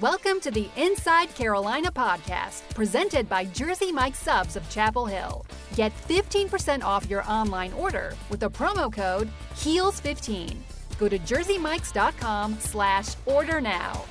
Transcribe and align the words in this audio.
Welcome 0.00 0.40
to 0.40 0.50
the 0.50 0.68
Inside 0.76 1.32
Carolina 1.36 1.92
podcast, 1.92 2.68
presented 2.74 3.28
by 3.28 3.44
Jersey 3.44 3.92
Mike 3.92 4.16
Subs 4.16 4.56
of 4.56 4.68
Chapel 4.68 5.06
Hill. 5.06 5.46
Get 5.76 5.92
15% 6.08 6.82
off 6.82 7.08
your 7.08 7.22
online 7.30 7.72
order 7.74 8.12
with 8.28 8.40
the 8.40 8.50
promo 8.50 8.92
code 8.92 9.30
HEELS15. 9.54 10.56
Go 10.98 11.08
to 11.08 11.16
jerseymikes.com 11.20 12.56
slash 12.58 13.14
order 13.24 13.60
now. 13.60 14.04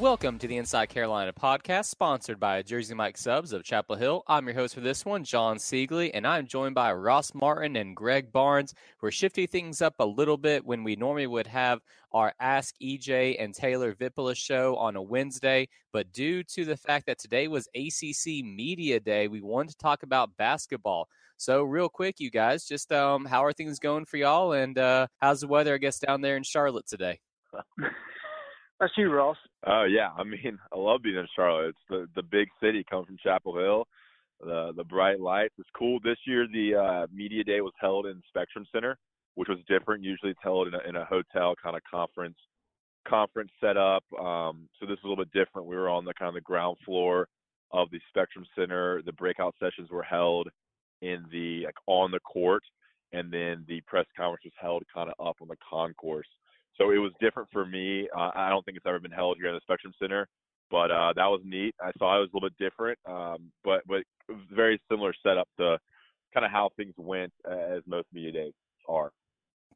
Welcome 0.00 0.38
to 0.38 0.46
the 0.46 0.58
Inside 0.58 0.90
Carolina 0.90 1.32
podcast, 1.32 1.86
sponsored 1.86 2.38
by 2.38 2.62
Jersey 2.62 2.94
Mike 2.94 3.18
Subs 3.18 3.52
of 3.52 3.64
Chapel 3.64 3.96
Hill. 3.96 4.22
I'm 4.28 4.46
your 4.46 4.54
host 4.54 4.76
for 4.76 4.80
this 4.80 5.04
one, 5.04 5.24
Jon 5.24 5.56
Seiglie, 5.56 6.12
and 6.14 6.24
I'm 6.24 6.46
joined 6.46 6.76
by 6.76 6.92
Ross 6.92 7.34
Martin 7.34 7.74
and 7.74 7.96
Greg 7.96 8.30
Barnes. 8.30 8.74
We're 9.02 9.10
shifting 9.10 9.48
things 9.48 9.82
up 9.82 9.96
a 9.98 10.06
little 10.06 10.36
bit 10.36 10.64
when 10.64 10.84
we 10.84 10.94
normally 10.94 11.26
would 11.26 11.48
have 11.48 11.80
our 12.12 12.32
Ask 12.38 12.76
EJ 12.80 13.42
and 13.42 13.52
Taylor 13.52 13.92
Vippola 13.92 14.36
show 14.36 14.76
on 14.76 14.94
a 14.94 15.02
Wednesday, 15.02 15.68
but 15.92 16.12
due 16.12 16.44
to 16.44 16.64
the 16.64 16.76
fact 16.76 17.06
that 17.06 17.18
today 17.18 17.48
was 17.48 17.66
ACC 17.74 18.44
Media 18.44 19.00
Day, 19.00 19.26
we 19.26 19.40
wanted 19.40 19.72
to 19.72 19.78
talk 19.78 20.04
about 20.04 20.36
basketball. 20.36 21.08
So, 21.38 21.64
real 21.64 21.88
quick, 21.88 22.20
you 22.20 22.30
guys, 22.30 22.66
just 22.66 22.92
um, 22.92 23.24
how 23.24 23.44
are 23.44 23.52
things 23.52 23.80
going 23.80 24.04
for 24.04 24.16
y'all, 24.16 24.52
and 24.52 24.78
uh, 24.78 25.08
how's 25.16 25.40
the 25.40 25.48
weather, 25.48 25.74
I 25.74 25.78
guess, 25.78 25.98
down 25.98 26.20
there 26.20 26.36
in 26.36 26.44
Charlotte 26.44 26.86
today? 26.86 27.18
That's 28.80 28.92
you, 28.96 29.12
Ross. 29.12 29.36
Oh 29.66 29.84
yeah, 29.84 30.10
I 30.16 30.24
mean, 30.24 30.58
I 30.72 30.78
love 30.78 31.02
being 31.02 31.16
in 31.16 31.26
Charlotte. 31.34 31.70
It's 31.70 31.78
the 31.88 32.08
the 32.14 32.22
big 32.22 32.48
city, 32.62 32.84
coming 32.88 33.06
from 33.06 33.18
Chapel 33.22 33.56
Hill. 33.56 33.86
The 34.40 34.72
the 34.76 34.84
bright 34.84 35.20
lights. 35.20 35.54
It's 35.58 35.68
cool. 35.76 35.98
This 36.02 36.18
year, 36.26 36.46
the 36.46 36.74
uh, 36.76 37.06
media 37.12 37.42
day 37.42 37.60
was 37.60 37.72
held 37.80 38.06
in 38.06 38.22
Spectrum 38.28 38.66
Center, 38.72 38.96
which 39.34 39.48
was 39.48 39.58
different. 39.68 40.04
Usually, 40.04 40.30
it's 40.30 40.40
held 40.42 40.68
in 40.68 40.74
a, 40.74 40.88
in 40.88 40.96
a 40.96 41.04
hotel 41.04 41.54
kind 41.60 41.76
of 41.76 41.82
conference 41.90 42.36
conference 43.08 43.50
setup. 43.60 44.04
Um, 44.20 44.68
so 44.78 44.86
this 44.86 44.98
is 44.98 45.04
a 45.04 45.08
little 45.08 45.24
bit 45.24 45.32
different. 45.32 45.66
We 45.66 45.76
were 45.76 45.88
on 45.88 46.04
the 46.04 46.14
kind 46.14 46.28
of 46.28 46.34
the 46.34 46.40
ground 46.40 46.76
floor 46.84 47.26
of 47.72 47.90
the 47.90 48.00
Spectrum 48.08 48.46
Center. 48.56 49.02
The 49.04 49.12
breakout 49.12 49.54
sessions 49.60 49.90
were 49.90 50.02
held 50.02 50.48
in 51.02 51.24
the 51.32 51.64
like 51.64 51.74
on 51.86 52.10
the 52.10 52.20
court, 52.20 52.62
and 53.12 53.32
then 53.32 53.64
the 53.66 53.80
press 53.86 54.06
conference 54.16 54.44
was 54.44 54.52
held 54.60 54.84
kind 54.92 55.10
of 55.10 55.26
up 55.26 55.36
on 55.40 55.48
the 55.48 55.56
concourse. 55.68 56.26
So 56.78 56.90
it 56.90 56.98
was 56.98 57.12
different 57.20 57.48
for 57.52 57.66
me. 57.66 58.08
Uh, 58.16 58.30
I 58.34 58.48
don't 58.50 58.64
think 58.64 58.76
it's 58.76 58.86
ever 58.86 59.00
been 59.00 59.10
held 59.10 59.36
here 59.38 59.48
in 59.48 59.54
the 59.54 59.60
Spectrum 59.62 59.92
Center, 60.00 60.28
but 60.70 60.90
uh, 60.90 61.12
that 61.16 61.26
was 61.26 61.40
neat. 61.44 61.74
I 61.80 61.90
saw 61.98 62.16
it 62.16 62.20
was 62.20 62.30
a 62.32 62.36
little 62.36 62.48
bit 62.48 62.58
different, 62.58 62.98
um, 63.06 63.50
but 63.64 63.82
but 63.86 64.02
very 64.54 64.80
similar 64.90 65.12
setup 65.22 65.48
to 65.58 65.78
kind 66.32 66.46
of 66.46 66.52
how 66.52 66.70
things 66.76 66.94
went 66.96 67.32
uh, 67.50 67.76
as 67.76 67.82
most 67.86 68.06
media 68.12 68.32
days 68.32 68.52
are. 68.88 69.10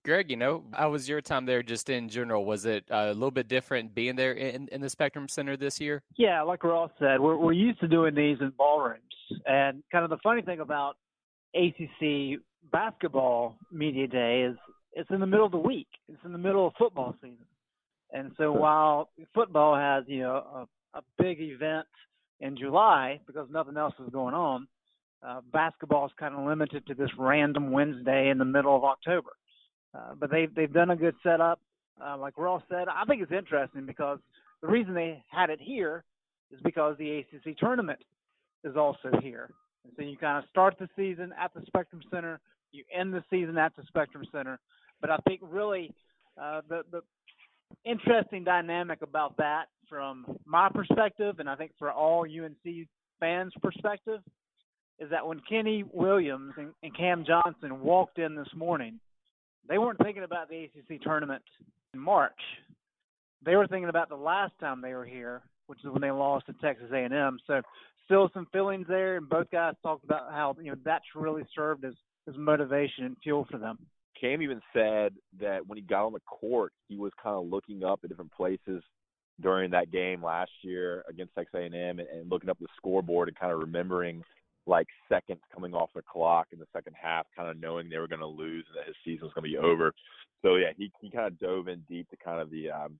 Greg, 0.04 0.30
you 0.30 0.36
know, 0.36 0.64
how 0.72 0.90
was 0.90 1.08
your 1.08 1.20
time 1.20 1.46
there 1.46 1.62
just 1.62 1.88
in 1.88 2.08
general? 2.08 2.44
Was 2.44 2.66
it 2.66 2.84
uh, 2.90 3.06
a 3.10 3.14
little 3.14 3.30
bit 3.30 3.46
different 3.46 3.94
being 3.94 4.16
there 4.16 4.32
in, 4.32 4.68
in 4.72 4.80
the 4.80 4.90
Spectrum 4.90 5.28
Center 5.28 5.56
this 5.56 5.80
year? 5.80 6.02
Yeah, 6.16 6.42
like 6.42 6.64
Ross 6.64 6.90
said, 6.98 7.20
we're, 7.20 7.36
we're 7.36 7.52
used 7.52 7.78
to 7.80 7.88
doing 7.88 8.14
these 8.14 8.38
in 8.40 8.52
ballrooms. 8.58 9.02
And 9.46 9.82
kind 9.92 10.02
of 10.02 10.10
the 10.10 10.18
funny 10.22 10.42
thing 10.42 10.58
about 10.58 10.96
ACC 11.54 12.40
basketball 12.72 13.56
media 13.70 14.08
day 14.08 14.42
is 14.42 14.56
it's 14.92 15.10
in 15.10 15.20
the 15.20 15.26
middle 15.26 15.46
of 15.46 15.52
the 15.52 15.58
week. 15.58 15.88
It's 16.08 16.24
in 16.24 16.32
the 16.32 16.38
middle 16.38 16.66
of 16.66 16.74
football 16.78 17.14
season. 17.20 17.46
And 18.12 18.32
so 18.36 18.52
while 18.52 19.08
football 19.34 19.74
has, 19.74 20.04
you 20.06 20.20
know, 20.20 20.66
a, 20.94 20.98
a 20.98 21.02
big 21.18 21.40
event 21.40 21.86
in 22.40 22.56
July 22.56 23.20
because 23.26 23.48
nothing 23.50 23.76
else 23.76 23.94
is 24.04 24.10
going 24.12 24.34
on, 24.34 24.66
uh, 25.26 25.40
basketball 25.52 26.06
is 26.06 26.12
kind 26.18 26.34
of 26.34 26.44
limited 26.44 26.86
to 26.86 26.94
this 26.94 27.10
random 27.18 27.70
Wednesday 27.70 28.28
in 28.28 28.38
the 28.38 28.44
middle 28.44 28.76
of 28.76 28.84
October. 28.84 29.30
Uh, 29.94 30.14
but 30.18 30.30
they've 30.30 30.54
they've 30.54 30.72
done 30.72 30.90
a 30.90 30.96
good 30.96 31.14
setup. 31.22 31.60
Uh, 32.02 32.16
like 32.16 32.36
Ross 32.38 32.62
said, 32.68 32.88
I 32.88 33.04
think 33.04 33.22
it's 33.22 33.32
interesting 33.32 33.86
because 33.86 34.18
the 34.62 34.68
reason 34.68 34.94
they 34.94 35.22
had 35.30 35.50
it 35.50 35.60
here 35.60 36.04
is 36.50 36.58
because 36.64 36.96
the 36.98 37.18
ACC 37.18 37.56
tournament 37.58 38.00
is 38.64 38.76
also 38.76 39.10
here. 39.22 39.50
And 39.84 39.92
so 39.96 40.02
you 40.02 40.16
kind 40.16 40.42
of 40.42 40.48
start 40.50 40.76
the 40.78 40.88
season 40.96 41.32
at 41.38 41.52
the 41.54 41.62
Spectrum 41.66 42.02
Center, 42.10 42.40
you 42.72 42.84
end 42.94 43.12
the 43.12 43.22
season 43.30 43.58
at 43.58 43.76
the 43.76 43.82
Spectrum 43.88 44.24
Center, 44.32 44.58
but 45.02 45.10
I 45.10 45.18
think 45.28 45.40
really 45.42 45.92
uh, 46.40 46.62
the 46.68 46.82
the 46.90 47.02
interesting 47.84 48.44
dynamic 48.44 49.02
about 49.02 49.36
that 49.36 49.64
from 49.88 50.38
my 50.46 50.70
perspective, 50.72 51.38
and 51.38 51.50
I 51.50 51.56
think 51.56 51.72
for 51.78 51.92
all 51.92 52.22
UNC 52.22 52.88
fans' 53.20 53.52
perspective, 53.62 54.20
is 54.98 55.10
that 55.10 55.26
when 55.26 55.42
Kenny 55.46 55.84
Williams 55.92 56.54
and, 56.56 56.70
and 56.82 56.96
Cam 56.96 57.26
Johnson 57.26 57.82
walked 57.82 58.18
in 58.18 58.34
this 58.34 58.48
morning, 58.56 58.98
they 59.68 59.76
weren't 59.76 59.98
thinking 60.02 60.22
about 60.22 60.48
the 60.48 60.64
ACC 60.64 61.02
tournament 61.02 61.42
in 61.92 62.00
March. 62.00 62.32
They 63.44 63.56
were 63.56 63.66
thinking 63.66 63.88
about 63.88 64.08
the 64.08 64.16
last 64.16 64.52
time 64.60 64.80
they 64.80 64.94
were 64.94 65.04
here, 65.04 65.42
which 65.66 65.80
is 65.84 65.90
when 65.90 66.00
they 66.00 66.10
lost 66.10 66.46
to 66.46 66.54
Texas 66.54 66.90
A&M. 66.92 67.38
So 67.46 67.60
still 68.04 68.30
some 68.32 68.46
feelings 68.52 68.86
there, 68.88 69.16
and 69.16 69.28
both 69.28 69.50
guys 69.50 69.74
talked 69.82 70.04
about 70.04 70.30
how 70.30 70.56
you 70.60 70.70
know 70.70 70.78
that's 70.84 71.04
really 71.14 71.42
served 71.54 71.84
as 71.84 71.94
as 72.28 72.34
motivation 72.36 73.04
and 73.04 73.16
fuel 73.22 73.46
for 73.50 73.58
them. 73.58 73.78
Cam 74.22 74.40
even 74.40 74.60
said 74.72 75.14
that 75.40 75.66
when 75.66 75.76
he 75.76 75.82
got 75.82 76.06
on 76.06 76.12
the 76.12 76.20
court, 76.20 76.72
he 76.88 76.96
was 76.96 77.12
kind 77.20 77.36
of 77.36 77.50
looking 77.50 77.82
up 77.82 78.00
at 78.04 78.08
different 78.08 78.32
places 78.32 78.82
during 79.40 79.70
that 79.72 79.90
game 79.90 80.22
last 80.22 80.52
year 80.62 81.04
against 81.08 81.34
Texas 81.34 81.54
A&M 81.54 81.74
and, 81.74 82.00
and 82.00 82.30
looking 82.30 82.48
up 82.48 82.58
the 82.60 82.68
scoreboard 82.76 83.28
and 83.28 83.36
kind 83.36 83.52
of 83.52 83.58
remembering 83.58 84.22
like 84.66 84.86
seconds 85.08 85.40
coming 85.52 85.74
off 85.74 85.90
the 85.94 86.02
clock 86.02 86.46
in 86.52 86.60
the 86.60 86.66
second 86.72 86.94
half, 87.00 87.26
kind 87.36 87.50
of 87.50 87.58
knowing 87.58 87.88
they 87.88 87.98
were 87.98 88.06
going 88.06 88.20
to 88.20 88.26
lose 88.26 88.64
and 88.68 88.78
that 88.78 88.86
his 88.86 88.94
season 89.04 89.24
was 89.24 89.32
going 89.34 89.42
to 89.42 89.50
be 89.50 89.58
over. 89.58 89.92
So 90.42 90.54
yeah, 90.54 90.70
he 90.76 90.92
he 91.00 91.10
kind 91.10 91.26
of 91.26 91.38
dove 91.40 91.66
in 91.66 91.82
deep 91.88 92.08
to 92.10 92.16
kind 92.16 92.40
of 92.40 92.48
the 92.50 92.70
um, 92.70 92.98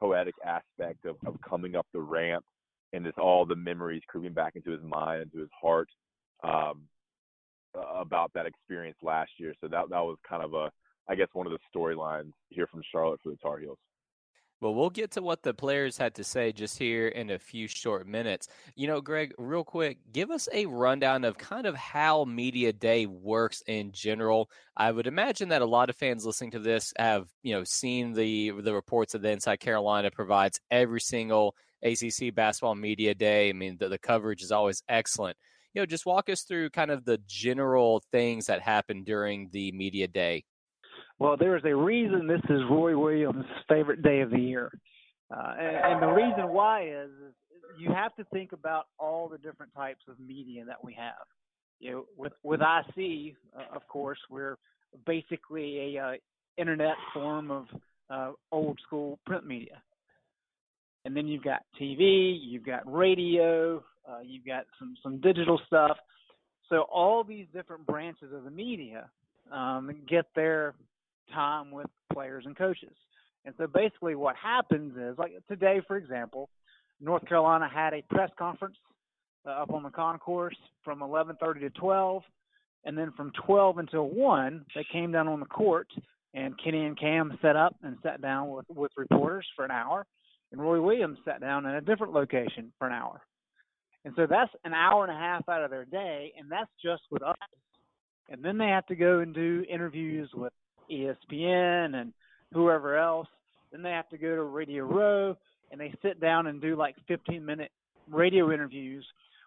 poetic 0.00 0.34
aspect 0.44 1.04
of, 1.04 1.16
of 1.26 1.36
coming 1.46 1.76
up 1.76 1.86
the 1.92 2.00
ramp 2.00 2.44
and 2.94 3.04
just 3.04 3.18
all 3.18 3.44
the 3.44 3.56
memories 3.56 4.02
creeping 4.06 4.32
back 4.32 4.56
into 4.56 4.70
his 4.70 4.82
mind, 4.82 5.22
into 5.22 5.38
his 5.38 5.50
heart. 5.60 5.88
Um, 6.42 6.82
about 7.74 8.32
that 8.34 8.46
experience 8.46 8.98
last 9.02 9.32
year. 9.38 9.54
So 9.60 9.68
that 9.68 9.88
that 9.90 10.00
was 10.00 10.16
kind 10.28 10.42
of 10.42 10.54
a, 10.54 10.70
I 11.08 11.14
guess, 11.14 11.28
one 11.32 11.46
of 11.46 11.52
the 11.52 11.58
storylines 11.74 12.32
here 12.50 12.66
from 12.66 12.82
Charlotte 12.90 13.20
for 13.22 13.30
the 13.30 13.36
Tar 13.36 13.58
Heels. 13.58 13.78
Well, 14.60 14.74
we'll 14.74 14.88
get 14.88 15.10
to 15.10 15.20
what 15.20 15.42
the 15.42 15.52
players 15.52 15.98
had 15.98 16.14
to 16.14 16.24
say 16.24 16.50
just 16.50 16.78
here 16.78 17.08
in 17.08 17.28
a 17.28 17.38
few 17.38 17.68
short 17.68 18.06
minutes. 18.06 18.48
You 18.76 18.86
know, 18.86 19.02
Greg, 19.02 19.34
real 19.36 19.64
quick, 19.64 19.98
give 20.10 20.30
us 20.30 20.48
a 20.54 20.64
rundown 20.64 21.24
of 21.24 21.36
kind 21.36 21.66
of 21.66 21.74
how 21.74 22.24
Media 22.24 22.72
Day 22.72 23.04
works 23.04 23.62
in 23.66 23.92
general. 23.92 24.48
I 24.74 24.90
would 24.90 25.06
imagine 25.06 25.50
that 25.50 25.60
a 25.60 25.66
lot 25.66 25.90
of 25.90 25.96
fans 25.96 26.24
listening 26.24 26.52
to 26.52 26.60
this 26.60 26.94
have, 26.98 27.28
you 27.42 27.52
know, 27.54 27.64
seen 27.64 28.14
the 28.14 28.52
the 28.62 28.72
reports 28.72 29.12
that 29.12 29.20
the 29.20 29.30
Inside 29.30 29.60
Carolina 29.60 30.10
provides 30.10 30.58
every 30.70 31.00
single 31.00 31.54
ACC 31.82 32.34
basketball 32.34 32.74
media 32.74 33.14
day. 33.14 33.50
I 33.50 33.52
mean, 33.52 33.76
the, 33.78 33.88
the 33.90 33.98
coverage 33.98 34.42
is 34.42 34.50
always 34.50 34.82
excellent 34.88 35.36
you 35.74 35.82
know, 35.82 35.86
just 35.86 36.06
walk 36.06 36.28
us 36.28 36.42
through 36.42 36.70
kind 36.70 36.90
of 36.90 37.04
the 37.04 37.18
general 37.26 38.02
things 38.12 38.46
that 38.46 38.62
happened 38.62 39.04
during 39.04 39.50
the 39.52 39.72
media 39.72 40.06
day. 40.06 40.44
Well, 41.18 41.36
there's 41.36 41.62
a 41.64 41.74
reason 41.74 42.26
this 42.26 42.40
is 42.48 42.60
Roy 42.70 42.96
Williams' 42.96 43.44
favorite 43.68 44.02
day 44.02 44.20
of 44.20 44.30
the 44.30 44.40
year. 44.40 44.70
Uh, 45.34 45.54
and, 45.58 45.76
and, 45.76 46.02
the 46.02 46.12
reason 46.12 46.48
why 46.48 46.86
is, 46.86 47.10
is 47.10 47.34
you 47.78 47.92
have 47.92 48.14
to 48.16 48.24
think 48.32 48.52
about 48.52 48.84
all 48.98 49.28
the 49.28 49.38
different 49.38 49.72
types 49.74 50.02
of 50.08 50.18
media 50.20 50.64
that 50.64 50.82
we 50.82 50.92
have. 50.94 51.26
You 51.80 51.90
know, 51.90 52.04
with 52.16 52.32
with 52.42 52.60
IC, 52.60 53.34
uh, 53.56 53.74
of 53.74 53.86
course, 53.88 54.18
we're 54.30 54.58
basically 55.06 55.96
a 55.96 56.02
uh, 56.02 56.12
internet 56.56 56.94
form 57.12 57.50
of 57.50 57.66
uh, 58.10 58.32
old 58.52 58.78
school 58.86 59.18
print 59.26 59.46
media. 59.46 59.82
And 61.04 61.16
then 61.16 61.26
you've 61.26 61.42
got 61.42 61.62
TV, 61.80 62.38
you've 62.40 62.64
got 62.64 62.82
radio, 62.90 63.82
uh, 64.08 64.20
you've 64.24 64.46
got 64.46 64.64
some 64.78 64.96
some 65.02 65.20
digital 65.20 65.60
stuff. 65.66 65.96
So 66.68 66.82
all 66.92 67.24
these 67.24 67.46
different 67.52 67.86
branches 67.86 68.32
of 68.32 68.44
the 68.44 68.50
media 68.50 69.10
um, 69.52 69.90
get 70.08 70.26
their 70.34 70.74
time 71.32 71.70
with 71.70 71.86
players 72.12 72.44
and 72.46 72.56
coaches. 72.56 72.94
And 73.44 73.54
so 73.58 73.66
basically, 73.66 74.14
what 74.14 74.36
happens 74.36 74.96
is, 74.96 75.18
like 75.18 75.32
today, 75.48 75.82
for 75.86 75.96
example, 75.96 76.48
North 77.00 77.26
Carolina 77.28 77.68
had 77.72 77.92
a 77.92 78.02
press 78.02 78.30
conference 78.38 78.76
uh, 79.46 79.50
up 79.50 79.72
on 79.72 79.82
the 79.82 79.90
concourse 79.90 80.56
from 80.82 81.00
11:30 81.00 81.60
to 81.60 81.70
12, 81.70 82.22
and 82.84 82.96
then 82.96 83.12
from 83.12 83.32
12 83.46 83.78
until 83.78 84.08
1, 84.08 84.64
they 84.74 84.84
came 84.90 85.12
down 85.12 85.28
on 85.28 85.40
the 85.40 85.46
court, 85.46 85.88
and 86.32 86.54
Kenny 86.62 86.84
and 86.86 86.98
Cam 86.98 87.38
set 87.42 87.56
up 87.56 87.76
and 87.82 87.96
sat 88.02 88.22
down 88.22 88.50
with 88.50 88.66
with 88.70 88.92
reporters 88.96 89.46
for 89.54 89.64
an 89.64 89.70
hour, 89.70 90.06
and 90.50 90.60
Roy 90.60 90.80
Williams 90.80 91.18
sat 91.24 91.40
down 91.40 91.66
in 91.66 91.74
a 91.74 91.80
different 91.82 92.14
location 92.14 92.72
for 92.78 92.86
an 92.86 92.94
hour. 92.94 93.20
And 94.04 94.12
so 94.16 94.26
that's 94.28 94.50
an 94.64 94.74
hour 94.74 95.04
and 95.04 95.12
a 95.12 95.18
half 95.18 95.48
out 95.48 95.64
of 95.64 95.70
their 95.70 95.86
day, 95.86 96.32
and 96.38 96.50
that's 96.50 96.70
just 96.82 97.02
with 97.10 97.22
us. 97.22 97.36
And 98.28 98.44
then 98.44 98.58
they 98.58 98.68
have 98.68 98.86
to 98.86 98.94
go 98.94 99.20
and 99.20 99.34
do 99.34 99.64
interviews 99.68 100.30
with 100.34 100.52
ESPN 100.90 101.94
and 101.94 102.12
whoever 102.52 102.96
else. 102.96 103.28
Then 103.72 103.82
they 103.82 103.90
have 103.90 104.08
to 104.10 104.18
go 104.18 104.36
to 104.36 104.42
Radio 104.42 104.84
Row, 104.84 105.36
and 105.70 105.80
they 105.80 105.92
sit 106.02 106.20
down 106.20 106.46
and 106.46 106.60
do 106.60 106.76
like 106.76 106.96
15 107.08 107.44
minute 107.44 107.70
radio 108.10 108.52
interviews 108.52 109.06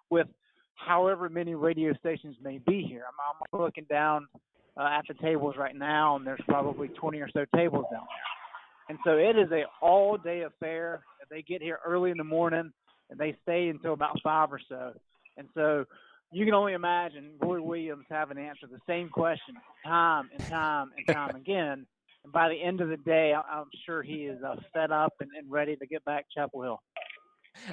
with 0.10 0.28
however 0.76 1.30
many 1.30 1.56
radio 1.56 1.94
stations 1.96 2.36
may 2.44 2.60
be 2.60 2.84
here. 2.88 3.04
I'm, 3.08 3.38
I'm 3.54 3.62
looking 3.62 3.86
down 3.90 4.28
uh, 4.76 4.90
at 4.92 5.06
the 5.08 5.14
tables 5.16 5.56
right 5.58 5.76
now, 5.76 6.16
and 6.16 6.26
there's 6.26 6.42
probably 6.48 6.88
20 6.90 7.20
or 7.20 7.30
so 7.32 7.46
tables 7.56 7.86
down 7.92 8.06
there. 8.08 8.90
And 8.90 9.00
so 9.04 9.12
it 9.12 9.38
is 9.38 9.52
a 9.52 9.64
all 9.82 10.18
day 10.18 10.44
affair. 10.44 11.02
they 11.30 11.42
get 11.42 11.62
here 11.62 11.80
early 11.86 12.12
in 12.12 12.18
the 12.18 12.24
morning 12.24 12.72
and 13.10 13.20
they 13.20 13.36
stay 13.44 13.70
until 13.70 13.94
about 13.94 14.20
five 14.24 14.52
or 14.52 14.60
so. 14.68 14.94
And 15.38 15.48
so 15.54 15.86
you 16.32 16.46
can 16.46 16.54
only 16.54 16.74
imagine 16.74 17.32
Roy 17.40 17.62
Williams 17.62 18.06
having 18.10 18.38
to 18.38 18.44
answer 18.44 18.68
the 18.68 18.80
same 18.88 19.10
question 19.10 19.56
time 19.86 20.30
and 20.38 20.48
time 20.48 20.92
and 20.98 21.16
time 21.16 21.36
again. 21.36 21.86
And 22.24 22.34
by 22.34 22.50
the 22.50 22.62
end 22.62 22.82
of 22.82 22.90
the 22.90 22.98
day, 22.98 23.34
I'm 23.34 23.70
sure 23.86 24.04
he 24.04 24.26
is 24.26 24.42
uh, 24.44 24.56
fed 24.74 24.92
up 24.92 25.14
and, 25.20 25.30
and 25.38 25.50
ready 25.50 25.76
to 25.78 25.86
get 25.86 26.04
back 26.06 26.26
Chapel 26.34 26.64
Hill. 26.64 26.82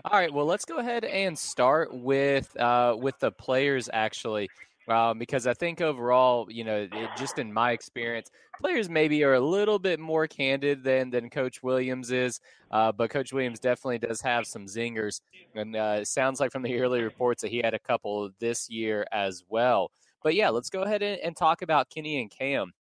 All 0.04 0.18
right, 0.18 0.32
well, 0.32 0.46
let's 0.46 0.64
go 0.64 0.78
ahead 0.78 1.04
and 1.04 1.38
start 1.38 1.92
with 1.92 2.56
uh, 2.58 2.96
with 2.98 3.18
the 3.18 3.30
players 3.30 3.90
actually 3.92 4.48
um, 4.88 5.18
because 5.18 5.46
I 5.46 5.54
think 5.54 5.80
overall, 5.80 6.46
you 6.50 6.64
know, 6.64 6.88
it, 6.90 7.10
just 7.16 7.38
in 7.38 7.52
my 7.52 7.72
experience, 7.72 8.30
players 8.60 8.88
maybe 8.88 9.24
are 9.24 9.34
a 9.34 9.40
little 9.40 9.78
bit 9.78 9.98
more 9.98 10.26
candid 10.26 10.84
than 10.84 11.10
than 11.10 11.30
Coach 11.30 11.62
Williams 11.62 12.10
is, 12.10 12.40
uh, 12.70 12.92
but 12.92 13.10
Coach 13.10 13.32
Williams 13.32 13.60
definitely 13.60 13.98
does 13.98 14.20
have 14.20 14.46
some 14.46 14.66
zingers, 14.66 15.20
and 15.54 15.74
uh, 15.74 15.98
it 16.00 16.08
sounds 16.08 16.40
like 16.40 16.52
from 16.52 16.62
the 16.62 16.78
early 16.80 17.02
reports 17.02 17.42
that 17.42 17.50
he 17.50 17.58
had 17.58 17.74
a 17.74 17.78
couple 17.78 18.30
this 18.40 18.68
year 18.68 19.06
as 19.12 19.42
well. 19.48 19.90
But 20.22 20.34
yeah, 20.34 20.50
let's 20.50 20.70
go 20.70 20.82
ahead 20.82 21.02
and, 21.02 21.20
and 21.20 21.36
talk 21.36 21.62
about 21.62 21.90
Kenny 21.90 22.20
and 22.20 22.30
Cam. 22.30 22.72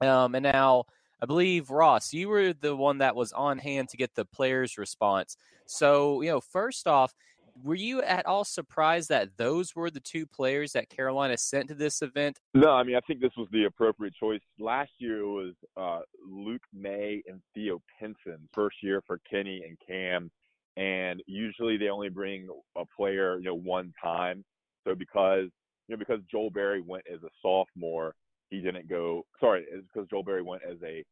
Um, 0.00 0.34
and 0.34 0.42
now, 0.42 0.84
I 1.22 1.26
believe 1.26 1.70
Ross, 1.70 2.12
you 2.12 2.28
were 2.28 2.52
the 2.52 2.74
one 2.74 2.98
that 2.98 3.14
was 3.14 3.32
on 3.32 3.58
hand 3.58 3.90
to 3.90 3.96
get 3.96 4.14
the 4.14 4.24
players' 4.24 4.78
response. 4.78 5.36
So, 5.66 6.20
you 6.22 6.30
know, 6.30 6.40
first 6.40 6.88
off, 6.88 7.14
were 7.62 7.74
you 7.74 8.02
at 8.02 8.26
all 8.26 8.44
surprised 8.44 9.08
that 9.08 9.36
those 9.36 9.74
were 9.74 9.90
the 9.90 10.00
two 10.00 10.26
players 10.26 10.72
that 10.72 10.88
Carolina 10.88 11.36
sent 11.36 11.68
to 11.68 11.74
this 11.74 12.02
event? 12.02 12.38
No, 12.54 12.70
I 12.70 12.82
mean 12.82 12.96
I 12.96 13.00
think 13.00 13.20
this 13.20 13.32
was 13.36 13.48
the 13.52 13.64
appropriate 13.64 14.14
choice. 14.18 14.40
Last 14.58 14.90
year 14.98 15.20
it 15.20 15.26
was 15.26 15.54
uh, 15.76 16.00
Luke 16.28 16.62
Maye 16.72 17.22
and 17.26 17.40
Theo 17.54 17.80
Pinson. 17.98 18.48
First 18.54 18.76
year 18.82 19.02
for 19.06 19.20
Kenny 19.30 19.62
and 19.66 19.76
Cam, 19.86 20.30
and 20.76 21.22
usually 21.26 21.76
they 21.76 21.88
only 21.88 22.08
bring 22.08 22.48
a 22.76 22.84
player 22.96 23.38
you 23.38 23.44
know 23.44 23.54
one 23.54 23.92
time. 24.02 24.44
So 24.86 24.94
because 24.94 25.48
you 25.88 25.96
know 25.96 25.98
because 25.98 26.20
Joel 26.30 26.50
Berry 26.50 26.82
went 26.82 27.04
as 27.12 27.22
a 27.22 27.30
sophomore, 27.42 28.14
he 28.50 28.60
didn't 28.60 28.88
go. 28.88 29.24
Sorry, 29.40 29.66
it's 29.70 29.86
because 29.92 30.08
Joel 30.08 30.24
Berry 30.24 30.42
went 30.42 30.62
as 30.68 30.78
a 30.84 31.04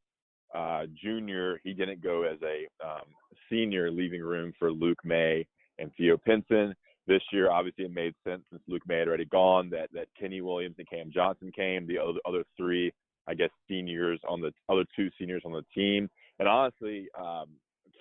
uh, 0.56 0.86
junior. 1.02 1.60
He 1.64 1.74
didn't 1.74 2.02
go 2.02 2.22
as 2.22 2.38
a 2.42 2.66
um, 2.86 3.04
senior, 3.50 3.90
leaving 3.90 4.22
room 4.22 4.52
for 4.58 4.72
Luke 4.72 4.98
Maye 5.04 5.46
and 5.78 5.90
Theo 5.96 6.16
Pinson. 6.16 6.74
This 7.06 7.22
year, 7.32 7.50
obviously, 7.50 7.84
it 7.84 7.94
made 7.94 8.14
sense 8.22 8.42
since 8.50 8.62
Luke 8.68 8.82
Maye 8.86 8.98
had 8.98 9.08
already 9.08 9.24
gone 9.24 9.70
that 9.70 9.88
that 9.94 10.08
Kenny 10.18 10.40
Williams 10.40 10.76
and 10.78 10.88
Cam 10.88 11.10
Johnson 11.12 11.50
came. 11.54 11.86
The 11.86 11.98
other 11.98 12.18
other 12.26 12.44
three, 12.56 12.92
I 13.26 13.34
guess, 13.34 13.50
seniors 13.68 14.20
on 14.28 14.40
the 14.40 14.52
other 14.68 14.84
two 14.94 15.08
seniors 15.18 15.42
on 15.44 15.52
the 15.52 15.64
team. 15.74 16.08
And 16.38 16.46
honestly, 16.46 17.08
um, 17.18 17.46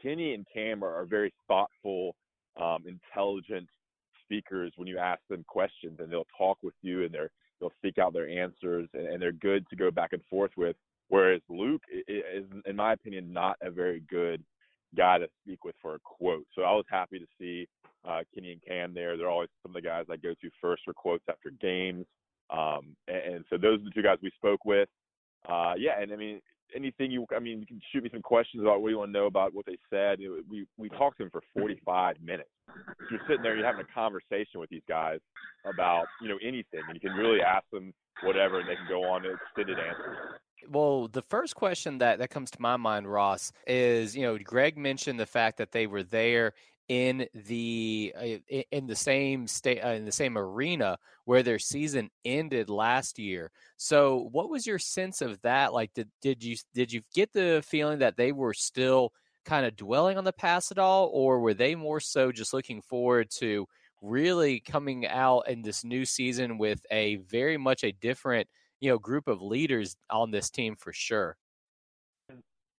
Kenny 0.02 0.34
and 0.34 0.46
Cam 0.54 0.84
are, 0.84 0.94
are 0.94 1.06
very 1.06 1.34
thoughtful, 1.48 2.16
um, 2.62 2.84
intelligent 2.86 3.68
speakers 4.24 4.74
when 4.76 4.88
you 4.88 4.98
ask 4.98 5.22
them 5.30 5.46
questions, 5.48 6.00
and 6.00 6.12
they'll 6.12 6.28
talk 6.38 6.58
with 6.62 6.76
you 6.82 7.06
and 7.06 7.14
they're 7.14 7.32
they'll 7.60 7.72
seek 7.82 7.98
out 7.98 8.14
their 8.14 8.30
answers, 8.30 8.88
and, 8.94 9.08
and 9.08 9.22
they're 9.22 9.32
good 9.32 9.68
to 9.70 9.76
go 9.76 9.90
back 9.90 10.14
and 10.14 10.22
forth 10.30 10.52
with. 10.58 10.76
Whereas 11.10 11.42
Luke 11.50 11.82
is, 12.08 12.46
in 12.66 12.76
my 12.76 12.94
opinion, 12.94 13.32
not 13.32 13.58
a 13.62 13.72
very 13.72 14.04
good 14.10 14.44
guy 14.96 15.18
to 15.18 15.28
speak 15.44 15.64
with 15.64 15.76
for 15.82 15.96
a 15.96 16.00
quote. 16.00 16.46
So 16.56 16.64
I 16.64 16.72
was 16.72 16.86
happy 16.90 17.20
to 17.20 17.26
see 17.40 17.68
uh, 18.08 18.22
Kenny 18.34 18.54
and 18.54 18.62
Cam 18.66 18.94
there. 18.94 19.18
They're 19.18 19.30
always 19.30 19.50
some 19.64 19.76
of 19.76 19.82
the 19.82 19.88
guys 19.88 20.06
I 20.10 20.18
go 20.18 20.34
to 20.34 20.50
first 20.62 20.84
for 20.86 20.94
quotes 20.94 21.24
after 21.30 21.52
games. 21.62 22.06
Um, 22.50 22.96
and, 23.08 23.36
and 23.36 23.46
so 23.50 23.58
those 23.58 23.80
are 23.82 23.84
the 23.84 23.92
two 23.92 24.04
guys 24.04 24.18
we 24.22 24.32
spoke 24.38 24.64
with. 24.66 24.90
Uh, 25.48 25.74
yeah, 25.78 26.00
and 26.00 26.12
I 26.12 26.16
mean, 26.16 26.42
anything 26.76 27.12
you, 27.12 27.26
I 27.36 27.40
mean, 27.40 27.60
you 27.60 27.66
can 27.66 27.82
shoot 27.92 28.04
me 28.04 28.10
some 28.12 28.22
questions 28.22 28.64
about 28.64 28.82
what 28.82 28.90
you 28.90 28.98
want 28.98 29.10
to 29.10 29.20
know 29.20 29.26
about 29.26 29.54
what 29.54 29.66
they 29.66 29.78
said. 29.90 30.20
It, 30.20 30.30
we 30.50 30.66
we 30.78 30.90
talked 30.90 31.18
to 31.18 31.24
them 31.24 31.32
for 31.32 31.42
45 31.58 32.18
minutes. 32.22 32.50
You're 33.10 33.22
sitting 33.28 33.44
there, 33.44 33.56
you're 33.56 33.66
having 33.66 33.86
a 33.90 33.94
conversation 33.94 34.60
with 34.60 34.70
these 34.70 34.84
guys 34.88 35.20
about 35.66 36.06
you 36.22 36.30
know 36.30 36.38
anything, 36.42 36.82
and 36.88 36.96
you 36.96 37.00
can 37.02 37.18
really 37.18 37.42
ask 37.42 37.66
them 37.72 37.94
whatever, 38.24 38.60
and 38.60 38.70
they 38.70 38.76
can 38.76 38.88
go 38.90 39.04
on 39.04 39.24
to 39.24 39.34
extended 39.34 39.78
answers. 39.80 40.18
Well, 40.70 41.08
the 41.08 41.22
first 41.24 41.56
question 41.56 42.00
that, 42.00 42.20
that 42.20 42.30
comes 42.30 42.52
to 42.52 42.62
my 42.62 42.78
mind, 42.78 43.12
Ross, 43.12 43.52
is 43.66 44.16
you 44.16 44.24
know 44.24 44.38
Greg 44.38 44.78
mentioned 44.78 45.20
the 45.20 45.26
fact 45.26 45.58
that 45.58 45.72
they 45.72 45.88
were 45.88 46.04
there 46.04 46.54
in 46.88 47.28
the 47.34 48.14
uh, 48.18 48.56
in 48.72 48.88
the 48.88 48.96
same 48.96 49.48
state 49.48 49.84
uh, 49.84 49.90
in 49.90 50.06
the 50.06 50.12
same 50.12 50.38
arena 50.38 50.98
where 51.26 51.44
their 51.44 51.60
season 51.60 52.10
ended 52.24 52.70
last 52.70 53.20
year. 53.20 53.52
So, 53.78 54.30
what 54.32 54.50
was 54.50 54.66
your 54.66 54.80
sense 54.80 55.22
of 55.22 55.42
that? 55.42 55.74
Like, 55.74 55.94
did 55.94 56.10
did 56.22 56.44
you 56.44 56.56
did 56.74 56.92
you 56.92 57.02
get 57.14 57.34
the 57.34 57.62
feeling 57.66 58.00
that 58.00 58.18
they 58.18 58.32
were 58.32 58.54
still 58.54 59.12
kind 59.46 59.66
of 59.66 59.76
dwelling 59.76 60.18
on 60.18 60.24
the 60.24 60.34
past 60.34 60.72
at 60.72 60.80
all, 60.80 61.10
or 61.14 61.40
were 61.40 61.54
they 61.54 61.76
more 61.76 62.00
so 62.00 62.32
just 62.32 62.54
looking 62.54 62.82
forward 62.82 63.30
to 63.40 63.68
really 64.02 64.60
coming 64.60 65.08
out 65.08 65.42
in 65.50 65.62
this 65.62 65.84
new 65.84 66.06
season 66.06 66.58
with 66.58 66.86
a 66.92 67.16
very 67.18 67.58
much 67.58 67.84
a 67.84 67.92
different 67.92 68.48
you 68.80 68.90
know 68.90 68.98
group 68.98 69.28
of 69.28 69.42
leaders 69.42 69.96
on 70.10 70.32
this 70.32 70.50
team 70.50 70.76
for 70.76 70.94
sure. 70.94 71.38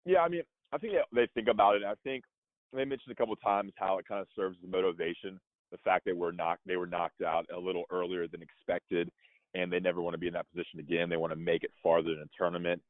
Yeah, 0.05 0.21
I 0.21 0.29
mean, 0.29 0.43
I 0.73 0.79
think 0.79 0.95
they 1.13 1.29
think 1.35 1.49
about 1.49 1.77
it. 1.77 1.83
I 1.85 1.95
think 2.05 2.25
they 2.73 2.85
mentioned 2.85 3.13
a 3.13 3.15
couple 3.15 3.35
times 3.37 3.73
how 3.77 3.99
it 3.99 4.07
kind 4.07 4.21
of 4.21 4.27
serves 4.35 4.57
as 4.63 4.71
motivation. 4.71 5.39
The 5.71 5.79
fact 5.79 6.07
that 6.07 6.17
we're 6.17 6.33
knocked, 6.33 6.63
they 6.67 6.77
were 6.77 6.87
knocked 6.87 7.23
out 7.23 7.47
a 7.55 7.59
little 7.59 7.85
earlier 7.91 8.27
than 8.27 8.41
expected, 8.43 9.11
and 9.55 9.71
they 9.71 9.81
never 9.81 10.01
want 10.01 10.15
to 10.15 10.19
be 10.19 10.27
in 10.27 10.33
that 10.33 10.47
position 10.51 10.81
again. 10.81 11.11
They 11.11 11.17
want 11.17 11.33
to 11.33 11.39
make 11.39 11.63
it 11.63 11.71
farther 11.83 12.11
in 12.11 12.19
a 12.19 12.39
tournament. 12.39 12.81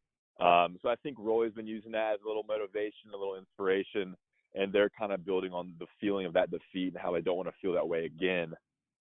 Um, 0.41 0.77
so 0.81 0.89
I 0.89 0.95
think 1.03 1.17
Roy's 1.19 1.53
been 1.53 1.67
using 1.67 1.91
that 1.93 2.15
as 2.15 2.21
a 2.25 2.29
little 2.29 2.45
motivation, 2.47 3.11
a 3.13 3.17
little 3.17 3.37
inspiration, 3.37 4.15
and 4.55 4.73
they're 4.73 4.91
kind 4.97 5.13
of 5.13 5.25
building 5.25 5.53
on 5.53 5.75
the 5.81 5.87
feeling 6.01 6.27
of 6.27 6.33
that 6.35 6.51
defeat 6.51 6.93
and 6.95 6.99
how 6.99 7.13
they 7.13 7.21
don't 7.21 7.37
want 7.37 7.49
to 7.49 7.55
feel 7.61 7.73
that 7.75 7.89
way 7.89 8.05
again, 8.05 8.53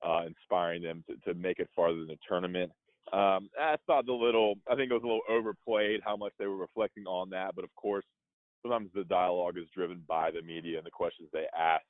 uh, 0.05 0.23
inspiring 0.25 0.81
them 0.81 1.03
to, 1.07 1.31
to 1.31 1.39
make 1.39 1.59
it 1.59 1.69
farther 1.75 1.99
in 1.99 2.07
the 2.07 2.17
tournament. 2.27 2.71
Um, 3.13 3.49
I 3.59 3.77
thought 3.85 4.05
the 4.05 4.13
little, 4.13 4.55
I 4.69 4.75
think 4.75 4.91
it 4.91 4.93
was 4.93 5.03
a 5.03 5.07
little 5.07 5.21
overplayed 5.29 6.01
how 6.03 6.17
much 6.17 6.33
they 6.37 6.47
were 6.47 6.57
reflecting 6.57 7.05
on 7.05 7.29
that, 7.29 7.55
but 7.55 7.63
of 7.63 7.73
course, 7.75 8.03
sometimes 8.61 8.89
the 8.93 9.05
dialogue 9.05 9.57
is 9.57 9.67
driven 9.73 10.03
by 10.07 10.31
the 10.31 10.41
media 10.41 10.77
and 10.77 10.85
the 10.85 10.91
questions 10.91 11.29
they 11.31 11.45
ask. 11.57 11.85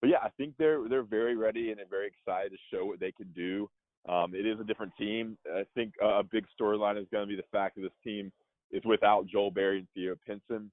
But 0.00 0.10
yeah, 0.10 0.18
I 0.22 0.30
think 0.36 0.54
they're 0.58 0.88
they're 0.88 1.02
very 1.02 1.36
ready 1.36 1.70
and 1.70 1.80
very 1.90 2.06
excited 2.06 2.52
to 2.52 2.58
show 2.72 2.86
what 2.86 3.00
they 3.00 3.12
can 3.12 3.30
do. 3.34 3.68
Um, 4.08 4.34
it 4.34 4.46
is 4.46 4.58
a 4.58 4.64
different 4.64 4.92
team. 4.96 5.36
I 5.52 5.64
think 5.74 5.92
a 6.00 6.22
big 6.22 6.46
storyline 6.58 7.00
is 7.00 7.06
going 7.12 7.24
to 7.24 7.28
be 7.28 7.36
the 7.36 7.48
fact 7.52 7.76
that 7.76 7.82
this 7.82 7.90
team 8.02 8.32
is 8.70 8.82
without 8.84 9.26
Joel 9.26 9.50
Berry 9.50 9.78
and 9.78 9.88
Theo 9.94 10.14
Pinson, 10.26 10.70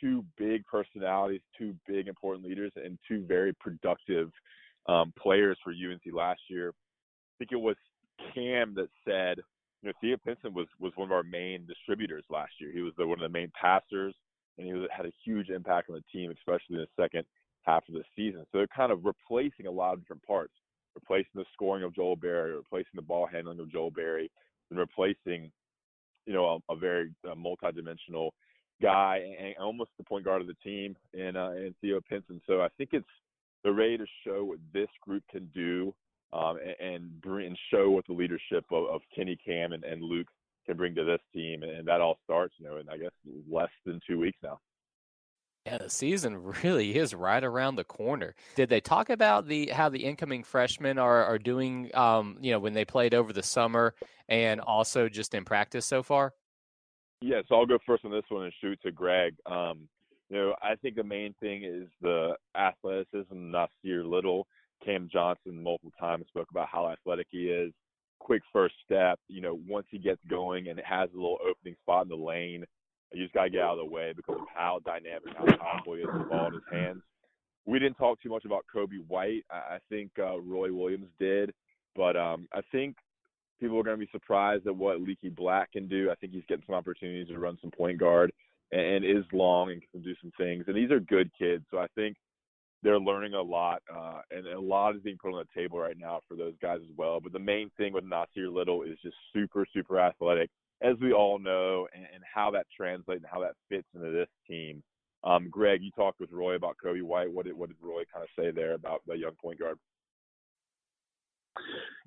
two 0.00 0.24
big 0.38 0.64
personalities, 0.66 1.40
two 1.58 1.74
big 1.88 2.06
important 2.06 2.46
leaders, 2.46 2.70
and 2.76 2.96
two 3.08 3.24
very 3.26 3.52
productive 3.54 4.30
um, 4.86 5.12
players 5.20 5.58
for 5.64 5.70
UNC 5.70 6.02
last 6.14 6.40
year. 6.48 6.68
I 6.70 7.32
think 7.38 7.52
it 7.52 7.60
was 7.60 7.76
Cam 8.34 8.74
that 8.74 8.88
said, 9.06 9.38
you 9.82 9.88
know, 9.88 9.92
Theo 10.00 10.16
Pinson 10.24 10.54
was 10.54 10.66
was 10.78 10.92
one 10.96 11.08
of 11.08 11.12
our 11.12 11.22
main 11.22 11.66
distributors 11.66 12.24
last 12.30 12.52
year. 12.60 12.70
He 12.72 12.80
was 12.80 12.92
the, 12.96 13.06
one 13.06 13.18
of 13.18 13.32
the 13.32 13.38
main 13.38 13.50
passers, 13.60 14.14
and 14.58 14.66
he 14.66 14.72
was, 14.72 14.88
had 14.94 15.06
a 15.06 15.12
huge 15.24 15.48
impact 15.48 15.88
on 15.88 15.96
the 15.96 16.18
team, 16.18 16.30
especially 16.30 16.76
in 16.76 16.86
the 16.86 17.02
second 17.02 17.24
half 17.62 17.84
of 17.88 17.94
the 17.94 18.04
season. 18.16 18.44
So 18.52 18.58
they're 18.58 18.66
kind 18.68 18.92
of 18.92 19.04
replacing 19.04 19.66
a 19.66 19.70
lot 19.70 19.94
of 19.94 20.00
different 20.00 20.22
parts, 20.22 20.52
replacing 20.94 21.30
the 21.34 21.44
scoring 21.52 21.84
of 21.84 21.94
Joel 21.94 22.16
Berry, 22.16 22.54
replacing 22.54 22.92
the 22.94 23.02
ball 23.02 23.26
handling 23.30 23.60
of 23.60 23.70
Joel 23.70 23.90
Berry, 23.90 24.30
and 24.70 24.78
replacing, 24.78 25.50
you 26.26 26.32
know, 26.32 26.60
a, 26.68 26.72
a 26.72 26.76
very 26.76 27.10
uh, 27.26 27.34
multidimensional 27.34 28.30
guy 28.82 29.22
and 29.38 29.54
almost 29.60 29.90
the 29.98 30.04
point 30.04 30.24
guard 30.24 30.40
of 30.40 30.46
the 30.46 30.56
team 30.64 30.96
in 31.12 31.36
uh, 31.36 31.50
in 31.50 31.74
Theo 31.80 32.00
Pinson. 32.08 32.40
So 32.46 32.62
I 32.62 32.68
think 32.76 32.90
it's 32.92 33.04
they're 33.62 33.72
ready 33.72 33.98
to 33.98 34.06
show 34.24 34.44
what 34.44 34.58
this 34.72 34.88
group 35.06 35.22
can 35.30 35.50
do 35.54 35.94
um, 36.32 36.58
and, 36.58 36.94
and, 36.94 37.20
bring, 37.20 37.46
and 37.46 37.58
show 37.72 37.90
what 37.90 38.06
the 38.06 38.12
leadership 38.12 38.64
of, 38.70 38.86
of 38.86 39.00
Kenny 39.14 39.36
Cam 39.44 39.72
and, 39.72 39.84
and 39.84 40.02
Luke 40.02 40.28
can 40.66 40.76
bring 40.76 40.94
to 40.94 41.04
this 41.04 41.20
team. 41.34 41.62
And 41.62 41.86
that 41.88 42.00
all 42.00 42.18
starts, 42.24 42.54
you 42.58 42.66
know, 42.66 42.76
in 42.76 42.88
I 42.88 42.96
guess 42.96 43.10
less 43.50 43.70
than 43.84 44.00
two 44.06 44.18
weeks 44.18 44.38
now. 44.42 44.58
Yeah, 45.66 45.78
the 45.78 45.90
season 45.90 46.42
really 46.62 46.96
is 46.96 47.14
right 47.14 47.42
around 47.42 47.76
the 47.76 47.84
corner. 47.84 48.34
Did 48.56 48.68
they 48.68 48.80
talk 48.80 49.10
about 49.10 49.46
the 49.46 49.66
how 49.68 49.88
the 49.88 50.04
incoming 50.04 50.44
freshmen 50.44 50.98
are 50.98 51.24
are 51.24 51.38
doing? 51.38 51.90
Um, 51.94 52.38
you 52.40 52.52
know, 52.52 52.58
when 52.58 52.72
they 52.72 52.84
played 52.84 53.14
over 53.14 53.32
the 53.32 53.42
summer 53.42 53.94
and 54.28 54.60
also 54.60 55.08
just 55.08 55.34
in 55.34 55.44
practice 55.44 55.86
so 55.86 56.02
far. 56.02 56.32
Yeah, 57.22 57.42
so 57.48 57.56
I'll 57.56 57.66
go 57.66 57.78
first 57.84 58.04
on 58.04 58.10
this 58.10 58.24
one 58.30 58.44
and 58.44 58.52
shoot 58.62 58.80
to 58.82 58.90
Greg. 58.90 59.34
Um, 59.44 59.88
you 60.30 60.36
know, 60.36 60.54
I 60.62 60.76
think 60.76 60.94
the 60.94 61.04
main 61.04 61.34
thing 61.40 61.64
is 61.64 61.88
the 62.00 62.34
athleticism. 62.56 63.34
Nassir 63.34 64.08
Little 64.08 64.46
Cam 64.84 65.08
Johnson 65.12 65.62
multiple 65.62 65.92
times 65.98 66.26
spoke 66.28 66.48
about 66.50 66.68
how 66.68 66.88
athletic 66.90 67.26
he 67.30 67.48
is. 67.48 67.72
Quick 68.18 68.42
first 68.52 68.74
step, 68.84 69.18
you 69.28 69.40
know, 69.40 69.58
once 69.66 69.86
he 69.90 69.98
gets 69.98 70.20
going 70.28 70.68
and 70.68 70.78
it 70.78 70.84
has 70.84 71.08
a 71.12 71.16
little 71.16 71.38
opening 71.48 71.76
spot 71.82 72.04
in 72.04 72.08
the 72.08 72.16
lane, 72.16 72.64
you 73.12 73.22
just 73.22 73.34
got 73.34 73.44
to 73.44 73.50
get 73.50 73.62
out 73.62 73.78
of 73.78 73.86
the 73.86 73.92
way 73.92 74.12
because 74.14 74.36
of 74.38 74.46
how 74.54 74.80
dynamic, 74.84 75.34
how 75.36 75.44
powerful 75.56 75.94
he 75.94 76.02
is 76.02 76.06
with 76.06 76.22
the 76.22 76.28
ball 76.28 76.46
in 76.48 76.54
his 76.54 76.62
hands. 76.70 77.02
We 77.66 77.78
didn't 77.78 77.96
talk 77.96 78.20
too 78.20 78.28
much 78.28 78.44
about 78.44 78.64
Coby 78.74 79.06
White. 79.08 79.44
I 79.50 79.78
think 79.88 80.10
uh, 80.18 80.40
Roy 80.40 80.72
Williams 80.72 81.08
did, 81.18 81.52
but 81.96 82.16
um, 82.16 82.46
I 82.52 82.60
think 82.72 82.96
people 83.58 83.78
are 83.78 83.82
going 83.82 83.98
to 83.98 84.04
be 84.04 84.10
surprised 84.12 84.66
at 84.66 84.76
what 84.76 85.00
Leaky 85.00 85.28
Black 85.28 85.72
can 85.72 85.86
do. 85.88 86.10
I 86.10 86.14
think 86.16 86.32
he's 86.32 86.44
getting 86.48 86.64
some 86.66 86.74
opportunities 86.74 87.28
to 87.28 87.38
run 87.38 87.58
some 87.60 87.70
point 87.70 87.98
guard 87.98 88.32
and, 88.72 88.80
and 88.80 89.04
is 89.04 89.24
long 89.32 89.70
and 89.70 89.82
can 89.92 90.02
do 90.02 90.14
some 90.20 90.32
things. 90.38 90.64
And 90.66 90.76
these 90.76 90.90
are 90.90 91.00
good 91.00 91.30
kids, 91.38 91.64
so 91.70 91.78
I 91.78 91.86
think 91.94 92.16
they're 92.82 92.98
learning 92.98 93.34
a 93.34 93.42
lot, 93.42 93.82
uh, 93.94 94.20
and 94.30 94.46
a 94.46 94.58
lot 94.58 94.96
is 94.96 95.02
being 95.02 95.18
put 95.18 95.32
on 95.32 95.44
the 95.44 95.60
table 95.60 95.78
right 95.78 95.96
now 95.98 96.20
for 96.26 96.36
those 96.36 96.54
guys 96.62 96.78
as 96.82 96.96
well. 96.96 97.20
But 97.20 97.32
the 97.32 97.38
main 97.38 97.70
thing 97.76 97.92
with 97.92 98.04
Nassir 98.04 98.52
Little 98.52 98.82
is 98.82 98.96
just 99.02 99.16
super, 99.34 99.66
super 99.72 99.98
athletic, 99.98 100.50
as 100.82 100.96
we 101.00 101.12
all 101.12 101.38
know, 101.38 101.86
and, 101.94 102.06
and 102.14 102.22
how 102.34 102.50
that 102.52 102.66
translates 102.74 103.22
and 103.22 103.30
how 103.30 103.40
that 103.40 103.54
fits 103.68 103.86
into 103.94 104.10
this 104.10 104.28
team. 104.48 104.82
Um, 105.22 105.50
Greg, 105.50 105.82
you 105.82 105.90
talked 105.90 106.20
with 106.20 106.32
Roy 106.32 106.54
about 106.54 106.76
Coby 106.82 107.02
White. 107.02 107.30
What 107.30 107.44
did 107.44 107.54
what 107.56 107.68
did 107.68 107.76
Roy 107.82 108.04
kind 108.12 108.24
of 108.24 108.30
say 108.38 108.50
there 108.50 108.72
about 108.72 109.02
the 109.06 109.14
young 109.14 109.34
point 109.40 109.58
guard? 109.58 109.78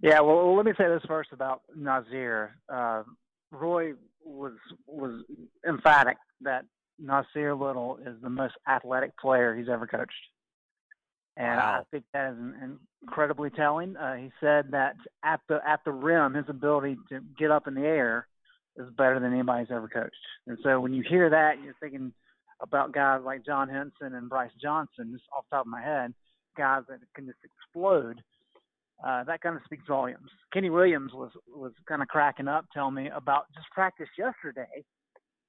Yeah, 0.01 0.22
well, 0.22 0.56
let 0.56 0.65
me 0.65 0.74
say 0.77 0.88
this 0.88 1.03
first 1.08 1.30
about 1.32 1.62
Nassir. 1.77 2.50
Uh, 2.68 3.03
Roy 3.51 3.94
was 4.25 4.53
was 4.88 5.24
emphatic 5.68 6.18
that 6.42 6.65
Nassir 7.01 7.60
Little 7.60 8.00
is 8.06 8.15
the 8.24 8.30
most 8.30 8.56
athletic 8.68 9.15
player 9.18 9.56
he's 9.56 9.70
ever 9.70 9.86
coached. 9.86 10.12
And 11.36 11.58
wow. 11.58 11.80
I 11.80 11.84
think 11.90 12.04
that 12.13 12.34
is 12.34 12.38
incredibly 13.02 13.50
telling. 13.50 13.96
Uh, 13.96 14.16
he 14.16 14.32
said 14.40 14.66
that 14.72 14.96
at 15.24 15.40
the 15.50 15.60
at 15.68 15.80
the 15.84 15.92
rim, 15.92 16.36
his 16.36 16.46
ability 16.48 16.98
to 17.10 17.22
get 17.38 17.50
up 17.50 17.68
in 17.68 17.74
the 17.74 17.82
air 17.82 18.28
is 18.78 18.88
better 18.98 19.20
than 19.20 19.34
anybody's 19.34 19.72
ever 19.72 19.88
coached. 19.88 20.16
And 20.48 20.58
so 20.63 20.80
when 20.80 20.94
you 20.94 21.04
hear 21.08 21.30
that, 21.30 21.62
you're 21.63 21.75
thinking 21.80 22.13
about 22.60 22.94
guys 22.94 23.22
like 23.24 23.46
John 23.46 23.68
Henson 23.68 24.16
and 24.16 24.30
Brice 24.30 24.52
Johnson, 24.62 25.12
just 25.12 25.25
off 25.36 25.46
the 25.50 25.58
top 25.58 25.66
of 25.66 25.72
my 25.72 25.82
head, 25.82 26.13
guys 26.58 26.84
that 26.88 27.00
can 27.16 27.25
just 27.25 27.40
explode. 27.44 28.22
Uh, 29.06 29.24
that 29.25 29.42
kind 29.42 29.56
of 29.56 29.62
speaks 29.66 29.84
volumes. 29.88 30.30
Kenny 30.54 30.70
Williams 30.70 31.12
was 31.13 31.32
was 31.54 31.74
kind 31.88 32.02
of 32.02 32.08
cracking 32.08 32.48
up, 32.48 32.66
telling 32.74 32.94
me 32.94 33.10
about 33.13 33.46
just 33.56 33.68
practice 33.72 34.08
yesterday, 34.18 34.84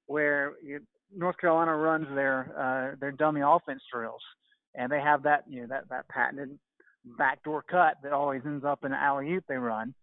where 0.07 0.55
you, 0.63 0.81
North 1.15 1.37
Carolina 1.39 1.77
runs 1.77 2.07
their 2.15 2.53
uh, 2.59 2.97
their 2.99 3.13
dummy 3.13 3.43
offense 3.45 3.83
drills, 3.93 4.23
and 4.75 4.91
they 4.91 5.01
have 5.01 5.23
that 5.23 5.45
you 5.49 5.63
know 5.63 5.67
that 5.69 5.89
that 5.91 6.09
patented 6.09 6.59
backdoor 7.19 7.63
cut 7.63 7.97
that 8.03 8.13
always 8.13 8.43
ends 8.45 8.65
up 8.65 8.85
in 8.85 8.93
an 8.93 8.99
alley 8.99 9.33
oop 9.33 9.45
they 9.49 9.57
run. 9.57 9.95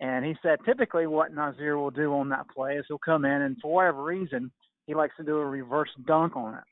And 0.00 0.24
he 0.24 0.34
said 0.42 0.58
typically 0.64 1.06
what 1.06 1.34
Nassir 1.34 1.76
will 1.76 1.90
do 1.90 2.14
on 2.14 2.28
that 2.28 2.48
play 2.54 2.76
is 2.76 2.84
he'll 2.86 2.98
come 2.98 3.24
in 3.24 3.42
and 3.42 3.56
for 3.60 3.72
whatever 3.74 4.04
reason 4.04 4.52
he 4.86 4.94
likes 4.94 5.16
to 5.16 5.24
do 5.24 5.36
a 5.38 5.44
reverse 5.44 5.90
dunk 6.06 6.36
on 6.36 6.54
it. 6.54 6.64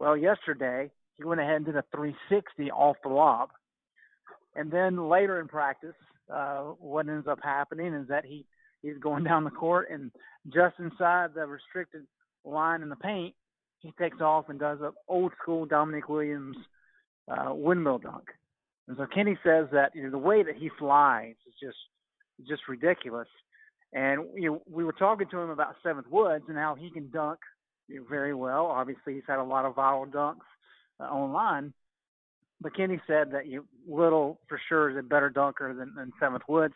Well, 0.00 0.16
yesterday 0.16 0.90
he 1.16 1.24
went 1.24 1.40
ahead 1.40 1.56
and 1.56 1.66
did 1.66 1.76
a 1.76 1.84
360 1.94 2.70
off 2.72 2.96
the 3.02 3.08
lob. 3.08 3.50
And 4.54 4.70
then 4.70 5.08
later 5.08 5.40
in 5.40 5.48
practice, 5.48 5.94
uh, 6.32 6.62
what 6.80 7.08
ends 7.08 7.28
up 7.28 7.38
happening 7.42 7.94
is 7.94 8.08
that 8.08 8.24
he 8.24 8.44
he's 8.82 8.98
going 8.98 9.24
down 9.30 9.44
the 9.44 9.50
court 9.50 9.88
and 9.90 10.10
just 10.52 10.74
inside 10.78 11.30
the 11.34 11.46
restricted 11.46 12.02
line 12.44 12.82
in 12.82 12.88
the 12.88 12.96
paint, 12.96 13.34
he 13.86 13.92
takes 14.02 14.20
off 14.20 14.48
and 14.48 14.58
does 14.58 14.78
an 14.80 14.92
old 15.08 15.32
school 15.40 15.64
Dominique 15.66 16.08
Williams 16.08 16.56
uh, 17.28 17.52
windmill 17.54 17.98
dunk. 17.98 18.24
And 18.88 18.96
so 18.96 19.06
Kenny 19.06 19.36
says 19.42 19.66
that 19.72 19.92
you 19.94 20.02
know 20.04 20.10
the 20.10 20.18
way 20.18 20.42
that 20.42 20.56
he 20.56 20.70
flies 20.78 21.34
is 21.46 21.54
just 21.60 21.78
just 22.48 22.68
ridiculous. 22.68 23.28
And 23.92 24.26
you 24.34 24.50
know, 24.50 24.62
we 24.70 24.84
were 24.84 24.92
talking 24.92 25.28
to 25.30 25.38
him 25.38 25.50
about 25.50 25.76
Seventh 25.82 26.06
Woods 26.10 26.44
and 26.48 26.56
how 26.56 26.74
he 26.74 26.90
can 26.90 27.10
dunk 27.10 27.38
you 27.88 28.00
know, 28.00 28.06
very 28.08 28.34
well. 28.34 28.66
Obviously, 28.66 29.14
he's 29.14 29.22
had 29.26 29.38
a 29.38 29.44
lot 29.44 29.64
of 29.64 29.74
viral 29.74 30.10
dunks 30.10 30.46
uh, 31.00 31.04
online. 31.04 31.72
But 32.60 32.76
Kenny 32.76 33.00
said 33.06 33.32
that 33.32 33.46
you 33.46 33.66
Little 33.88 34.40
for 34.48 34.60
sure 34.68 34.90
is 34.90 34.96
a 34.96 35.02
better 35.02 35.30
dunker 35.30 35.74
than, 35.74 35.94
than 35.96 36.12
Seventh 36.20 36.42
Woods. 36.48 36.74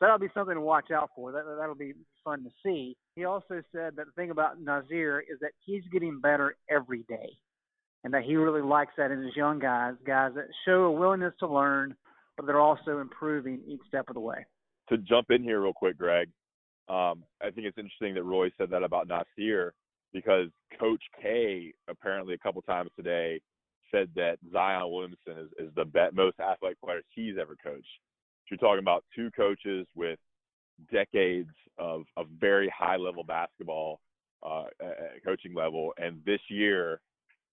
So 0.00 0.06
that'll 0.06 0.18
be 0.18 0.32
something 0.32 0.54
to 0.54 0.60
watch 0.62 0.90
out 0.90 1.10
for. 1.14 1.30
That 1.30 1.44
that'll 1.58 1.74
be 1.74 1.92
fun 2.24 2.42
to 2.44 2.50
see. 2.64 2.96
He 3.16 3.26
also 3.26 3.62
said 3.70 3.96
that 3.96 4.06
the 4.06 4.12
thing 4.16 4.30
about 4.30 4.58
Nassir 4.58 5.20
is 5.20 5.38
that 5.42 5.50
he's 5.66 5.82
getting 5.92 6.20
better 6.20 6.56
every 6.70 7.04
day, 7.06 7.28
and 8.02 8.14
that 8.14 8.22
he 8.22 8.36
really 8.36 8.62
likes 8.62 8.94
that 8.96 9.10
in 9.10 9.22
his 9.22 9.36
young 9.36 9.58
guys, 9.58 9.94
guys 10.06 10.32
that 10.36 10.46
show 10.64 10.84
a 10.84 10.90
willingness 10.90 11.34
to 11.40 11.46
learn, 11.46 11.94
but 12.38 12.46
they're 12.46 12.60
also 12.60 13.00
improving 13.00 13.60
each 13.68 13.82
step 13.88 14.08
of 14.08 14.14
the 14.14 14.20
way. 14.20 14.46
To 14.88 14.96
jump 14.96 15.30
in 15.30 15.42
here 15.42 15.60
real 15.60 15.74
quick, 15.74 15.98
Greg, 15.98 16.30
um, 16.88 17.22
I 17.42 17.50
think 17.54 17.66
it's 17.66 17.78
interesting 17.78 18.14
that 18.14 18.24
Roy 18.24 18.50
said 18.56 18.70
that 18.70 18.82
about 18.82 19.06
Nassir 19.06 19.72
because 20.14 20.48
Coach 20.78 21.02
K 21.20 21.74
apparently 21.88 22.32
a 22.32 22.38
couple 22.38 22.62
times 22.62 22.90
today 22.96 23.40
said 23.92 24.08
that 24.16 24.38
Zion 24.50 24.90
Williamson 24.90 25.38
is, 25.38 25.66
is 25.66 25.74
the 25.76 25.84
best, 25.84 26.14
most 26.14 26.40
athletic 26.40 26.80
player 26.80 27.02
he's 27.14 27.34
ever 27.38 27.54
coached. 27.62 27.86
You're 28.50 28.58
talking 28.58 28.80
about 28.80 29.04
two 29.14 29.30
coaches 29.30 29.86
with 29.94 30.18
decades 30.92 31.50
of, 31.78 32.02
of 32.16 32.26
very 32.38 32.72
high 32.76 32.96
level 32.96 33.22
basketball 33.22 34.00
uh, 34.42 34.64
coaching 35.24 35.54
level, 35.54 35.92
and 35.98 36.20
this 36.24 36.40
year 36.48 37.00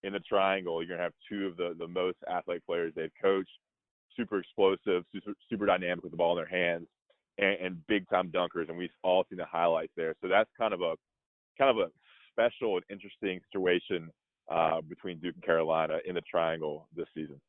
in 0.03 0.13
the 0.13 0.19
triangle, 0.19 0.81
you're 0.81 0.95
gonna 0.95 1.03
have 1.03 1.13
two 1.29 1.47
of 1.47 1.57
the 1.57 1.75
the 1.77 1.87
most 1.87 2.17
athletic 2.31 2.65
players 2.65 2.93
they've 2.95 3.11
coached, 3.21 3.49
super 4.15 4.39
explosive, 4.39 5.03
super, 5.13 5.33
super 5.49 5.65
dynamic 5.65 6.03
with 6.03 6.11
the 6.11 6.17
ball 6.17 6.37
in 6.37 6.43
their 6.43 6.59
hands, 6.59 6.87
and, 7.37 7.57
and 7.59 7.87
big 7.87 8.07
time 8.09 8.29
dunkers, 8.29 8.69
and 8.69 8.77
we've 8.77 8.89
all 9.03 9.25
seen 9.29 9.37
the 9.37 9.45
highlights 9.45 9.91
there. 9.97 10.15
So 10.21 10.27
that's 10.27 10.49
kind 10.57 10.73
of 10.73 10.81
a 10.81 10.95
kind 11.57 11.69
of 11.69 11.77
a 11.77 11.91
special 12.31 12.75
and 12.77 12.85
interesting 12.89 13.39
situation 13.51 14.09
uh, 14.49 14.81
between 14.81 15.19
Duke 15.19 15.35
and 15.35 15.43
Carolina 15.43 15.97
in 16.05 16.15
the 16.15 16.21
triangle 16.21 16.87
this 16.95 17.07
season. 17.13 17.39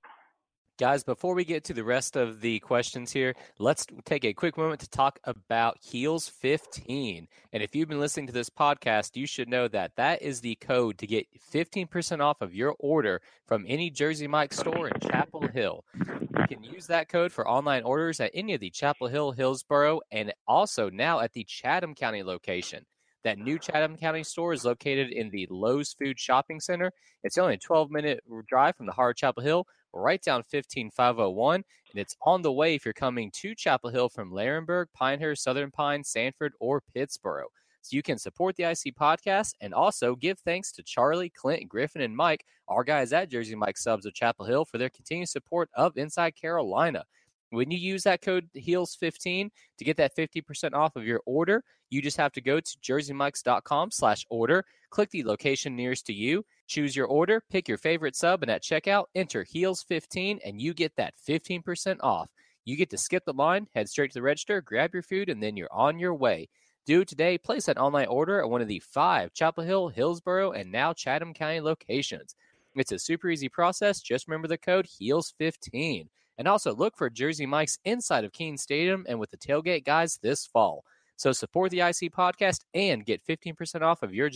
Guys, 0.78 1.02
before 1.02 1.34
we 1.34 1.44
get 1.44 1.64
to 1.64 1.74
the 1.74 1.82
rest 1.82 2.14
of 2.14 2.40
the 2.40 2.60
questions 2.60 3.10
here, 3.10 3.34
let's 3.58 3.84
take 4.04 4.24
a 4.24 4.32
quick 4.32 4.56
moment 4.56 4.78
to 4.78 4.88
talk 4.88 5.18
about 5.24 5.76
Heels 5.80 6.28
15. 6.28 7.26
And 7.52 7.62
if 7.64 7.74
you've 7.74 7.88
been 7.88 7.98
listening 7.98 8.28
to 8.28 8.32
this 8.32 8.48
podcast, 8.48 9.16
you 9.16 9.26
should 9.26 9.48
know 9.48 9.66
that 9.66 9.96
that 9.96 10.22
is 10.22 10.40
the 10.40 10.54
code 10.54 10.96
to 10.98 11.06
get 11.08 11.26
15% 11.52 12.20
off 12.20 12.40
of 12.40 12.54
your 12.54 12.76
order 12.78 13.20
from 13.44 13.64
any 13.66 13.90
Jersey 13.90 14.28
Mike 14.28 14.52
store 14.52 14.86
in 14.86 15.00
Chapel 15.00 15.48
Hill. 15.48 15.84
You 15.96 16.46
can 16.46 16.62
use 16.62 16.86
that 16.86 17.08
code 17.08 17.32
for 17.32 17.48
online 17.48 17.82
orders 17.82 18.20
at 18.20 18.30
any 18.32 18.54
of 18.54 18.60
the 18.60 18.70
Chapel 18.70 19.08
Hill, 19.08 19.32
Hillsborough, 19.32 19.98
and 20.12 20.32
also 20.46 20.90
now 20.90 21.18
at 21.18 21.32
the 21.32 21.42
Chatham 21.42 21.96
County 21.96 22.22
location. 22.22 22.86
That 23.24 23.38
new 23.38 23.58
Chatham 23.58 23.96
County 23.96 24.22
store 24.22 24.52
is 24.52 24.64
located 24.64 25.10
in 25.10 25.30
the 25.30 25.48
Lowe's 25.50 25.92
Food 25.92 26.20
Shopping 26.20 26.60
Center. 26.60 26.92
It's 27.24 27.36
only 27.36 27.54
a 27.54 27.58
12 27.58 27.90
minute 27.90 28.22
drive 28.46 28.76
from 28.76 28.86
the 28.86 28.92
heart 28.92 29.16
of 29.16 29.16
Chapel 29.16 29.42
Hill, 29.42 29.66
right 29.92 30.22
down 30.22 30.42
15501. 30.42 31.54
And 31.54 32.00
it's 32.00 32.16
on 32.22 32.42
the 32.42 32.52
way 32.52 32.74
if 32.74 32.84
you're 32.84 32.94
coming 32.94 33.30
to 33.36 33.54
Chapel 33.54 33.90
Hill 33.90 34.08
from 34.08 34.32
Laurinburg, 34.32 34.86
Pinehurst, 34.94 35.42
Southern 35.42 35.70
Pine, 35.70 36.04
Sanford, 36.04 36.52
or 36.60 36.82
Pittsboro. 36.94 37.44
So 37.82 37.96
you 37.96 38.02
can 38.02 38.18
support 38.18 38.56
the 38.56 38.64
IC 38.64 38.96
podcast 39.00 39.54
and 39.60 39.72
also 39.72 40.14
give 40.14 40.38
thanks 40.40 40.72
to 40.72 40.82
Charlie, 40.82 41.30
Clint, 41.30 41.68
Griffin, 41.68 42.02
and 42.02 42.14
Mike, 42.14 42.44
our 42.68 42.84
guys 42.84 43.12
at 43.12 43.30
Jersey 43.30 43.54
Mike 43.54 43.78
Subs 43.78 44.04
of 44.04 44.12
Chapel 44.12 44.44
Hill, 44.44 44.64
for 44.64 44.76
their 44.76 44.90
continued 44.90 45.30
support 45.30 45.70
of 45.74 45.96
Inside 45.96 46.36
Carolina. 46.36 47.04
When 47.50 47.70
you 47.70 47.78
use 47.78 48.02
that 48.02 48.20
code 48.20 48.48
HEELS15 48.56 49.50
to 49.78 49.84
get 49.84 49.96
that 49.96 50.14
50% 50.14 50.74
off 50.74 50.96
of 50.96 51.06
your 51.06 51.22
order, 51.24 51.64
you 51.88 52.02
just 52.02 52.18
have 52.18 52.32
to 52.32 52.42
go 52.42 52.60
to 52.60 52.78
jerseymikes.com 52.78 53.90
slash 53.90 54.26
order, 54.28 54.64
click 54.90 55.10
the 55.10 55.24
location 55.24 55.74
nearest 55.74 56.06
to 56.06 56.12
you, 56.12 56.44
choose 56.66 56.94
your 56.94 57.06
order, 57.06 57.42
pick 57.50 57.66
your 57.66 57.78
favorite 57.78 58.16
sub, 58.16 58.42
and 58.42 58.50
at 58.50 58.62
checkout, 58.62 59.06
enter 59.14 59.44
HEELS15 59.44 60.40
and 60.44 60.60
you 60.60 60.74
get 60.74 60.94
that 60.96 61.14
15% 61.26 61.96
off. 62.00 62.28
You 62.66 62.76
get 62.76 62.90
to 62.90 62.98
skip 62.98 63.24
the 63.24 63.32
line, 63.32 63.66
head 63.74 63.88
straight 63.88 64.10
to 64.10 64.14
the 64.18 64.22
register, 64.22 64.60
grab 64.60 64.92
your 64.92 65.02
food, 65.02 65.30
and 65.30 65.42
then 65.42 65.56
you're 65.56 65.72
on 65.72 65.98
your 65.98 66.14
way. 66.14 66.48
Do 66.84 67.04
today. 67.04 67.38
Place 67.38 67.66
that 67.66 67.78
online 67.78 68.08
order 68.08 68.40
at 68.40 68.48
one 68.48 68.60
of 68.60 68.68
the 68.68 68.80
five 68.80 69.32
Chapel 69.32 69.64
Hill, 69.64 69.88
Hillsborough, 69.88 70.52
and 70.52 70.70
now 70.70 70.92
Chatham 70.92 71.32
County 71.32 71.60
locations. 71.60 72.34
It's 72.76 72.92
a 72.92 72.98
super 72.98 73.28
easy 73.28 73.48
process. 73.48 74.00
Just 74.00 74.28
remember 74.28 74.48
the 74.48 74.58
code 74.58 74.86
HEELS15. 74.86 76.08
And 76.38 76.48
also 76.48 76.74
look 76.74 76.96
for 76.96 77.10
Jersey 77.10 77.46
Mike's 77.46 77.78
inside 77.84 78.24
of 78.24 78.32
Kenan 78.32 78.58
Stadium 78.58 79.04
and 79.08 79.18
with 79.18 79.30
the 79.30 79.36
tailgate 79.36 79.84
guys 79.84 80.18
this 80.22 80.46
fall. 80.46 80.84
So 81.16 81.32
support 81.32 81.72
the 81.72 81.80
IC 81.80 82.12
podcast 82.12 82.60
and 82.74 83.04
get 83.04 83.26
15% 83.26 83.82
off 83.82 84.04
of 84.04 84.14
your 84.14 84.30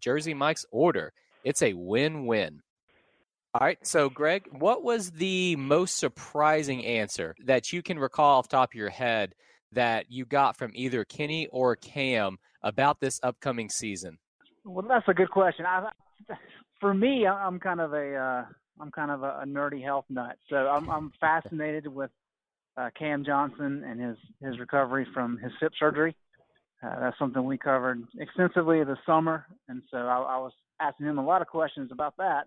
Jersey 0.00 0.34
Mike's 0.34 0.64
order. 0.70 1.12
It's 1.42 1.62
a 1.62 1.74
win 1.74 2.26
win. 2.26 2.62
All 3.54 3.66
right. 3.66 3.84
So, 3.84 4.08
Greg, 4.08 4.44
what 4.52 4.84
was 4.84 5.10
the 5.10 5.56
most 5.56 5.98
surprising 5.98 6.84
answer 6.84 7.34
that 7.46 7.72
you 7.72 7.82
can 7.82 7.98
recall 7.98 8.38
off 8.38 8.48
top 8.48 8.70
of 8.70 8.74
your 8.74 8.90
head 8.90 9.34
that 9.72 10.10
you 10.10 10.26
got 10.26 10.56
from 10.56 10.70
either 10.74 11.04
Kenny 11.04 11.48
or 11.48 11.74
Cam 11.74 12.38
about 12.62 13.00
this 13.00 13.18
upcoming 13.22 13.68
season? 13.68 14.18
Well, 14.64 14.86
that's 14.86 15.08
a 15.08 15.14
good 15.14 15.30
question. 15.30 15.64
I, 15.66 15.88
for 16.78 16.94
me, 16.94 17.26
I'm 17.26 17.58
kind 17.58 17.80
of 17.80 17.94
a 17.94 18.14
uh, 18.14 18.44
I'm 18.80 18.90
kind 18.90 19.10
of 19.10 19.22
a, 19.22 19.40
a 19.42 19.44
nerdy 19.46 19.82
health 19.82 20.04
nut, 20.08 20.36
so 20.48 20.56
I'm 20.56 20.88
I'm 20.88 21.12
fascinated 21.20 21.86
with 21.86 22.10
uh, 22.76 22.90
Cam 22.98 23.24
Johnson 23.24 23.84
and 23.86 24.00
his 24.00 24.16
his 24.42 24.58
recovery 24.58 25.06
from 25.12 25.38
his 25.38 25.52
hip 25.60 25.72
surgery. 25.78 26.14
Uh, 26.82 27.00
that's 27.00 27.18
something 27.18 27.44
we 27.44 27.58
covered 27.58 28.04
extensively 28.18 28.84
this 28.84 28.98
summer, 29.04 29.46
and 29.68 29.82
so 29.90 29.98
I, 29.98 30.18
I 30.18 30.38
was 30.38 30.52
asking 30.80 31.06
him 31.06 31.18
a 31.18 31.24
lot 31.24 31.42
of 31.42 31.48
questions 31.48 31.90
about 31.90 32.16
that. 32.18 32.44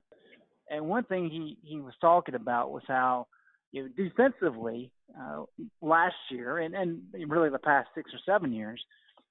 And 0.70 0.88
one 0.88 1.04
thing 1.04 1.30
he 1.30 1.58
he 1.64 1.82
was 1.82 1.94
talking 2.00 2.36
about 2.36 2.72
was 2.72 2.84
how 2.88 3.28
you 3.72 3.84
know, 3.84 3.90
defensively 3.98 4.92
uh, 5.20 5.44
last 5.82 6.16
year 6.30 6.60
and 6.60 6.74
and 6.74 7.02
really 7.28 7.50
the 7.50 7.60
past 7.60 7.90
six 7.96 8.12
or 8.14 8.20
seven 8.26 8.54
years 8.54 8.82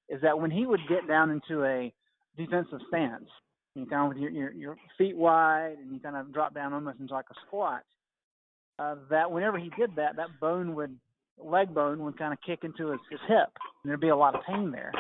is 0.09 0.21
that 0.23 0.39
when 0.39 0.51
he 0.51 0.67
would 0.67 0.81
get 0.89 1.07
down 1.09 1.31
into 1.31 1.65
a 1.65 1.93
defensive 2.37 2.81
stance 2.89 3.29
you 3.75 3.87
kind 3.87 4.03
of 4.03 4.09
with 4.09 4.19
your, 4.19 4.31
your, 4.31 4.53
your 4.53 4.77
feet 4.99 5.17
wide 5.17 5.77
and 5.81 5.93
you 5.93 6.01
kind 6.01 6.17
of 6.17 6.33
drop 6.33 6.55
down 6.55 6.73
almost 6.73 6.99
into 7.01 7.15
like 7.15 7.27
a 7.31 7.35
squat. 7.47 7.83
uh, 8.81 8.97
that 9.11 9.31
whenever 9.31 9.59
he 9.59 9.71
did 9.79 9.91
that, 9.97 10.17
that 10.17 10.41
bone 10.41 10.75
would 10.75 10.97
leg 11.39 11.73
bone 11.75 12.03
would 12.05 12.19
kind 12.19 12.33
of 12.33 12.39
kick 12.45 12.61
into 12.65 12.91
his, 12.91 13.01
his 13.11 13.21
hip, 13.29 13.49
and 13.83 13.91
there'd 13.91 14.01
be 14.01 14.09
a 14.09 14.17
lot 14.17 14.35
of 14.35 14.41
pain 14.49 14.71
there. 14.71 14.93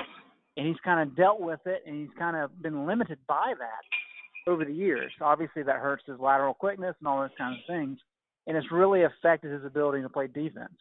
And 0.56 0.66
he's 0.66 0.76
kind 0.84 1.00
of 1.08 1.16
dealt 1.16 1.40
with 1.40 1.60
it, 1.64 1.82
and 1.86 1.96
he's 1.96 2.18
kind 2.18 2.36
of 2.36 2.62
been 2.62 2.86
limited 2.86 3.18
by 3.26 3.54
that 3.58 4.50
over 4.50 4.64
the 4.64 4.72
years. 4.72 5.10
Obviously, 5.20 5.62
that 5.62 5.76
hurts 5.76 6.04
his 6.06 6.18
lateral 6.18 6.54
quickness 6.54 6.94
and 7.00 7.08
all 7.08 7.20
those 7.20 7.30
kinds 7.38 7.58
of 7.58 7.74
things, 7.74 7.98
and 8.46 8.56
it's 8.56 8.70
really 8.70 9.04
affected 9.04 9.52
his 9.52 9.64
ability 9.64 10.02
to 10.02 10.08
play 10.08 10.26
defense. 10.26 10.74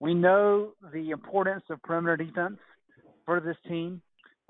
We 0.00 0.14
know 0.14 0.72
the 0.92 1.10
importance 1.10 1.64
of 1.70 1.82
perimeter 1.82 2.16
defense 2.16 2.58
for 3.26 3.40
this 3.40 3.56
team. 3.68 4.00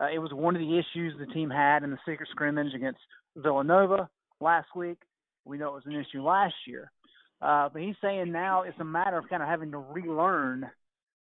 Uh, 0.00 0.08
it 0.12 0.18
was 0.18 0.32
one 0.32 0.54
of 0.54 0.60
the 0.60 0.78
issues 0.78 1.14
the 1.18 1.32
team 1.32 1.50
had 1.50 1.82
in 1.82 1.90
the 1.90 1.98
secret 2.06 2.28
scrimmage 2.30 2.74
against 2.74 3.00
Villanova 3.36 4.08
last 4.40 4.68
week. 4.74 4.98
We 5.44 5.58
know 5.58 5.68
it 5.68 5.74
was 5.74 5.86
an 5.86 5.92
issue 5.92 6.22
last 6.22 6.54
year. 6.66 6.90
Uh, 7.40 7.68
but 7.68 7.82
he's 7.82 7.94
saying 8.02 8.32
now 8.32 8.62
it's 8.62 8.78
a 8.80 8.84
matter 8.84 9.18
of 9.18 9.28
kind 9.28 9.42
of 9.42 9.48
having 9.48 9.70
to 9.70 9.78
relearn 9.78 10.68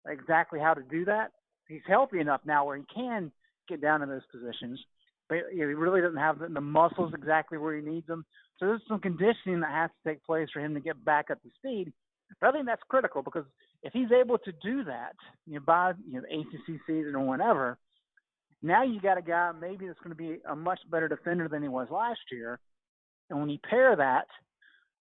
exactly 0.07 0.59
how 0.59 0.73
to 0.73 0.81
do 0.81 1.05
that. 1.05 1.31
He's 1.67 1.81
healthy 1.87 2.19
enough 2.19 2.41
now 2.45 2.65
where 2.65 2.77
he 2.77 2.83
can 2.93 3.31
get 3.67 3.81
down 3.81 4.01
in 4.01 4.09
those 4.09 4.25
positions, 4.31 4.79
but 5.27 5.37
he 5.53 5.61
really 5.61 6.01
doesn't 6.01 6.17
have 6.17 6.39
the, 6.39 6.61
muscles 6.61 7.13
exactly 7.15 7.59
where 7.59 7.75
he 7.75 7.83
needs 7.83 8.07
them. 8.07 8.25
So 8.57 8.65
there's 8.65 8.81
some 8.87 8.99
conditioning 8.99 9.59
that 9.61 9.71
has 9.71 9.91
to 9.91 10.09
take 10.09 10.25
place 10.25 10.49
for 10.51 10.59
him 10.59 10.73
to 10.73 10.79
get 10.79 11.03
back 11.05 11.29
up 11.29 11.41
to 11.43 11.49
speed. 11.57 11.93
But 12.41 12.47
I 12.47 12.51
think 12.51 12.65
that's 12.65 12.81
critical 12.89 13.21
because 13.21 13.45
if 13.83 13.93
he's 13.93 14.11
able 14.11 14.39
to 14.39 14.51
do 14.63 14.83
that, 14.85 15.13
you 15.45 15.55
know, 15.55 15.59
by 15.65 15.93
you 16.07 16.21
know 16.21 16.27
ACC 16.27 16.79
season 16.85 17.15
or 17.15 17.25
whenever, 17.25 17.77
now 18.61 18.83
you 18.83 18.99
got 18.99 19.17
a 19.17 19.21
guy 19.21 19.51
maybe 19.59 19.87
that's 19.87 19.99
going 19.99 20.15
to 20.15 20.21
be 20.21 20.39
a 20.49 20.55
much 20.55 20.79
better 20.91 21.07
defender 21.07 21.47
than 21.47 21.61
he 21.61 21.69
was 21.69 21.87
last 21.91 22.19
year. 22.31 22.59
And 23.29 23.39
when 23.39 23.49
you 23.49 23.59
pair 23.69 23.95
that, 23.95 24.27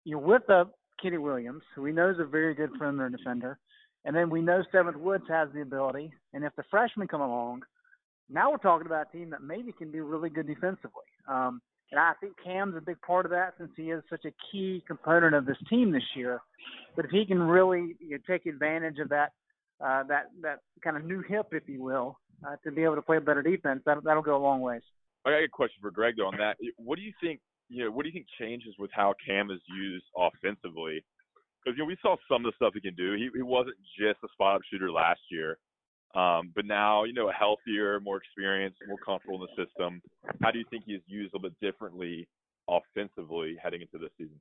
you're 0.04 0.20
with 0.20 0.48
a 0.50 0.66
Kenny 1.02 1.18
Williams, 1.18 1.64
who 1.76 1.82
we 1.82 1.92
know 1.92 2.10
is 2.10 2.20
a 2.20 2.26
very 2.26 2.54
good 2.54 2.74
perimeter 2.78 3.10
defender, 3.10 3.58
and 4.06 4.16
then 4.16 4.30
we 4.30 4.42
know 4.42 4.64
Seventh 4.72 4.98
Woods 4.98 5.26
has 5.30 5.50
the 5.54 5.62
ability. 5.62 6.12
And 6.34 6.44
if 6.44 6.56
the 6.56 6.64
freshmen 6.70 7.08
come 7.08 7.22
along, 7.22 7.64
now 8.30 8.52
we're 8.52 8.58
talking 8.58 8.86
about 8.86 9.08
a 9.14 9.18
team 9.18 9.30
that 9.32 9.42
maybe 9.42 9.72
can 9.72 9.92
be 9.92 10.02
really 10.02 10.30
good 10.30 10.48
defensively. 10.48 11.10
Um, 11.28 11.62
and 11.92 12.00
I 12.00 12.14
think 12.22 12.34
Cam's 12.44 12.76
a 12.78 12.82
big 12.82 13.02
part 13.02 13.26
of 13.26 13.32
that 13.32 13.56
since 13.58 13.72
he 13.76 13.90
is 13.90 14.04
such 14.10 14.26
a 14.26 14.34
key 14.52 14.84
component 14.88 15.34
of 15.34 15.46
this 15.46 15.58
team 15.70 15.92
this 15.92 16.04
year. 16.16 16.40
But 16.96 17.06
if 17.06 17.12
he 17.12 17.26
can 17.26 17.42
really 17.42 17.96
you 18.00 18.12
know, 18.12 18.18
take 18.28 18.46
advantage 18.46 19.00
of 19.00 19.10
that 19.10 19.32
uh, 19.84 20.04
that 20.04 20.26
that 20.42 20.60
kind 20.84 20.98
of 20.98 21.06
new 21.06 21.22
hip, 21.22 21.48
if 21.52 21.64
you 21.68 21.82
will, 21.82 22.19
uh, 22.46 22.56
to 22.64 22.72
be 22.72 22.84
able 22.84 22.96
to 22.96 23.02
play 23.02 23.18
a 23.18 23.22
better 23.22 23.42
defense, 23.42 23.82
that 23.86 23.98
that'll 24.04 24.24
go 24.24 24.38
a 24.38 24.42
long 24.42 24.62
ways. 24.62 24.82
I 25.26 25.32
got 25.32 25.44
a 25.44 25.50
question 25.50 25.80
for 25.82 25.92
Greg 25.92 26.16
though 26.18 26.28
on 26.28 26.38
that. 26.38 26.58
What 26.78 26.98
do 26.98 27.02
you 27.02 27.14
think? 27.22 27.40
You 27.70 27.86
know, 27.86 27.92
what 27.92 28.04
do 28.04 28.10
you 28.10 28.14
think 28.14 28.28
changes 28.40 28.74
with 28.80 28.90
how 28.94 29.14
Cam 29.26 29.52
is 29.52 29.60
used 29.76 30.06
offensively? 30.18 31.04
Because 31.64 31.78
you 31.78 31.84
know 31.84 31.88
we 31.88 31.98
saw 32.02 32.16
some 32.30 32.46
of 32.46 32.52
the 32.52 32.56
stuff 32.56 32.74
he 32.74 32.82
can 32.82 32.96
do. 32.96 33.14
He 33.14 33.30
he 33.36 33.42
wasn't 33.42 33.76
just 33.98 34.20
a 34.24 34.28
spot 34.34 34.56
up 34.56 34.62
shooter 34.72 34.92
last 34.92 35.20
year, 35.30 35.58
um, 36.16 36.52
but 36.56 36.66
now 36.66 37.04
you 37.04 37.14
know 37.14 37.30
a 37.30 37.34
healthier, 37.34 38.00
more 38.00 38.18
experienced, 38.18 38.80
more 38.88 38.98
comfortable 39.06 39.42
in 39.42 39.48
the 39.56 39.66
system. 39.66 40.02
How 40.42 40.52
do 40.52 40.60
you 40.60 40.66
think 40.70 40.84
he's 40.86 41.02
used 41.06 41.34
a 41.34 41.38
little 41.38 41.50
bit 41.50 41.60
differently 41.62 42.28
offensively 42.70 43.58
heading 43.62 43.82
into 43.82 43.98
this 43.98 44.12
season? 44.18 44.40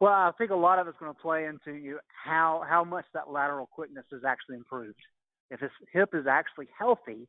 Well, 0.00 0.12
I 0.12 0.30
think 0.36 0.50
a 0.50 0.56
lot 0.56 0.78
of 0.78 0.88
it's 0.88 0.98
going 0.98 1.14
to 1.14 1.20
play 1.20 1.46
into 1.46 1.72
you 1.72 1.98
how 2.06 2.62
how 2.68 2.84
much 2.84 3.06
that 3.14 3.30
lateral 3.30 3.66
quickness 3.66 4.04
has 4.12 4.22
actually 4.26 4.56
improved. 4.56 4.98
If 5.50 5.60
his 5.60 5.70
hip 5.92 6.10
is 6.12 6.26
actually 6.26 6.68
healthy, 6.76 7.28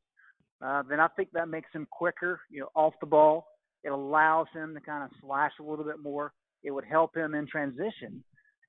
uh, 0.62 0.83
then 0.89 1.00
I 1.00 1.07
think 1.09 1.29
that 1.33 1.50
makes 1.50 1.69
him 1.74 1.88
quicker, 1.89 2.39
you 2.50 2.62
know, 2.62 2.69
off 2.75 2.93
the 3.00 3.07
ball. 3.07 3.47
It 3.83 3.89
allows 3.89 4.47
him 4.53 4.74
to 4.74 4.81
kind 4.81 5.03
of 5.03 5.12
slash 5.21 5.51
a 5.59 5.63
little 5.63 5.86
bit 5.86 6.01
more. 6.01 6.33
It 6.63 6.71
would 6.71 6.86
help 6.86 7.15
him 7.15 7.36
in 7.36 7.47
transition. 7.47 8.24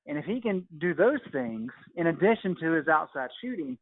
And 0.06 0.18
if 0.18 0.24
he 0.24 0.40
can 0.40 0.66
do 0.78 0.94
those 0.94 1.20
things 1.32 1.70
in 1.96 2.08
addition 2.08 2.56
to 2.60 2.72
his 2.72 2.88
outside 2.88 3.30
shooting, 3.42 3.78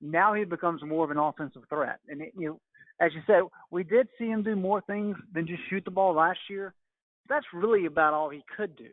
now 0.00 0.34
he 0.34 0.44
becomes 0.44 0.82
more 0.84 1.04
of 1.04 1.10
an 1.10 1.18
offensive 1.18 1.62
threat. 1.68 1.98
And 2.08 2.20
it, 2.20 2.32
you 2.36 2.48
know, 2.48 2.60
as 3.00 3.12
you 3.14 3.20
said, 3.26 3.42
we 3.70 3.84
did 3.84 4.08
see 4.18 4.26
him 4.26 4.42
do 4.42 4.56
more 4.56 4.80
things 4.82 5.16
than 5.32 5.46
just 5.46 5.60
shoot 5.68 5.84
the 5.84 5.90
ball 5.90 6.14
last 6.14 6.38
year. 6.48 6.74
That's 7.28 7.46
really 7.52 7.86
about 7.86 8.14
all 8.14 8.30
he 8.30 8.42
could 8.56 8.76
do. 8.76 8.88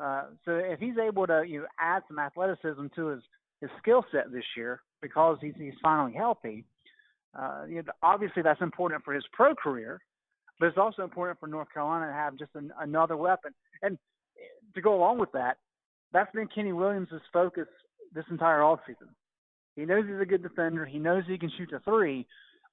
Uh, 0.00 0.24
so 0.44 0.52
if 0.52 0.80
he's 0.80 0.98
able 0.98 1.26
to 1.26 1.44
you 1.46 1.60
know, 1.60 1.66
add 1.78 2.02
some 2.08 2.18
athleticism 2.18 2.86
to 2.96 3.06
his 3.08 3.22
his 3.64 3.70
skill 3.80 4.04
set 4.12 4.30
this 4.30 4.44
year 4.56 4.80
because 5.00 5.38
he's 5.40 5.54
he's 5.58 5.78
finally 5.82 6.12
healthy, 6.12 6.64
uh, 7.38 7.64
you 7.68 7.76
know, 7.76 7.92
obviously 8.02 8.42
that's 8.42 8.60
important 8.60 9.04
for 9.04 9.14
his 9.14 9.24
pro 9.32 9.54
career, 9.54 10.00
but 10.60 10.66
it's 10.66 10.78
also 10.78 11.02
important 11.02 11.38
for 11.40 11.46
North 11.46 11.68
Carolina 11.72 12.06
to 12.06 12.12
have 12.12 12.36
just 12.36 12.54
an, 12.54 12.70
another 12.80 13.16
weapon. 13.16 13.52
And 13.82 13.98
to 14.74 14.80
go 14.80 14.94
along 14.94 15.18
with 15.18 15.32
that, 15.32 15.56
that's 16.12 16.32
been 16.32 16.48
Kenny 16.54 16.72
Williams' 16.72 17.08
focus 17.32 17.68
this 18.14 18.24
entire 18.30 18.60
offseason. 18.60 19.10
He 19.76 19.84
knows 19.84 20.04
he's 20.06 20.20
a 20.20 20.26
good 20.26 20.42
defender. 20.42 20.84
He 20.84 20.98
knows 20.98 21.24
he 21.26 21.38
can 21.38 21.50
shoot 21.56 21.70
the 21.72 21.80
three, 21.80 22.26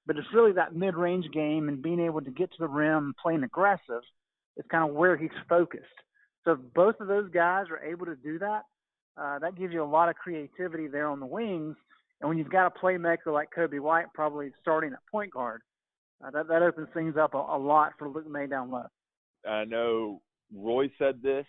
but 0.06 0.16
it's 0.16 0.34
really 0.34 0.52
that 0.52 0.76
mid-range 0.76 1.26
game 1.32 1.68
and 1.68 1.82
being 1.82 2.00
able 2.00 2.20
to 2.20 2.30
get 2.30 2.50
to 2.52 2.58
the 2.60 2.68
rim, 2.68 3.14
playing 3.20 3.42
aggressive, 3.42 4.02
is 4.56 4.64
kind 4.70 4.88
of 4.88 4.94
where 4.94 5.16
he's 5.16 5.30
focused. 5.48 5.98
So 6.44 6.52
if 6.52 6.58
both 6.74 7.00
of 7.00 7.08
those 7.08 7.30
guys 7.30 7.66
are 7.70 7.82
able 7.82 8.06
to 8.06 8.16
do 8.16 8.38
that, 8.38 8.62
uh, 9.16 9.38
that 9.38 9.56
gives 9.56 9.72
you 9.72 9.82
a 9.82 9.84
lot 9.84 10.08
of 10.08 10.16
creativity 10.16 10.88
there 10.88 11.08
on 11.08 11.20
the 11.20 11.26
wings. 11.26 11.76
And 12.20 12.28
when 12.28 12.38
you've 12.38 12.50
got 12.50 12.66
a 12.66 12.78
playmaker 12.78 13.32
like 13.32 13.48
Coby 13.56 13.80
White 13.80 14.06
probably 14.14 14.52
starting 14.60 14.92
at 14.92 15.00
point 15.10 15.32
guard, 15.32 15.60
uh, 16.24 16.30
that, 16.30 16.48
that 16.48 16.62
opens 16.62 16.88
things 16.94 17.16
up 17.16 17.34
a, 17.34 17.38
a 17.38 17.58
lot 17.58 17.92
for 17.98 18.08
Luke 18.08 18.28
Maye 18.30 18.46
down 18.46 18.70
low. 18.70 18.86
I 19.48 19.64
know 19.64 20.20
Roy 20.54 20.90
said 20.98 21.20
this 21.22 21.46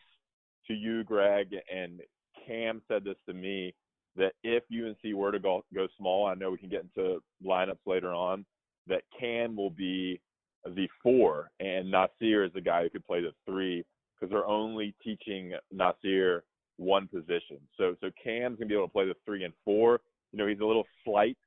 to 0.67 0.73
you, 0.73 1.03
Greg, 1.03 1.47
and 1.73 2.01
Cam 2.45 2.81
said 2.87 3.03
this 3.03 3.17
to 3.27 3.33
me 3.33 3.75
that 4.15 4.33
if 4.43 4.63
UNC 4.71 5.15
were 5.15 5.31
to 5.31 5.39
go, 5.39 5.63
go 5.73 5.87
small, 5.97 6.25
I 6.25 6.33
know 6.33 6.51
we 6.51 6.57
can 6.57 6.69
get 6.69 6.85
into 6.95 7.19
lineups 7.45 7.85
later 7.85 8.13
on, 8.13 8.45
that 8.87 9.03
Cam 9.17 9.55
will 9.55 9.69
be 9.69 10.19
the 10.65 10.87
four 11.01 11.51
and 11.59 11.93
Nassir 11.93 12.45
is 12.45 12.53
the 12.53 12.61
guy 12.61 12.83
who 12.83 12.89
could 12.89 13.05
play 13.05 13.21
the 13.21 13.31
three 13.45 13.83
because 14.15 14.31
they're 14.31 14.47
only 14.47 14.95
teaching 15.03 15.53
Nassir 15.73 16.41
one 16.77 17.07
position. 17.07 17.59
So 17.77 17.95
so 18.01 18.09
Cam's 18.21 18.57
gonna 18.57 18.69
be 18.69 18.75
able 18.75 18.87
to 18.87 18.93
play 18.93 19.05
the 19.05 19.15
three 19.25 19.43
and 19.43 19.53
four. 19.65 20.01
You 20.31 20.39
know, 20.39 20.47
he's 20.47 20.59
a 20.59 20.65
little 20.65 20.85
slight 21.05 21.37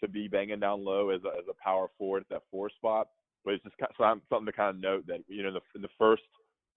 to 0.00 0.08
be 0.08 0.28
banging 0.28 0.60
down 0.60 0.84
low 0.84 1.10
as 1.10 1.20
a, 1.24 1.38
as 1.38 1.44
a 1.48 1.64
power 1.64 1.88
forward 1.98 2.22
at 2.22 2.28
that 2.28 2.42
four 2.50 2.70
spot, 2.70 3.08
but 3.44 3.54
it's 3.54 3.64
just 3.64 3.76
something 3.98 4.46
to 4.46 4.52
kind 4.52 4.70
of 4.70 4.82
note 4.82 5.06
that 5.06 5.20
you 5.28 5.42
know 5.42 5.48
in 5.48 5.54
the, 5.54 5.60
in 5.74 5.82
the 5.82 5.88
first 5.98 6.22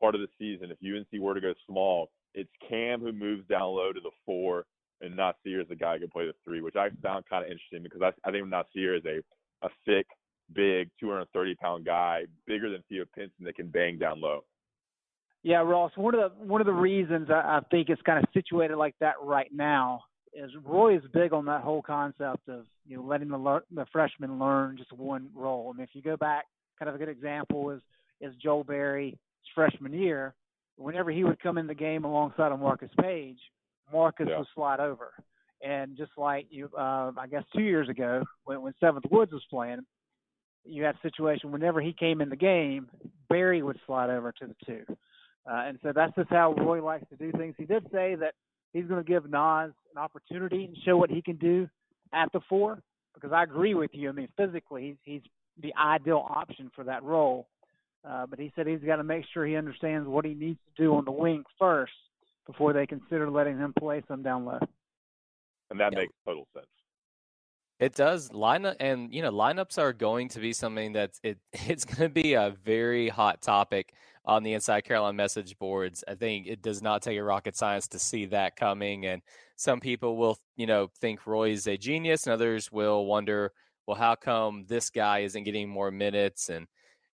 part 0.01 0.15
of 0.15 0.21
the 0.21 0.27
season, 0.37 0.71
if 0.71 0.77
UNC 0.83 1.21
were 1.21 1.33
to 1.33 1.41
go 1.41 1.53
small, 1.67 2.09
it's 2.33 2.49
Cam 2.67 3.01
who 3.01 3.11
moves 3.11 3.47
down 3.47 3.63
low 3.63 3.91
to 3.91 3.99
the 3.99 4.11
four, 4.25 4.65
and 5.01 5.17
Nassir 5.17 5.61
is 5.61 5.67
the 5.67 5.75
guy 5.75 5.95
who 5.95 6.01
can 6.01 6.09
play 6.09 6.25
the 6.25 6.33
three, 6.45 6.61
which 6.61 6.75
I 6.75 6.89
found 7.03 7.25
kind 7.29 7.43
of 7.43 7.51
interesting 7.51 7.83
because 7.83 8.01
I, 8.01 8.27
I 8.27 8.31
think 8.31 8.47
Nassir 8.47 8.97
is 8.97 9.05
a 9.05 9.21
a 9.61 9.69
thick, 9.85 10.07
big, 10.53 10.89
230 10.99 11.55
pound 11.55 11.85
guy, 11.85 12.25
bigger 12.47 12.69
than 12.69 12.83
Theo 12.89 13.05
Pinson 13.15 13.45
that 13.45 13.55
can 13.55 13.67
bang 13.67 13.97
down 13.97 14.21
low. 14.21 14.43
Yeah, 15.43 15.61
Ross. 15.61 15.91
One 15.95 16.15
of 16.15 16.19
the 16.19 16.45
one 16.45 16.61
of 16.61 16.67
the 16.67 16.73
reasons 16.73 17.29
I, 17.29 17.33
I 17.33 17.59
think 17.71 17.89
it's 17.89 18.01
kind 18.01 18.19
of 18.19 18.25
situated 18.33 18.77
like 18.77 18.95
that 18.99 19.15
right 19.23 19.49
now 19.53 20.03
is 20.33 20.51
Roy 20.63 20.97
is 20.97 21.03
big 21.13 21.33
on 21.33 21.45
that 21.45 21.61
whole 21.61 21.81
concept 21.81 22.49
of 22.49 22.65
you 22.85 22.97
know 22.97 23.03
letting 23.03 23.29
the 23.29 23.61
the 23.73 23.85
freshmen 23.91 24.39
learn 24.39 24.77
just 24.77 24.91
one 24.91 25.29
role. 25.33 25.71
I 25.73 25.77
mean, 25.77 25.83
if 25.83 25.91
you 25.93 26.01
go 26.01 26.17
back, 26.17 26.45
kind 26.77 26.89
of 26.89 26.95
a 26.95 26.97
good 26.97 27.09
example 27.09 27.71
is 27.71 27.81
is 28.21 28.33
Joel 28.41 28.63
Berry's 28.63 29.15
freshman 29.55 29.93
year. 29.93 30.33
Whenever 30.77 31.11
he 31.11 31.23
would 31.23 31.41
come 31.41 31.57
in 31.57 31.67
the 31.67 31.75
game 31.75 32.05
alongside 32.05 32.51
of 32.51 32.59
Marcus 32.59 32.91
Paige, 33.01 33.39
Marcus 33.91 34.27
yeah. 34.29 34.37
would 34.37 34.47
slide 34.55 34.79
over. 34.79 35.11
And 35.61 35.97
just 35.97 36.11
like 36.15 36.47
you, 36.49 36.69
uh, 36.77 37.11
I 37.17 37.27
guess 37.29 37.43
two 37.53 37.63
years 37.63 37.89
ago 37.89 38.23
when 38.45 38.61
when 38.61 38.73
Seventh 38.79 39.05
Woods 39.09 39.31
was 39.31 39.43
playing, 39.49 39.79
you 40.65 40.83
had 40.83 40.95
a 40.95 41.01
situation 41.01 41.51
whenever 41.51 41.81
he 41.81 41.93
came 41.93 42.21
in 42.21 42.29
the 42.29 42.35
game, 42.35 42.89
Berry 43.29 43.61
would 43.61 43.79
slide 43.85 44.09
over 44.09 44.31
to 44.33 44.47
the 44.47 44.55
two. 44.65 44.97
Uh, 45.47 45.63
and 45.67 45.79
so 45.81 45.91
that's 45.93 46.13
just 46.15 46.29
how 46.29 46.53
Roy 46.53 46.83
likes 46.83 47.05
to 47.09 47.15
do 47.15 47.31
things. 47.37 47.55
He 47.57 47.65
did 47.65 47.83
say 47.91 48.15
that 48.15 48.33
he's 48.73 48.85
going 48.85 49.03
to 49.03 49.07
give 49.07 49.23
Nas 49.23 49.71
an 49.93 49.97
opportunity 49.97 50.65
and 50.65 50.77
show 50.85 50.97
what 50.97 51.09
he 51.09 51.21
can 51.21 51.37
do 51.37 51.67
at 52.13 52.31
the 52.31 52.39
four, 52.47 52.81
because 53.13 53.31
I 53.31 53.43
agree 53.43 53.73
with 53.73 53.91
you. 53.93 54.09
I 54.09 54.11
mean, 54.11 54.27
physically, 54.37 54.97
he's, 55.05 55.21
he's 55.21 55.31
the 55.61 55.73
ideal 55.79 56.25
option 56.29 56.71
for 56.75 56.83
that 56.85 57.03
role. 57.03 57.47
Uh, 58.07 58.25
but 58.25 58.39
he 58.39 58.51
said 58.55 58.65
he's 58.65 58.79
got 58.79 58.95
to 58.95 59.03
make 59.03 59.25
sure 59.33 59.45
he 59.45 59.57
understands 59.57 60.07
what 60.07 60.23
he 60.23 60.33
needs 60.33 60.59
to 60.75 60.83
do 60.83 60.95
on 60.95 61.03
the 61.03 61.11
wing 61.11 61.43
first 61.59 61.91
before 62.47 62.71
they 62.71 62.87
consider 62.87 63.29
letting 63.29 63.57
him 63.57 63.73
play 63.77 64.01
some 64.07 64.23
down 64.23 64.45
low. 64.45 64.59
And 65.69 65.79
that 65.79 65.93
makes 65.93 66.13
total 66.25 66.47
sense. 66.53 66.65
It 67.79 67.95
does 67.95 68.29
lineup, 68.31 68.75
and 68.81 69.13
you 69.13 69.21
know 69.21 69.31
lineups 69.31 69.77
are 69.77 69.93
going 69.93 70.27
to 70.29 70.39
be 70.39 70.51
something 70.53 70.93
that's 70.93 71.19
it. 71.23 71.37
It's 71.67 71.85
going 71.85 72.09
to 72.09 72.09
be 72.09 72.33
a 72.33 72.55
very 72.63 73.07
hot 73.09 73.41
topic 73.41 73.93
on 74.25 74.43
the 74.43 74.53
Inside 74.53 74.81
Carolina 74.81 75.13
message 75.13 75.57
boards. 75.57 76.03
I 76.07 76.15
think 76.15 76.47
it 76.47 76.61
does 76.61 76.81
not 76.81 77.01
take 77.01 77.17
a 77.17 77.23
rocket 77.23 77.55
science 77.55 77.87
to 77.89 77.99
see 77.99 78.25
that 78.27 78.57
coming, 78.57 79.05
and 79.05 79.21
some 79.55 79.79
people 79.79 80.17
will, 80.17 80.37
you 80.57 80.67
know, 80.67 80.89
think 80.99 81.25
Roy's 81.25 81.67
a 81.67 81.77
genius, 81.77 82.25
and 82.25 82.33
others 82.33 82.71
will 82.71 83.05
wonder, 83.05 83.53
well, 83.87 83.97
how 83.97 84.15
come 84.15 84.65
this 84.67 84.89
guy 84.89 85.19
isn't 85.19 85.43
getting 85.43 85.69
more 85.69 85.89
minutes? 85.91 86.49
And 86.49 86.67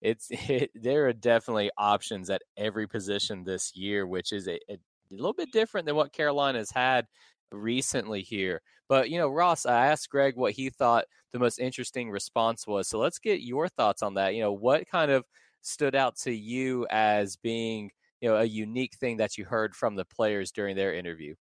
it's 0.02 0.28
it, 0.32 0.72
there 0.76 1.08
are 1.08 1.14
definitely 1.14 1.72
options 1.78 2.30
at 2.30 2.42
every 2.56 2.88
position 2.88 3.44
this 3.44 3.76
year, 3.76 4.08
which 4.08 4.32
is 4.32 4.48
a, 4.48 4.60
a 4.70 4.78
little 5.12 5.34
bit 5.34 5.52
different 5.52 5.88
than 5.88 5.96
what 5.96 6.14
Carolina 6.14 6.60
has 6.60 6.72
had 6.72 7.06
recently 7.54 8.22
here. 8.22 8.62
But, 8.90 9.10
you 9.10 9.18
know, 9.18 9.30
Ross, 9.30 9.66
I 9.66 9.88
asked 9.88 10.10
Greg 10.10 10.36
what 10.36 10.54
he 10.54 10.70
thought 10.70 11.06
the 11.32 11.40
most 11.40 11.60
interesting 11.60 12.12
response 12.12 12.68
was. 12.68 12.88
So 12.88 13.00
let's 13.00 13.20
get 13.20 13.42
your 13.42 13.68
thoughts 13.68 14.04
on 14.04 14.16
that. 14.16 14.36
You 14.36 14.42
know, 14.42 14.52
what 14.52 14.88
kind 14.90 15.12
of 15.12 15.24
stood 15.62 15.96
out 15.96 16.18
to 16.18 16.32
you 16.32 16.86
as 16.90 17.38
being, 17.38 17.92
you 18.22 18.30
know, 18.30 18.38
a 18.38 18.44
unique 18.44 18.96
thing 19.00 19.18
that 19.18 19.38
you 19.38 19.46
heard 19.46 19.76
from 19.76 19.96
the 19.96 20.06
players 20.06 20.52
during 20.52 20.76
their 20.76 20.94
interview? 20.94 21.36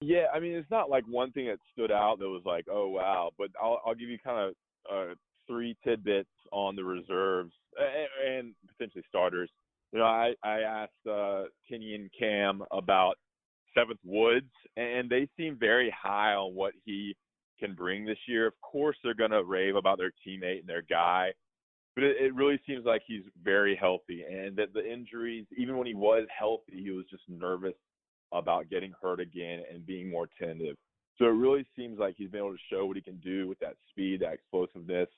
Yeah, 0.00 0.26
I 0.32 0.38
mean, 0.38 0.52
it's 0.52 0.70
not 0.70 0.88
like 0.88 1.04
one 1.08 1.32
thing 1.32 1.46
that 1.46 1.58
stood 1.72 1.90
out 1.90 2.20
that 2.20 2.28
was 2.28 2.42
like, 2.44 2.66
oh 2.70 2.88
wow, 2.88 3.30
but 3.36 3.48
I'll 3.60 3.80
I'll 3.84 3.96
give 3.96 4.08
you 4.08 4.18
kind 4.24 4.48
of 4.48 4.54
uh, 4.90 5.14
three 5.48 5.76
tidbits 5.82 6.28
on 6.52 6.76
the 6.76 6.84
reserves 6.84 7.52
and, 7.76 8.36
and 8.36 8.54
potentially 8.68 9.02
starters. 9.08 9.50
You 9.92 9.98
know, 9.98 10.04
I 10.04 10.34
I 10.44 10.60
asked 10.60 11.06
uh, 11.10 11.44
Kenny 11.68 11.96
and 11.96 12.10
Cam 12.16 12.62
about 12.70 13.16
Seventh 13.74 14.00
Woods, 14.04 14.50
and 14.76 15.08
they 15.08 15.28
seem 15.36 15.56
very 15.58 15.94
high 15.96 16.34
on 16.34 16.54
what 16.54 16.72
he 16.84 17.16
can 17.58 17.74
bring 17.74 18.04
this 18.04 18.18
year. 18.26 18.46
Of 18.46 18.60
course, 18.60 18.96
they're 19.02 19.14
going 19.14 19.30
to 19.30 19.44
rave 19.44 19.76
about 19.76 19.98
their 19.98 20.12
teammate 20.26 20.60
and 20.60 20.68
their 20.68 20.82
guy, 20.82 21.32
but 21.94 22.04
it, 22.04 22.16
it 22.20 22.34
really 22.34 22.60
seems 22.66 22.84
like 22.84 23.02
he's 23.06 23.24
very 23.42 23.76
healthy, 23.76 24.24
and 24.28 24.56
that 24.56 24.72
the 24.72 24.90
injuries, 24.90 25.46
even 25.56 25.76
when 25.76 25.86
he 25.86 25.94
was 25.94 26.26
healthy, 26.36 26.82
he 26.82 26.90
was 26.90 27.06
just 27.10 27.24
nervous 27.28 27.74
about 28.32 28.70
getting 28.70 28.92
hurt 29.00 29.20
again 29.20 29.62
and 29.72 29.86
being 29.86 30.10
more 30.10 30.28
tentative. 30.38 30.76
So 31.16 31.24
it 31.24 31.30
really 31.30 31.66
seems 31.76 31.98
like 31.98 32.14
he's 32.16 32.30
been 32.30 32.40
able 32.40 32.52
to 32.52 32.58
show 32.70 32.86
what 32.86 32.96
he 32.96 33.02
can 33.02 33.18
do 33.18 33.48
with 33.48 33.58
that 33.58 33.74
speed, 33.90 34.20
that 34.20 34.34
explosiveness, 34.34 35.08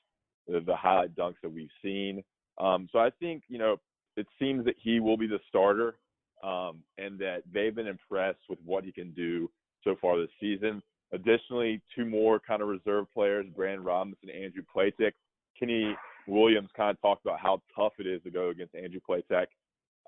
the, 0.47 0.61
the 0.61 0.75
highlight 0.75 1.15
dunks 1.15 1.35
that 1.43 1.51
we've 1.51 1.69
seen. 1.83 2.23
Um, 2.57 2.89
so 2.91 2.99
I 2.99 3.09
think 3.19 3.43
you 3.47 3.59
know 3.59 3.77
it 4.17 4.27
seems 4.39 4.65
that 4.65 4.75
he 4.81 4.99
will 4.99 5.17
be 5.17 5.27
the 5.27 5.39
starter 5.47 5.95
um, 6.43 6.79
and 6.97 7.19
that 7.19 7.43
they've 7.53 7.75
been 7.75 7.87
impressed 7.87 8.39
with 8.49 8.59
what 8.65 8.83
he 8.83 8.91
can 8.91 9.11
do 9.11 9.49
so 9.83 9.95
far 10.01 10.19
this 10.19 10.29
season. 10.39 10.81
Additionally, 11.13 11.81
two 11.95 12.05
more 12.05 12.39
kind 12.39 12.61
of 12.61 12.69
reserve 12.69 13.05
players, 13.13 13.45
Brandon 13.55 13.83
Robinson 13.83 14.29
and 14.29 14.43
Andrew 14.43 14.63
Platek. 14.73 15.11
Kenny 15.59 15.95
Williams 16.27 16.69
kind 16.75 16.91
of 16.91 17.01
talked 17.01 17.25
about 17.25 17.39
how 17.39 17.61
tough 17.75 17.93
it 17.99 18.07
is 18.07 18.21
to 18.23 18.31
go 18.31 18.49
against 18.49 18.75
Andrew 18.75 19.01
Platek 19.07 19.47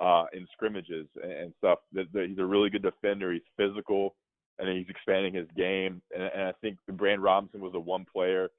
uh, 0.02 0.26
in 0.34 0.48
scrimmages 0.54 1.08
and, 1.22 1.54
stuff. 1.58 1.80
He's 1.94 2.38
a 2.38 2.46
really 2.46 2.70
good 2.70 2.84
defender. 2.84 3.34
He's 3.34 3.42
physical, 3.58 4.16
and 4.60 4.70
he's 4.70 4.90
expanding 4.90 5.34
his 5.34 5.48
game. 5.58 6.02
And, 6.14 6.24
and 6.24 6.44
I 6.44 6.54
think 6.62 6.78
Brandon 6.94 7.22
Robinson 7.22 7.62
was 7.62 7.74
the 7.74 7.80
one 7.80 8.06
player 8.12 8.50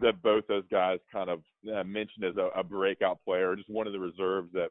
that 0.00 0.22
both 0.22 0.46
those 0.46 0.64
guys 0.70 0.98
kind 1.12 1.30
of 1.30 1.40
uh, 1.72 1.84
mentioned 1.84 2.24
as 2.24 2.36
a, 2.36 2.48
a 2.58 2.64
breakout 2.64 3.18
player, 3.24 3.54
just 3.56 3.70
one 3.70 3.86
of 3.86 3.92
the 3.92 3.98
reserves 3.98 4.50
that 4.52 4.70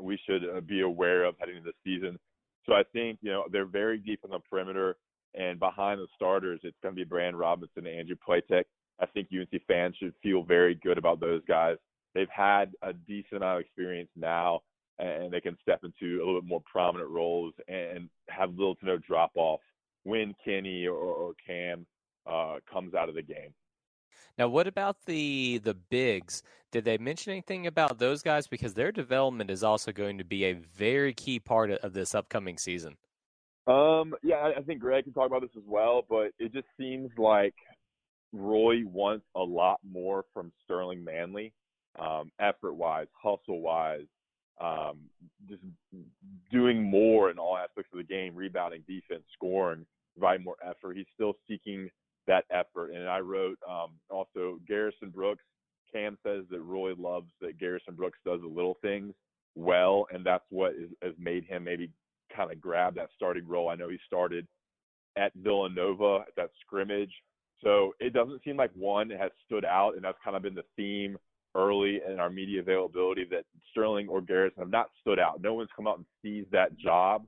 we 0.00 0.18
should 0.26 0.42
uh, 0.44 0.60
be 0.60 0.80
aware 0.80 1.24
of 1.24 1.34
heading 1.38 1.56
into 1.56 1.70
the 1.70 1.84
season. 1.84 2.18
So 2.66 2.74
I 2.74 2.82
think 2.92 3.18
you 3.22 3.30
know 3.30 3.44
they're 3.50 3.66
very 3.66 3.98
deep 3.98 4.20
in 4.24 4.30
the 4.30 4.38
perimeter, 4.38 4.96
and 5.34 5.58
behind 5.58 6.00
the 6.00 6.06
starters, 6.14 6.60
it's 6.62 6.76
going 6.82 6.94
to 6.94 7.00
be 7.00 7.04
Brand 7.04 7.38
Robinson 7.38 7.86
and 7.86 7.98
Andrew 7.98 8.16
Platek. 8.26 8.64
I 9.00 9.06
think 9.06 9.28
UNC 9.32 9.62
fans 9.66 9.96
should 9.98 10.14
feel 10.22 10.42
very 10.42 10.76
good 10.76 10.98
about 10.98 11.20
those 11.20 11.42
guys. 11.46 11.76
They've 12.14 12.28
had 12.28 12.72
a 12.82 12.92
decent 12.92 13.38
amount 13.38 13.58
of 13.58 13.64
experience 13.64 14.10
now, 14.16 14.60
and 14.98 15.32
they 15.32 15.40
can 15.40 15.56
step 15.60 15.80
into 15.82 16.22
a 16.22 16.24
little 16.24 16.40
bit 16.40 16.48
more 16.48 16.62
prominent 16.70 17.10
roles 17.10 17.54
and 17.66 18.08
have 18.28 18.50
little 18.50 18.76
to 18.76 18.86
no 18.86 18.98
drop 18.98 19.32
off 19.34 19.60
when 20.04 20.34
Kenny 20.44 20.86
or, 20.86 20.96
or 20.96 21.32
Cam 21.44 21.84
uh, 22.26 22.56
comes 22.70 22.94
out 22.94 23.08
of 23.08 23.16
the 23.16 23.22
game. 23.22 23.52
Now, 24.38 24.48
what 24.48 24.66
about 24.66 24.96
the 25.06 25.58
the 25.58 25.74
bigs? 25.74 26.42
Did 26.72 26.84
they 26.84 26.98
mention 26.98 27.32
anything 27.32 27.66
about 27.66 27.98
those 27.98 28.22
guys? 28.22 28.48
Because 28.48 28.74
their 28.74 28.90
development 28.90 29.50
is 29.50 29.62
also 29.62 29.92
going 29.92 30.18
to 30.18 30.24
be 30.24 30.44
a 30.44 30.54
very 30.54 31.14
key 31.14 31.38
part 31.38 31.70
of 31.70 31.92
this 31.92 32.14
upcoming 32.14 32.58
season. 32.58 32.96
Um, 33.66 34.14
yeah, 34.22 34.50
I 34.56 34.60
think 34.62 34.80
Greg 34.80 35.04
can 35.04 35.12
talk 35.12 35.26
about 35.26 35.40
this 35.40 35.56
as 35.56 35.62
well, 35.66 36.02
but 36.08 36.32
it 36.38 36.52
just 36.52 36.66
seems 36.78 37.10
like 37.16 37.54
Roy 38.32 38.84
wants 38.84 39.24
a 39.36 39.42
lot 39.42 39.78
more 39.88 40.24
from 40.34 40.52
Sterling 40.64 41.02
Manley, 41.02 41.52
um, 41.98 42.30
effort 42.40 42.74
wise, 42.74 43.06
hustle 43.14 43.60
wise, 43.60 44.06
um, 44.60 44.98
just 45.48 45.62
doing 46.50 46.82
more 46.82 47.30
in 47.30 47.38
all 47.38 47.56
aspects 47.56 47.90
of 47.92 47.98
the 47.98 48.04
game, 48.04 48.34
rebounding, 48.34 48.82
defense, 48.86 49.22
scoring, 49.32 49.86
providing 50.18 50.44
more 50.44 50.56
effort. 50.62 50.96
He's 50.96 51.06
still 51.14 51.34
seeking 51.48 51.88
that 52.26 52.44
effort. 52.50 52.90
And 52.90 53.08
I 53.08 53.20
wrote 53.20 53.58
um, 53.68 53.90
also 54.10 54.58
Garrison 54.66 55.10
Brooks. 55.10 55.44
Cam 55.92 56.18
says 56.26 56.44
that 56.50 56.60
Roy 56.60 56.94
loves 56.98 57.30
that 57.40 57.58
Garrison 57.58 57.94
Brooks 57.94 58.18
does 58.24 58.40
the 58.40 58.48
little 58.48 58.78
things 58.82 59.14
well, 59.54 60.06
and 60.12 60.24
that's 60.24 60.44
what 60.50 60.72
is, 60.72 60.90
has 61.02 61.12
made 61.18 61.44
him 61.44 61.64
maybe 61.64 61.90
kind 62.34 62.50
of 62.50 62.60
grab 62.60 62.96
that 62.96 63.10
starting 63.14 63.46
role. 63.46 63.68
I 63.68 63.76
know 63.76 63.88
he 63.88 63.98
started 64.06 64.46
at 65.16 65.32
Villanova 65.36 66.24
at 66.26 66.34
that 66.36 66.50
scrimmage, 66.60 67.12
so 67.62 67.94
it 68.00 68.12
doesn't 68.12 68.42
seem 68.44 68.56
like 68.56 68.72
one 68.74 69.10
has 69.10 69.30
stood 69.46 69.64
out, 69.64 69.94
and 69.94 70.04
that's 70.04 70.18
kind 70.24 70.36
of 70.36 70.42
been 70.42 70.54
the 70.54 70.64
theme 70.76 71.16
early 71.54 72.00
in 72.08 72.18
our 72.18 72.30
media 72.30 72.60
availability 72.60 73.24
that 73.30 73.44
Sterling 73.70 74.08
or 74.08 74.20
Garrison 74.20 74.58
have 74.60 74.70
not 74.70 74.90
stood 75.00 75.20
out. 75.20 75.40
No 75.40 75.54
one's 75.54 75.70
come 75.76 75.86
out 75.86 75.98
and 75.98 76.06
seized 76.20 76.50
that 76.50 76.76
job, 76.76 77.26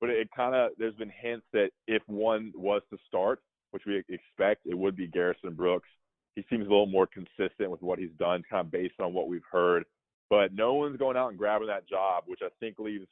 but 0.00 0.10
it 0.10 0.28
kind 0.34 0.54
of 0.54 0.72
there's 0.78 0.94
been 0.94 1.12
hints 1.22 1.46
that 1.52 1.70
if 1.86 2.02
one 2.06 2.52
was 2.56 2.82
to 2.90 2.98
start, 3.06 3.40
which 3.70 3.84
we 3.86 4.02
expect 4.08 4.66
it 4.66 4.76
would 4.76 4.96
be 4.96 5.06
Garrison 5.06 5.54
Brooks. 5.54 5.88
He 6.34 6.44
seems 6.48 6.66
a 6.66 6.70
little 6.70 6.86
more 6.86 7.06
consistent 7.06 7.70
with 7.70 7.82
what 7.82 7.98
he's 7.98 8.12
done, 8.18 8.42
kind 8.48 8.66
of 8.66 8.70
based 8.70 9.00
on 9.00 9.12
what 9.12 9.28
we've 9.28 9.40
heard. 9.50 9.84
But 10.30 10.54
no 10.54 10.74
one's 10.74 10.98
going 10.98 11.16
out 11.16 11.30
and 11.30 11.38
grabbing 11.38 11.68
that 11.68 11.88
job, 11.88 12.24
which 12.26 12.40
I 12.42 12.48
think 12.60 12.78
leaves 12.78 13.06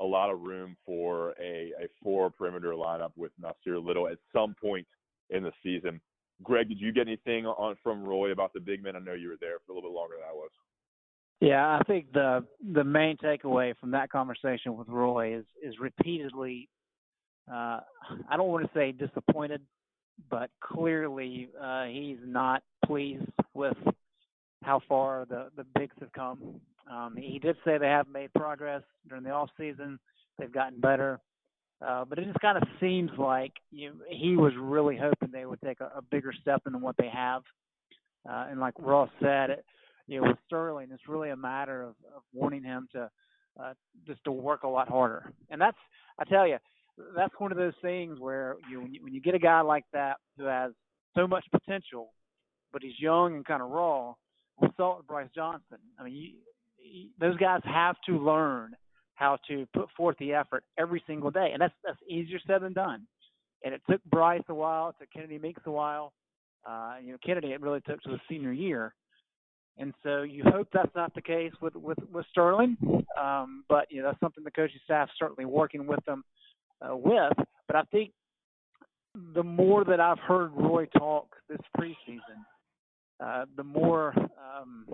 a 0.00 0.04
lot 0.04 0.30
of 0.30 0.40
room 0.40 0.76
for 0.84 1.34
a, 1.40 1.72
a 1.80 1.88
four 2.02 2.30
perimeter 2.30 2.72
lineup 2.72 3.12
with 3.16 3.30
Nassir 3.40 3.84
Little 3.84 4.08
at 4.08 4.18
some 4.32 4.54
point 4.60 4.86
in 5.30 5.42
the 5.42 5.52
season. 5.62 6.00
Greg, 6.42 6.68
did 6.68 6.80
you 6.80 6.92
get 6.92 7.06
anything 7.06 7.46
on 7.46 7.76
from 7.82 8.02
Roy 8.02 8.32
about 8.32 8.52
the 8.52 8.60
big 8.60 8.82
men? 8.82 8.96
I 8.96 8.98
know 8.98 9.12
you 9.12 9.28
were 9.28 9.36
there 9.40 9.58
for 9.64 9.72
a 9.72 9.74
little 9.74 9.90
bit 9.90 9.94
longer 9.94 10.16
than 10.16 10.28
I 10.28 10.32
was. 10.32 10.50
Yeah, 11.40 11.78
I 11.78 11.82
think 11.84 12.12
the 12.12 12.44
the 12.72 12.84
main 12.84 13.16
takeaway 13.16 13.76
from 13.78 13.90
that 13.92 14.10
conversation 14.10 14.76
with 14.76 14.88
Roy 14.88 15.36
is 15.36 15.44
is 15.62 15.74
repeatedly 15.80 16.68
uh, 17.50 17.80
I 18.28 18.36
don't 18.36 18.48
want 18.48 18.64
to 18.64 18.70
say 18.78 18.92
disappointed, 18.92 19.62
but 20.30 20.50
clearly 20.60 21.48
uh, 21.60 21.84
he's 21.84 22.18
not 22.24 22.62
pleased 22.84 23.24
with 23.54 23.76
how 24.62 24.80
far 24.88 25.26
the 25.28 25.50
the 25.56 25.64
bigs 25.78 25.96
have 26.00 26.12
come. 26.12 26.60
Um, 26.90 27.16
he 27.16 27.38
did 27.38 27.56
say 27.64 27.78
they 27.78 27.86
have 27.86 28.08
made 28.08 28.32
progress 28.34 28.82
during 29.08 29.24
the 29.24 29.30
off 29.30 29.50
season. 29.58 29.98
They've 30.38 30.52
gotten 30.52 30.80
better, 30.80 31.20
uh, 31.86 32.04
but 32.04 32.18
it 32.18 32.26
just 32.26 32.40
kind 32.40 32.56
of 32.56 32.64
seems 32.80 33.10
like 33.18 33.52
you, 33.70 33.92
he 34.08 34.36
was 34.36 34.52
really 34.58 34.96
hoping 34.96 35.30
they 35.32 35.46
would 35.46 35.60
take 35.62 35.80
a, 35.80 35.90
a 35.96 36.02
bigger 36.10 36.32
step 36.40 36.62
than 36.64 36.80
what 36.80 36.96
they 36.96 37.08
have. 37.08 37.42
Uh, 38.28 38.46
and 38.50 38.60
like 38.60 38.74
Ross 38.78 39.10
said, 39.20 39.50
it, 39.50 39.64
you 40.06 40.20
know, 40.20 40.28
with 40.28 40.38
Sterling, 40.46 40.88
it's 40.92 41.08
really 41.08 41.30
a 41.30 41.36
matter 41.36 41.82
of, 41.82 41.94
of 42.14 42.22
wanting 42.32 42.62
him 42.62 42.88
to 42.92 43.10
uh, 43.62 43.72
just 44.06 44.22
to 44.24 44.32
work 44.32 44.62
a 44.62 44.68
lot 44.68 44.88
harder. 44.88 45.32
And 45.50 45.60
that's, 45.60 45.76
I 46.18 46.24
tell 46.24 46.46
you, 46.46 46.56
that's 47.16 47.34
one 47.38 47.52
of 47.52 47.58
those 47.58 47.74
things 47.82 48.18
where 48.18 48.56
you 48.70 48.80
when, 48.80 48.94
you 48.94 49.02
when 49.02 49.14
you 49.14 49.20
get 49.20 49.34
a 49.34 49.38
guy 49.38 49.60
like 49.60 49.84
that 49.92 50.16
who 50.36 50.44
has 50.44 50.72
so 51.14 51.26
much 51.26 51.44
potential, 51.50 52.12
but 52.72 52.82
he's 52.82 52.98
young 52.98 53.34
and 53.34 53.44
kind 53.44 53.62
of 53.62 53.70
raw. 53.70 54.14
We 54.60 54.68
saw 54.76 54.94
it 54.94 54.98
with 54.98 55.06
Brice 55.06 55.28
Johnson. 55.34 55.78
I 55.98 56.04
mean, 56.04 56.14
you, 56.14 56.28
you, 56.78 57.08
those 57.18 57.36
guys 57.36 57.60
have 57.64 57.96
to 58.06 58.18
learn 58.18 58.74
how 59.14 59.38
to 59.48 59.66
put 59.74 59.88
forth 59.96 60.16
the 60.18 60.34
effort 60.34 60.64
every 60.78 61.02
single 61.06 61.30
day, 61.30 61.50
and 61.52 61.60
that's 61.60 61.74
that's 61.84 61.98
easier 62.08 62.38
said 62.46 62.62
than 62.62 62.72
done. 62.72 63.06
And 63.64 63.74
it 63.74 63.82
took 63.88 64.02
Brice 64.04 64.42
a 64.48 64.54
while. 64.54 64.90
It 64.90 64.96
took 64.98 65.12
Kennedy 65.12 65.38
Meeks 65.38 65.62
a 65.66 65.70
while. 65.70 66.12
Uh, 66.68 66.94
you 67.02 67.12
know, 67.12 67.18
Kennedy 67.24 67.48
it 67.48 67.60
really 67.60 67.80
took 67.80 68.00
to 68.02 68.10
the 68.10 68.20
senior 68.28 68.52
year. 68.52 68.94
And 69.78 69.94
so 70.02 70.22
you 70.22 70.44
hope 70.44 70.68
that's 70.72 70.94
not 70.94 71.14
the 71.14 71.22
case 71.22 71.52
with 71.60 71.74
with, 71.76 71.98
with 72.12 72.26
Sterling, 72.30 72.76
um, 73.20 73.64
but 73.68 73.86
you 73.90 74.02
know 74.02 74.08
that's 74.08 74.20
something 74.20 74.44
the 74.44 74.50
coaching 74.50 74.80
staff 74.84 75.08
certainly 75.18 75.46
working 75.46 75.86
with 75.86 76.04
them 76.04 76.24
uh, 76.82 76.96
with. 76.96 77.32
But 77.66 77.76
I 77.76 77.82
think 77.90 78.12
the 79.34 79.42
more 79.42 79.84
that 79.84 80.00
I've 80.00 80.18
heard 80.18 80.52
Roy 80.54 80.86
talk 80.86 81.28
this 81.48 81.60
preseason, 81.78 82.42
uh, 83.20 83.44
the 83.56 83.64
more 83.64 84.14
um, 84.16 84.86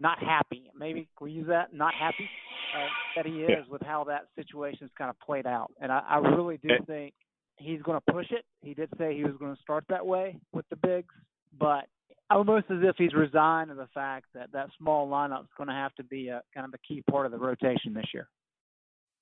not 0.00 0.18
happy, 0.22 0.70
maybe 0.78 1.08
we 1.20 1.32
use 1.32 1.48
that, 1.48 1.74
not 1.74 1.94
happy 1.94 2.28
uh, 2.76 2.86
that 3.16 3.26
he 3.26 3.42
is 3.42 3.68
with 3.68 3.82
how 3.82 4.04
that 4.04 4.28
situation's 4.36 4.90
kind 4.96 5.10
of 5.10 5.18
played 5.20 5.46
out. 5.46 5.70
And 5.80 5.90
I, 5.90 6.02
I 6.08 6.16
really 6.18 6.58
do 6.58 6.70
think 6.86 7.12
he's 7.56 7.82
going 7.82 8.00
to 8.06 8.12
push 8.12 8.30
it. 8.30 8.44
He 8.62 8.74
did 8.74 8.88
say 8.98 9.16
he 9.16 9.24
was 9.24 9.34
going 9.38 9.54
to 9.54 9.62
start 9.62 9.84
that 9.88 10.06
way 10.06 10.38
with 10.52 10.68
the 10.70 10.76
bigs, 10.76 11.14
but 11.58 11.86
almost 12.30 12.66
as 12.70 12.78
if 12.82 12.94
he's 12.96 13.14
resigned 13.14 13.70
to 13.70 13.74
the 13.74 13.88
fact 13.92 14.26
that 14.34 14.52
that 14.52 14.68
small 14.78 15.08
lineup 15.08 15.42
is 15.42 15.50
going 15.56 15.68
to 15.68 15.74
have 15.74 15.94
to 15.96 16.04
be 16.04 16.28
a 16.28 16.42
kind 16.54 16.66
of 16.66 16.72
a 16.72 16.78
key 16.86 17.02
part 17.10 17.26
of 17.26 17.32
the 17.32 17.38
rotation 17.38 17.94
this 17.94 18.06
year 18.14 18.28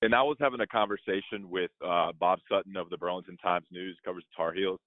and 0.01 0.13
I 0.13 0.21
was 0.21 0.37
having 0.39 0.61
a 0.61 0.67
conversation 0.67 1.49
with 1.49 1.71
uh, 1.85 2.11
Bob 2.19 2.39
Sutton 2.49 2.77
of 2.77 2.89
the 2.89 2.97
Burlington 2.97 3.37
Times 3.37 3.65
News, 3.71 3.97
covers 4.05 4.25
Tar 4.35 4.53
Heels. 4.53 4.79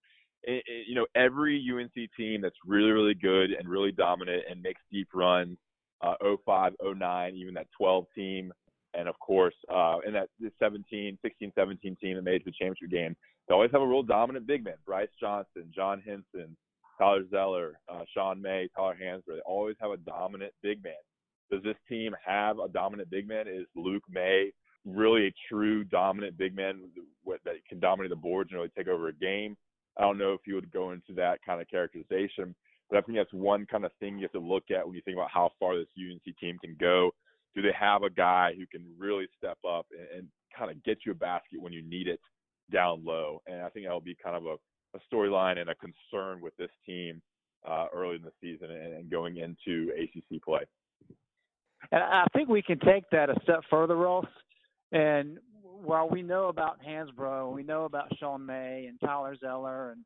It, 0.42 0.64
you 0.86 0.94
know, 0.94 1.06
every 1.14 1.62
UNC 1.70 1.92
team 2.16 2.40
that's 2.40 2.56
really, 2.64 2.90
really 2.90 3.14
good 3.14 3.50
and 3.50 3.68
really 3.68 3.92
dominant 3.92 4.44
and 4.48 4.62
makes 4.62 4.80
deep 4.90 5.08
runs, 5.12 5.58
uh, 6.00 6.14
05, 6.46 6.74
09, 6.82 7.34
even 7.34 7.54
that 7.54 7.66
12 7.76 8.06
team, 8.14 8.52
And 8.94 9.08
of 9.08 9.18
course, 9.18 9.54
uh, 9.72 9.98
in 10.06 10.12
that 10.14 10.28
17, 10.58 11.18
16, 11.20 11.52
17 11.54 11.96
team 12.00 12.16
that 12.16 12.22
made 12.22 12.42
the 12.44 12.52
championship 12.52 12.90
game, 12.90 13.16
they 13.48 13.54
always 13.54 13.70
have 13.72 13.82
a 13.82 13.86
real 13.86 14.02
dominant 14.02 14.46
big 14.46 14.64
man. 14.64 14.74
Brice 14.86 15.08
Johnson, 15.20 15.72
John 15.74 16.00
Henson, 16.06 16.56
Tyler 16.98 17.24
Zeller, 17.30 17.80
uh, 17.88 18.02
Sean 18.14 18.40
May, 18.40 18.68
Tyler 18.76 18.96
Hansbrough. 19.02 19.22
They 19.26 19.40
always 19.44 19.76
have 19.80 19.90
a 19.90 19.96
dominant 19.96 20.52
big 20.62 20.82
man. 20.84 20.92
Does 21.50 21.62
this 21.64 21.76
team 21.88 22.14
have 22.24 22.60
a 22.60 22.68
dominant 22.68 23.10
big 23.10 23.26
man? 23.26 23.48
Is 23.48 23.66
Luke 23.74 24.04
Maye 24.08 24.52
really 24.84 25.26
a 25.26 25.34
true 25.48 25.84
dominant 25.84 26.38
big 26.38 26.54
man 26.54 26.80
that 27.44 27.54
can 27.68 27.80
dominate 27.80 28.10
the 28.10 28.16
boards 28.16 28.50
and 28.50 28.58
really 28.58 28.72
take 28.76 28.88
over 28.88 29.08
a 29.08 29.14
game? 29.14 29.56
I 29.98 30.02
don't 30.02 30.18
know 30.18 30.32
if 30.32 30.40
you 30.46 30.54
would 30.54 30.72
go 30.72 30.92
into 30.92 31.12
that 31.16 31.40
kind 31.44 31.60
of 31.60 31.68
characterization, 31.68 32.54
but 32.88 32.98
I 32.98 33.00
think 33.02 33.18
that's 33.18 33.32
one 33.32 33.66
kind 33.66 33.84
of 33.84 33.92
thing 34.00 34.18
you 34.18 34.22
have 34.22 34.32
to 34.32 34.40
look 34.40 34.70
at 34.70 34.86
when 34.86 34.94
you 34.94 35.02
think 35.02 35.16
about 35.16 35.30
how 35.30 35.50
far 35.58 35.76
this 35.76 35.86
UNC 35.98 36.36
team 36.38 36.58
can 36.62 36.76
go. 36.80 37.10
Do 37.54 37.62
they 37.62 37.74
have 37.78 38.02
a 38.02 38.10
guy 38.10 38.52
who 38.56 38.66
can 38.66 38.86
really 38.98 39.26
step 39.36 39.58
up 39.68 39.86
and, 39.90 40.18
and 40.18 40.28
kind 40.56 40.70
of 40.70 40.82
get 40.84 40.98
you 41.04 41.12
a 41.12 41.16
basket 41.16 41.60
when 41.60 41.72
you 41.72 41.82
need 41.82 42.06
it 42.06 42.20
down 42.72 43.04
low? 43.04 43.42
And 43.46 43.62
I 43.62 43.68
think 43.68 43.86
that 43.86 43.92
will 43.92 44.00
be 44.00 44.16
kind 44.22 44.36
of 44.36 44.46
a, 44.46 44.56
a 44.96 45.00
storyline 45.12 45.58
and 45.58 45.70
a 45.70 45.74
concern 45.74 46.40
with 46.40 46.56
this 46.56 46.70
team 46.86 47.20
uh, 47.68 47.86
early 47.92 48.16
in 48.16 48.22
the 48.22 48.32
season 48.40 48.70
and, 48.70 48.94
and 48.94 49.10
going 49.10 49.36
into 49.36 49.92
ACC 49.92 50.42
play. 50.42 50.62
And 51.92 52.02
I 52.02 52.24
think 52.32 52.48
we 52.48 52.62
can 52.62 52.78
take 52.78 53.08
that 53.10 53.30
a 53.30 53.34
step 53.42 53.60
further, 53.68 53.96
Ross. 53.96 54.26
And 54.92 55.38
while 55.82 56.08
we 56.08 56.22
know 56.22 56.48
about 56.48 56.78
Hansbrough, 56.86 57.52
we 57.54 57.62
know 57.62 57.84
about 57.84 58.16
Sean 58.18 58.44
May 58.44 58.86
and 58.86 58.98
Tyler 59.00 59.36
Zeller 59.40 59.92
and 59.92 60.04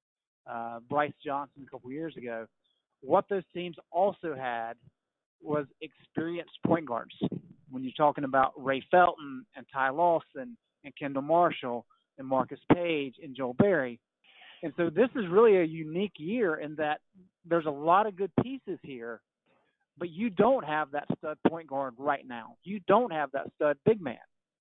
uh, 0.51 0.81
Brice 0.89 1.13
Johnson 1.25 1.65
a 1.67 1.71
couple 1.71 1.91
years 1.91 2.17
ago, 2.17 2.47
what 3.01 3.25
those 3.29 3.43
teams 3.53 3.77
also 3.91 4.35
had 4.35 4.75
was 5.43 5.67
experienced 5.81 6.59
point 6.67 6.87
guards. 6.87 7.15
When 7.71 7.83
you're 7.83 7.93
talking 7.97 8.25
about 8.25 8.53
Ray 8.57 8.85
Felton 8.91 9.45
and 9.57 9.67
Ty 9.73 9.91
Lawson 9.91 10.57
and 10.85 10.97
Kendall 10.99 11.23
Marshall 11.23 11.87
and 12.19 12.27
Marcus 12.27 12.61
Paige 12.73 13.17
and 13.23 13.35
Joel 13.35 13.55
Berry. 13.55 13.99
And 14.63 14.73
so 14.77 14.91
this 14.91 15.09
is 15.17 15.25
really 15.29 15.57
a 15.59 15.65
unique 15.65 16.15
year 16.17 16.57
in 16.57 16.77
that 16.77 17.01
there's 17.45 17.67
a 17.67 17.71
lot 17.71 18.07
of 18.07 18.17
good 18.17 18.31
pieces 18.43 18.79
here, 18.83 19.21
but 19.99 20.11
you 20.11 20.31
don't 20.31 20.65
have 20.65 20.93
that 20.93 21.07
stud 21.19 21.37
point 21.49 21.67
guard 21.67 21.95
right 21.99 22.27
now. 22.27 22.57
You 22.65 22.81
don't 22.87 23.13
have 23.13 23.33
that 23.33 23.51
stud 23.57 23.77
big 23.85 24.01
man. 24.01 24.17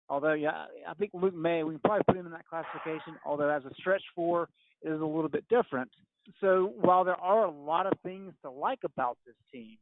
Although, 0.09 0.33
yeah, 0.33 0.65
I 0.87 0.93
think 0.95 1.11
Luke 1.13 1.35
Maye, 1.35 1.63
we 1.63 1.73
can 1.73 1.79
probably 1.79 2.03
put 2.07 2.17
him 2.17 2.25
in 2.25 2.31
that 2.33 2.47
classification, 2.47 3.15
although 3.25 3.49
as 3.49 3.63
a 3.65 3.73
stretch 3.75 4.03
four 4.15 4.49
is 4.83 4.99
a 4.99 5.05
little 5.05 5.29
bit 5.29 5.45
different. 5.49 5.89
So 6.41 6.73
while 6.79 7.03
there 7.03 7.19
are 7.19 7.45
a 7.45 7.51
lot 7.51 7.85
of 7.85 7.93
things 8.03 8.33
to 8.43 8.51
like 8.51 8.79
about 8.83 9.17
this 9.25 9.35
team, 9.51 9.77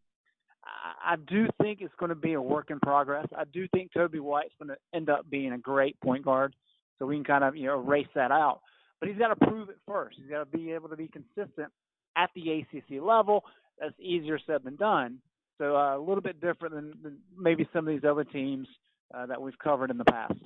I 0.63 1.15
do 1.27 1.47
think 1.59 1.81
it's 1.81 1.93
going 1.99 2.09
to 2.09 2.15
be 2.15 2.33
a 2.33 2.41
work 2.41 2.69
in 2.69 2.79
progress. 2.79 3.25
I 3.35 3.45
do 3.45 3.67
think 3.73 3.91
Coby 3.95 4.19
White's 4.19 4.53
going 4.59 4.69
to 4.69 4.77
end 4.95 5.09
up 5.09 5.27
being 5.29 5.53
a 5.53 5.57
great 5.57 5.99
point 6.01 6.23
guard. 6.23 6.55
So 6.99 7.07
we 7.07 7.15
can 7.15 7.23
kind 7.23 7.43
of, 7.43 7.55
you 7.55 7.65
know, 7.65 7.79
erase 7.79 8.07
that 8.13 8.31
out. 8.31 8.61
But 8.99 9.09
he's 9.09 9.17
got 9.17 9.29
to 9.29 9.47
prove 9.47 9.69
it 9.69 9.77
first. 9.87 10.17
He's 10.21 10.29
got 10.29 10.39
to 10.39 10.57
be 10.57 10.71
able 10.71 10.89
to 10.89 10.95
be 10.95 11.07
consistent 11.07 11.69
at 12.15 12.29
the 12.35 12.61
ACC 12.61 13.01
level. 13.01 13.43
That's 13.79 13.99
easier 13.99 14.37
said 14.45 14.63
than 14.63 14.75
done. 14.75 15.17
So 15.57 15.75
uh, 15.75 15.97
a 15.97 15.99
little 15.99 16.21
bit 16.21 16.39
different 16.39 16.75
than, 16.75 16.93
than 17.01 17.17
maybe 17.35 17.67
some 17.73 17.87
of 17.87 17.93
these 17.93 18.07
other 18.07 18.23
teams 18.23 18.67
Uh, 19.13 19.25
that 19.25 19.41
we've 19.41 19.59
covered 19.59 19.91
in 19.91 19.97
the 19.97 20.05
past. 20.05 20.39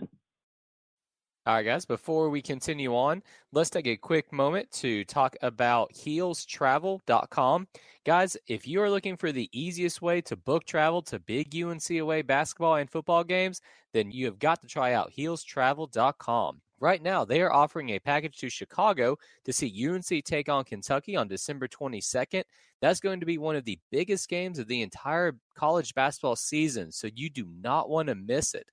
All 1.47 1.53
right, 1.53 1.63
guys, 1.63 1.85
before 1.85 2.31
we 2.31 2.41
continue 2.41 2.95
on, 2.95 3.21
let's 3.51 3.69
take 3.69 3.85
a 3.85 3.95
quick 3.95 4.33
moment 4.33 4.71
to 4.71 5.03
talk 5.03 5.35
about 5.43 5.93
heelstravel.com. 5.93 7.67
Guys, 8.03 8.35
if 8.47 8.67
you 8.67 8.81
are 8.81 8.89
looking 8.89 9.15
for 9.15 9.31
the 9.31 9.47
easiest 9.51 10.01
way 10.01 10.21
to 10.21 10.35
book 10.35 10.65
travel 10.65 11.03
to 11.03 11.19
big 11.19 11.55
UNC 11.55 11.87
away 11.91 12.23
basketball 12.23 12.77
and 12.77 12.89
football 12.89 13.23
games, 13.23 13.61
then 13.93 14.09
you 14.09 14.25
have 14.25 14.39
got 14.39 14.59
to 14.61 14.67
try 14.67 14.93
out 14.93 15.11
heelstravel.com. 15.15 16.61
Right 16.79 17.03
now, 17.03 17.23
they 17.23 17.43
are 17.43 17.53
offering 17.53 17.89
a 17.89 17.99
package 17.99 18.37
to 18.37 18.49
Chicago 18.49 19.15
to 19.43 19.53
see 19.53 19.87
UNC 19.87 20.23
take 20.25 20.49
on 20.49 20.63
Kentucky 20.63 21.15
on 21.15 21.27
December 21.27 21.67
22nd. 21.67 22.43
That's 22.81 22.99
going 22.99 23.19
to 23.19 23.25
be 23.27 23.37
one 23.37 23.55
of 23.55 23.65
the 23.65 23.77
biggest 23.91 24.29
games 24.29 24.57
of 24.57 24.67
the 24.67 24.81
entire 24.81 25.35
college 25.53 25.93
basketball 25.93 26.37
season, 26.37 26.91
so 26.91 27.07
you 27.13 27.29
do 27.29 27.47
not 27.61 27.87
want 27.87 28.07
to 28.07 28.15
miss 28.15 28.55
it. 28.55 28.65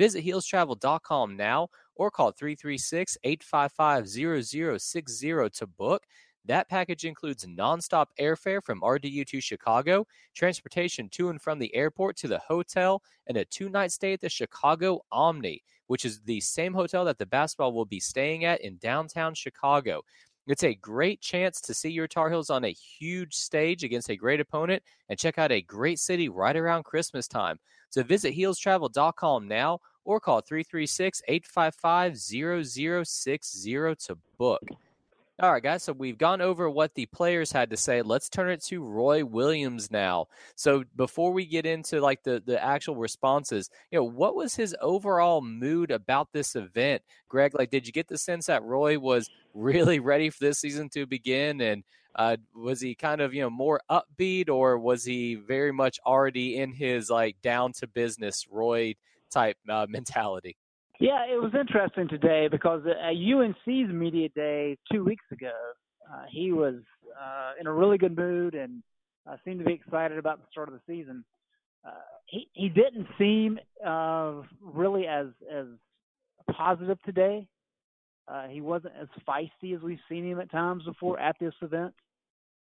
Visit 0.00 0.24
heelstravel.com 0.24 1.36
now 1.36 1.68
or 2.00 2.10
call 2.10 2.32
336 2.32 3.18
855 3.22 4.08
0060 4.08 5.50
to 5.50 5.66
book. 5.66 6.02
That 6.46 6.66
package 6.66 7.04
includes 7.04 7.44
nonstop 7.44 8.06
airfare 8.18 8.64
from 8.64 8.80
RDU 8.80 9.26
to 9.26 9.40
Chicago, 9.42 10.06
transportation 10.34 11.10
to 11.10 11.28
and 11.28 11.40
from 11.40 11.58
the 11.58 11.74
airport 11.74 12.16
to 12.16 12.28
the 12.28 12.38
hotel, 12.38 13.02
and 13.26 13.36
a 13.36 13.44
two 13.44 13.68
night 13.68 13.92
stay 13.92 14.14
at 14.14 14.22
the 14.22 14.30
Chicago 14.30 15.02
Omni, 15.12 15.62
which 15.88 16.06
is 16.06 16.22
the 16.22 16.40
same 16.40 16.72
hotel 16.72 17.04
that 17.04 17.18
the 17.18 17.26
basketball 17.26 17.74
will 17.74 17.84
be 17.84 18.00
staying 18.00 18.46
at 18.46 18.62
in 18.62 18.78
downtown 18.78 19.34
Chicago. 19.34 20.00
It's 20.46 20.64
a 20.64 20.74
great 20.74 21.20
chance 21.20 21.60
to 21.60 21.74
see 21.74 21.90
your 21.90 22.08
Tar 22.08 22.30
Heels 22.30 22.48
on 22.48 22.64
a 22.64 22.72
huge 22.72 23.34
stage 23.34 23.84
against 23.84 24.08
a 24.08 24.16
great 24.16 24.40
opponent 24.40 24.82
and 25.10 25.18
check 25.18 25.36
out 25.36 25.52
a 25.52 25.60
great 25.60 25.98
city 25.98 26.30
right 26.30 26.56
around 26.56 26.84
Christmas 26.84 27.28
time. 27.28 27.58
So 27.90 28.02
visit 28.02 28.34
heelstravel.com 28.34 29.46
now 29.46 29.80
or 30.10 30.20
call 30.20 30.40
336 30.40 31.22
855 31.28 32.18
0060 32.18 33.72
to 34.06 34.18
book. 34.38 34.62
All 35.42 35.52
right, 35.52 35.62
guys. 35.62 35.84
So 35.84 35.94
we've 35.94 36.18
gone 36.18 36.42
over 36.42 36.68
what 36.68 36.94
the 36.94 37.06
players 37.06 37.50
had 37.50 37.70
to 37.70 37.76
say. 37.76 38.02
Let's 38.02 38.28
turn 38.28 38.50
it 38.50 38.62
to 38.64 38.84
Roy 38.84 39.24
Williams 39.24 39.90
now. 39.90 40.26
So 40.54 40.84
before 40.96 41.32
we 41.32 41.46
get 41.46 41.64
into 41.64 42.00
like 42.00 42.22
the 42.22 42.42
the 42.44 42.62
actual 42.62 42.96
responses, 42.96 43.70
you 43.90 43.98
know, 43.98 44.04
what 44.04 44.34
was 44.34 44.54
his 44.54 44.76
overall 44.82 45.40
mood 45.40 45.92
about 45.92 46.28
this 46.32 46.56
event, 46.56 47.00
Greg? 47.28 47.54
Like, 47.54 47.70
did 47.70 47.86
you 47.86 47.92
get 47.92 48.06
the 48.06 48.18
sense 48.18 48.46
that 48.46 48.64
Roy 48.64 48.98
was 48.98 49.30
really 49.54 49.98
ready 50.00 50.28
for 50.28 50.40
this 50.40 50.58
season 50.58 50.90
to 50.90 51.06
begin, 51.06 51.62
and 51.62 51.84
uh, 52.16 52.36
was 52.54 52.82
he 52.82 52.94
kind 52.94 53.22
of 53.22 53.32
you 53.32 53.40
know 53.40 53.48
more 53.48 53.80
upbeat, 53.90 54.50
or 54.50 54.76
was 54.76 55.04
he 55.04 55.36
very 55.36 55.72
much 55.72 55.98
already 56.04 56.58
in 56.58 56.72
his 56.72 57.08
like 57.08 57.40
down 57.40 57.72
to 57.74 57.86
business 57.86 58.46
Roy 58.50 58.94
type 59.30 59.56
uh, 59.68 59.86
mentality. 59.88 60.56
Yeah, 61.00 61.24
it 61.24 61.40
was 61.40 61.52
interesting 61.58 62.08
today 62.08 62.48
because 62.48 62.82
at 62.86 63.14
UNC's 63.14 63.90
media 63.90 64.28
day 64.30 64.76
two 64.92 65.02
weeks 65.02 65.24
ago, 65.32 65.52
uh, 66.12 66.24
he 66.28 66.52
was 66.52 66.74
uh, 67.18 67.52
in 67.58 67.66
a 67.66 67.72
really 67.72 67.96
good 67.96 68.16
mood 68.16 68.54
and 68.54 68.82
uh, 69.26 69.36
seemed 69.44 69.60
to 69.60 69.64
be 69.64 69.72
excited 69.72 70.18
about 70.18 70.40
the 70.40 70.46
start 70.50 70.68
of 70.68 70.74
the 70.74 70.80
season. 70.86 71.24
Uh, 71.86 71.90
he 72.26 72.48
he 72.52 72.68
didn't 72.68 73.06
seem 73.18 73.58
uh, 73.84 74.42
really 74.60 75.06
as 75.06 75.28
as 75.50 75.66
positive 76.52 77.00
today. 77.02 77.46
Uh, 78.28 78.46
he 78.48 78.60
wasn't 78.60 78.92
as 79.00 79.08
feisty 79.26 79.74
as 79.74 79.82
we've 79.82 79.98
seen 80.08 80.24
him 80.24 80.38
at 80.38 80.50
times 80.50 80.84
before 80.84 81.18
at 81.18 81.36
this 81.40 81.54
event. 81.62 81.94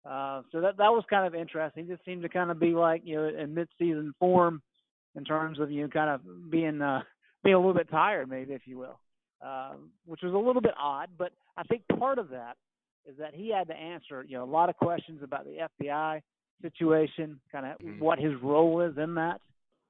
Uh, 0.08 0.42
so 0.52 0.62
that 0.62 0.78
that 0.78 0.92
was 0.92 1.04
kind 1.10 1.26
of 1.26 1.34
interesting. 1.34 1.86
He 1.86 1.92
just 1.92 2.06
seemed 2.06 2.22
to 2.22 2.30
kind 2.30 2.52
of 2.52 2.60
be 2.60 2.74
like 2.74 3.02
you 3.04 3.16
know 3.16 3.28
in 3.28 3.54
mid-season 3.54 4.14
form 4.20 4.62
in 5.16 5.24
terms 5.24 5.60
of 5.60 5.72
you 5.72 5.88
kind 5.88 6.10
of 6.10 6.52
being 6.52 6.82
uh, 6.82 7.02
being 7.44 7.56
a 7.56 7.60
little 7.60 7.74
bit 7.74 7.90
tired, 7.90 8.30
maybe 8.30 8.54
if 8.54 8.62
you 8.66 8.78
will, 8.78 9.00
uh, 9.46 9.74
which 10.06 10.22
was 10.22 10.34
a 10.34 10.38
little 10.38 10.62
bit 10.62 10.74
odd. 10.80 11.10
But 11.18 11.32
I 11.56 11.64
think 11.64 11.84
part 12.00 12.20
of 12.20 12.30
that 12.30 12.58
is 13.06 13.16
that 13.20 13.34
he 13.34 13.52
had 13.52 13.68
to 13.68 13.76
answer 13.76 14.26
you 14.28 14.38
know 14.38 14.44
a 14.44 14.46
lot 14.46 14.70
of 14.70 14.76
questions 14.76 15.22
about 15.24 15.46
the 15.46 15.68
FBI 15.82 16.22
situation, 16.62 17.40
kind 17.52 17.66
of 17.66 17.78
mm-hmm. 17.80 18.00
what 18.04 18.20
his 18.20 18.34
role 18.42 18.82
is 18.82 18.98
in 18.98 19.16
that. 19.16 19.42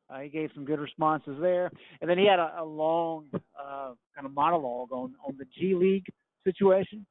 Uh, 0.09 0.19
he 0.19 0.29
gave 0.29 0.49
some 0.55 0.63
good 0.63 0.79
responses 0.79 1.37
there, 1.41 1.69
and 1.99 2.09
then 2.09 2.17
he 2.17 2.25
had 2.25 2.39
a, 2.39 2.61
a 2.61 2.63
long 2.63 3.25
uh, 3.35 3.91
kind 4.15 4.25
of 4.25 4.33
monologue 4.33 4.91
on 4.91 5.13
on 5.25 5.35
the 5.37 5.45
G 5.57 5.75
League 5.75 6.05
situation. 6.45 7.05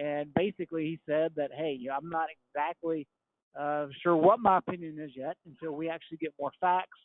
And 0.00 0.32
basically, 0.34 0.84
he 0.84 1.00
said 1.04 1.32
that, 1.36 1.50
hey, 1.54 1.76
you 1.78 1.88
know, 1.88 1.96
I'm 2.00 2.08
not 2.08 2.28
exactly 2.30 3.06
uh, 3.58 3.86
sure 4.02 4.16
what 4.16 4.40
my 4.40 4.58
opinion 4.58 4.98
is 5.00 5.10
yet 5.16 5.36
until 5.46 5.72
we 5.76 5.88
actually 5.90 6.18
get 6.18 6.32
more 6.38 6.52
facts 6.60 6.98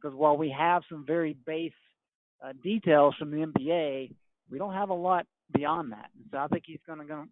because 0.00 0.16
while 0.16 0.36
we 0.36 0.54
have 0.56 0.82
some 0.88 1.04
very 1.06 1.36
base 1.46 1.72
uh, 2.44 2.52
details 2.62 3.14
from 3.18 3.30
the 3.30 3.46
NBA, 3.46 4.12
we 4.50 4.58
don't 4.58 4.74
have 4.74 4.90
a 4.90 4.94
lot 4.94 5.26
beyond 5.52 5.92
that. 5.92 6.10
So 6.30 6.38
I 6.38 6.46
think 6.48 6.64
he's 6.66 6.78
going 6.86 7.06
to 7.06 7.24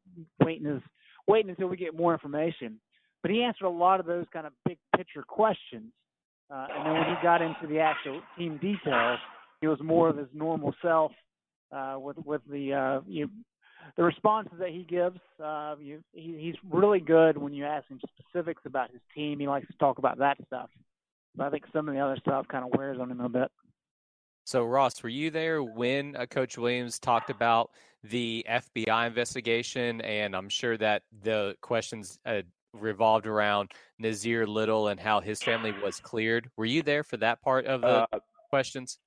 wait 0.45 0.65
his 0.65 0.81
waiting 1.27 1.51
until 1.51 1.69
we 1.69 1.77
get 1.77 1.97
more 1.97 2.13
information. 2.13 2.81
But 3.23 3.31
he 3.31 3.43
answered 3.43 3.67
a 3.67 3.71
lot 3.71 4.01
of 4.01 4.07
those 4.07 4.27
kind 4.33 4.47
of 4.47 4.53
big 4.65 4.79
picture 4.97 5.23
questions. 5.23 5.93
Uh, 6.51 6.67
and 6.75 6.87
then 6.87 6.93
when 6.93 7.05
he 7.05 7.15
got 7.23 7.43
into 7.43 7.67
the 7.69 7.81
actual 7.81 8.21
team 8.39 8.59
details, 8.59 9.19
he 9.61 9.67
was 9.67 9.79
more 9.83 10.09
of 10.09 10.17
his 10.17 10.29
normal 10.33 10.75
self 10.81 11.13
uh, 11.73 11.97
with 11.99 12.17
with 12.25 12.43
the 12.49 12.73
uh, 12.73 13.01
you, 13.07 13.29
the 13.97 14.05
responses 14.05 14.59
that 14.61 14.69
he 14.69 14.85
gives. 14.89 15.19
Uh, 15.43 15.75
you, 15.81 16.03
he, 16.13 16.37
he's 16.39 16.55
really 16.71 17.01
good 17.01 17.37
when 17.37 17.53
you 17.53 17.65
ask 17.65 17.89
him 17.89 18.01
specifics 18.21 18.63
about 18.65 18.93
his 18.93 19.01
team. 19.15 19.41
He 19.41 19.49
likes 19.49 19.67
to 19.67 19.77
talk 19.79 19.99
about 19.99 20.19
that 20.19 20.39
stuff. 20.47 20.71
But 21.37 21.47
I 21.47 21.51
think 21.51 21.65
some 21.73 21.89
of 21.89 21.95
the 21.95 22.01
other 22.01 22.17
stuff 22.17 22.49
kind 22.49 22.65
of 22.65 22.71
wears 22.77 22.99
on 22.99 23.11
him 23.11 23.21
a 23.21 23.29
bit. 23.29 23.51
So, 24.45 24.65
Ross, 24.65 25.03
were 25.03 25.09
you 25.09 25.31
there 25.31 25.63
when 25.63 26.15
uh, 26.17 26.27
Coach 26.27 26.57
Williams 26.57 26.99
talked 26.99 27.31
about 27.31 27.71
the 28.05 28.47
FBI 28.49 29.07
investigation? 29.09 30.01
And 30.03 30.37
I'm 30.37 30.49
sure 30.49 30.77
that 30.79 31.03
the 31.23 31.57
questions 31.63 32.19
uh, 32.25 32.43
revolved 32.73 33.27
around 33.27 33.73
Nassir 34.01 34.47
Little 34.47 34.89
and 34.89 35.01
how 35.01 35.21
his 35.21 35.43
family 35.43 35.75
was 35.83 35.99
cleared. 36.01 36.49
Were 36.57 36.65
you 36.65 36.83
there 36.83 37.03
for 37.03 37.17
that 37.19 37.43
part 37.43 37.67
of 37.67 37.81
the 37.81 38.07
uh, 38.13 38.19
questions? 38.51 38.99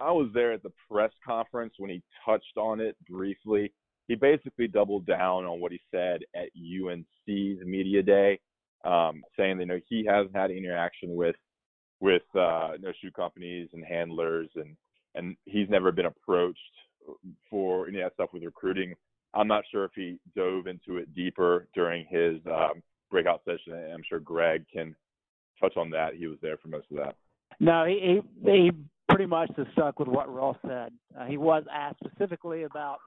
I 0.00 0.12
was 0.12 0.28
there 0.32 0.52
at 0.52 0.62
the 0.62 0.72
press 0.90 1.12
conference 1.26 1.74
when 1.78 1.90
he 1.90 2.02
touched 2.24 2.56
on 2.56 2.80
it 2.80 2.96
briefly. 3.08 3.72
He 4.06 4.14
basically 4.14 4.68
doubled 4.68 5.06
down 5.06 5.44
on 5.44 5.60
what 5.60 5.72
he 5.72 5.80
said 5.90 6.20
at 6.34 6.48
UNC's 6.56 7.64
media 7.64 8.02
day, 8.02 8.38
um, 8.84 9.22
saying 9.36 9.58
that 9.58 9.64
you 9.64 9.66
know 9.66 9.80
he 9.88 10.04
hasn't 10.04 10.36
had 10.36 10.50
interaction 10.50 11.14
with 11.14 11.36
with 12.00 12.22
uh, 12.34 12.72
know, 12.80 12.92
shoe 13.00 13.10
companies 13.10 13.68
and 13.72 13.84
handlers, 13.84 14.48
and 14.54 14.76
and 15.14 15.36
he's 15.46 15.68
never 15.68 15.90
been 15.90 16.06
approached 16.06 16.58
for 17.50 17.88
any 17.88 18.00
of 18.00 18.04
that 18.04 18.14
stuff 18.14 18.30
with 18.32 18.44
recruiting. 18.44 18.94
I'm 19.34 19.48
not 19.48 19.64
sure 19.70 19.84
if 19.84 19.92
he 19.94 20.18
dove 20.36 20.66
into 20.66 20.98
it 20.98 21.14
deeper 21.14 21.66
during 21.74 22.06
his 22.08 22.36
um, 22.46 22.82
breakout 23.10 23.42
session. 23.44 23.74
I'm 23.92 24.02
sure 24.08 24.20
Greg 24.20 24.64
can 24.72 24.94
touch 25.60 25.76
on 25.76 25.90
that. 25.90 26.14
He 26.14 26.26
was 26.26 26.38
there 26.40 26.56
for 26.58 26.68
most 26.68 26.86
of 26.90 26.98
that. 26.98 27.16
No, 27.60 27.84
he 27.84 28.20
he, 28.44 28.50
he 28.50 28.70
pretty 29.08 29.26
much 29.26 29.50
stuck 29.72 29.98
with 29.98 30.08
what 30.08 30.32
Ross 30.32 30.56
said. 30.66 30.92
Uh, 31.18 31.26
he 31.26 31.36
was 31.36 31.64
asked 31.72 31.98
specifically 32.04 32.64
about 32.64 32.98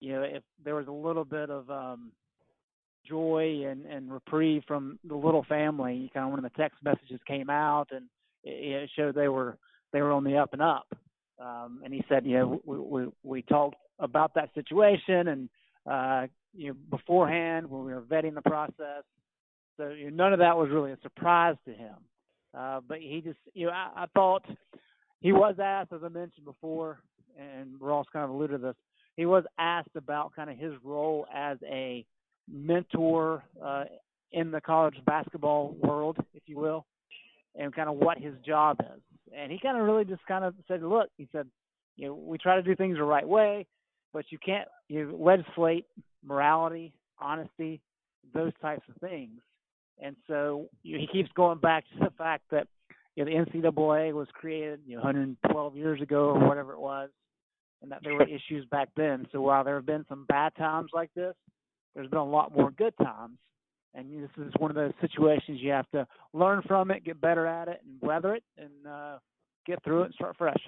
you 0.00 0.12
know 0.12 0.22
if 0.22 0.42
there 0.64 0.74
was 0.74 0.88
a 0.88 0.92
little 0.92 1.24
bit 1.24 1.50
of 1.50 1.70
um, 1.70 2.10
joy 3.06 3.64
and 3.66 3.86
and 3.86 4.12
reprieve 4.12 4.62
from 4.66 4.98
the 5.04 5.14
little 5.14 5.44
family. 5.48 6.10
Kind 6.12 6.26
of 6.26 6.32
when 6.32 6.42
the 6.42 6.50
text 6.50 6.78
messages 6.82 7.20
came 7.26 7.50
out 7.50 7.88
and 7.92 8.06
it, 8.44 8.90
showed 8.96 9.14
they 9.14 9.28
were 9.28 9.58
they 9.92 10.02
were 10.02 10.12
on 10.12 10.24
the 10.24 10.36
up 10.36 10.52
and 10.52 10.62
up. 10.62 10.86
Um, 11.40 11.80
and 11.84 11.92
he 11.92 12.04
said, 12.08 12.26
you 12.26 12.38
know, 12.38 12.60
we, 12.64 12.78
we 12.78 13.08
we 13.22 13.42
talked 13.42 13.76
about 13.98 14.34
that 14.34 14.50
situation 14.54 15.28
and 15.28 15.48
uh, 15.90 16.26
you 16.54 16.68
know 16.68 16.76
beforehand 16.90 17.68
when 17.68 17.84
we 17.84 17.92
were 17.92 18.02
vetting 18.02 18.34
the 18.34 18.42
process. 18.42 19.04
So 19.76 19.88
you 19.90 20.10
know, 20.10 20.24
none 20.24 20.32
of 20.32 20.38
that 20.40 20.56
was 20.56 20.68
really 20.70 20.92
a 20.92 20.98
surprise 21.02 21.56
to 21.66 21.72
him. 21.72 21.94
Uh, 22.56 22.80
but 22.86 22.98
he 22.98 23.20
just, 23.24 23.38
you 23.54 23.66
know, 23.66 23.72
I, 23.72 24.02
I 24.02 24.06
thought 24.14 24.44
he 25.20 25.32
was 25.32 25.56
asked, 25.62 25.92
as 25.92 26.00
I 26.04 26.08
mentioned 26.08 26.44
before, 26.44 26.98
and 27.38 27.80
Ross 27.80 28.06
kind 28.12 28.24
of 28.24 28.30
alluded 28.30 28.60
to 28.60 28.66
this. 28.68 28.76
He 29.16 29.26
was 29.26 29.44
asked 29.58 29.94
about 29.96 30.34
kind 30.34 30.50
of 30.50 30.58
his 30.58 30.72
role 30.82 31.26
as 31.34 31.58
a 31.68 32.04
mentor 32.50 33.44
uh, 33.62 33.84
in 34.32 34.50
the 34.50 34.60
college 34.60 34.96
basketball 35.06 35.76
world, 35.80 36.16
if 36.34 36.42
you 36.46 36.56
will, 36.56 36.86
and 37.60 37.74
kind 37.74 37.88
of 37.88 37.96
what 37.96 38.18
his 38.18 38.34
job 38.44 38.78
is. 38.80 39.02
And 39.36 39.52
he 39.52 39.58
kind 39.60 39.76
of 39.76 39.84
really 39.84 40.04
just 40.04 40.26
kind 40.26 40.44
of 40.44 40.54
said, 40.66 40.82
"Look," 40.82 41.10
he 41.16 41.28
said, 41.30 41.46
"You 41.96 42.08
know, 42.08 42.14
we 42.14 42.38
try 42.38 42.56
to 42.56 42.62
do 42.62 42.74
things 42.74 42.96
the 42.96 43.04
right 43.04 43.26
way, 43.26 43.66
but 44.12 44.24
you 44.32 44.38
can't 44.38 44.66
you 44.88 45.16
legislate 45.16 45.86
morality, 46.24 46.92
honesty, 47.20 47.80
those 48.34 48.52
types 48.60 48.82
of 48.88 48.96
things." 48.96 49.40
And 50.02 50.16
so 50.26 50.68
you 50.82 50.94
know, 50.94 51.00
he 51.00 51.06
keeps 51.06 51.30
going 51.32 51.58
back 51.58 51.84
to 51.92 52.04
the 52.04 52.10
fact 52.16 52.44
that 52.50 52.66
you 53.14 53.24
know, 53.24 53.30
the 53.30 53.50
NCAA 53.50 54.14
was 54.14 54.28
created 54.32 54.80
you 54.86 54.96
know, 54.96 55.02
112 55.02 55.76
years 55.76 56.00
ago 56.00 56.30
or 56.30 56.48
whatever 56.48 56.72
it 56.72 56.80
was, 56.80 57.10
and 57.82 57.92
that 57.92 58.00
there 58.02 58.14
were 58.14 58.26
issues 58.28 58.64
back 58.70 58.88
then. 58.96 59.28
So 59.30 59.42
while 59.42 59.62
there 59.62 59.76
have 59.76 59.86
been 59.86 60.06
some 60.08 60.24
bad 60.26 60.56
times 60.56 60.90
like 60.92 61.10
this, 61.14 61.34
there's 61.94 62.08
been 62.08 62.18
a 62.18 62.24
lot 62.24 62.56
more 62.56 62.70
good 62.70 62.94
times. 62.98 63.38
And 63.94 64.22
this 64.22 64.30
is 64.38 64.52
one 64.58 64.70
of 64.70 64.76
those 64.76 64.92
situations 65.00 65.58
you 65.60 65.72
have 65.72 65.90
to 65.90 66.06
learn 66.32 66.62
from 66.66 66.90
it, 66.90 67.04
get 67.04 67.20
better 67.20 67.46
at 67.46 67.68
it, 67.68 67.80
and 67.84 68.00
weather 68.00 68.34
it, 68.34 68.44
and 68.56 68.70
uh, 68.88 69.18
get 69.66 69.82
through 69.82 70.02
it 70.02 70.06
and 70.06 70.14
start 70.14 70.36
fresh. 70.36 70.60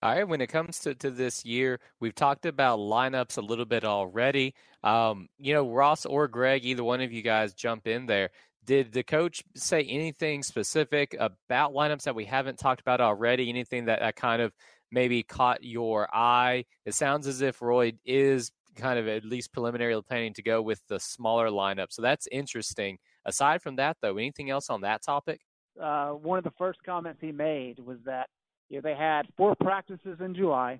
All 0.00 0.14
right, 0.14 0.26
when 0.26 0.40
it 0.40 0.46
comes 0.46 0.78
to, 0.80 0.94
to 0.94 1.10
this 1.10 1.44
year, 1.44 1.80
we've 1.98 2.14
talked 2.14 2.46
about 2.46 2.78
lineups 2.78 3.36
a 3.36 3.40
little 3.40 3.64
bit 3.64 3.84
already. 3.84 4.54
Um, 4.84 5.28
you 5.38 5.52
know, 5.52 5.68
Ross 5.68 6.06
or 6.06 6.28
Greg, 6.28 6.64
either 6.64 6.84
one 6.84 7.00
of 7.00 7.12
you 7.12 7.20
guys 7.20 7.52
jump 7.52 7.88
in 7.88 8.06
there. 8.06 8.30
Did 8.64 8.92
the 8.92 9.02
coach 9.02 9.42
say 9.56 9.82
anything 9.82 10.44
specific 10.44 11.16
about 11.18 11.72
lineups 11.72 12.04
that 12.04 12.14
we 12.14 12.26
haven't 12.26 12.58
talked 12.58 12.80
about 12.80 13.00
already? 13.00 13.48
Anything 13.48 13.86
that, 13.86 13.98
that 13.98 14.14
kind 14.14 14.40
of 14.40 14.52
maybe 14.92 15.24
caught 15.24 15.64
your 15.64 16.08
eye? 16.14 16.64
It 16.84 16.94
sounds 16.94 17.26
as 17.26 17.42
if 17.42 17.60
Roy 17.60 17.94
is 18.04 18.52
kind 18.76 18.98
of 18.98 19.08
at 19.08 19.24
least 19.24 19.52
preliminary 19.52 20.00
planning 20.02 20.34
to 20.34 20.42
go 20.42 20.62
with 20.62 20.80
the 20.88 21.00
smaller 21.00 21.48
lineup. 21.48 21.86
So 21.90 22.02
that's 22.02 22.26
interesting. 22.30 22.98
Aside 23.24 23.62
from 23.62 23.76
that, 23.76 23.96
though, 24.00 24.16
anything 24.16 24.50
else 24.50 24.70
on 24.70 24.80
that 24.82 25.02
topic? 25.02 25.40
Uh, 25.80 26.10
one 26.10 26.38
of 26.38 26.44
the 26.44 26.52
first 26.58 26.78
comments 26.84 27.20
he 27.20 27.32
made 27.32 27.78
was 27.78 27.98
that 28.04 28.28
you 28.68 28.76
know, 28.76 28.82
they 28.82 28.94
had 28.94 29.22
four 29.36 29.54
practices 29.56 30.18
in 30.20 30.34
July. 30.34 30.78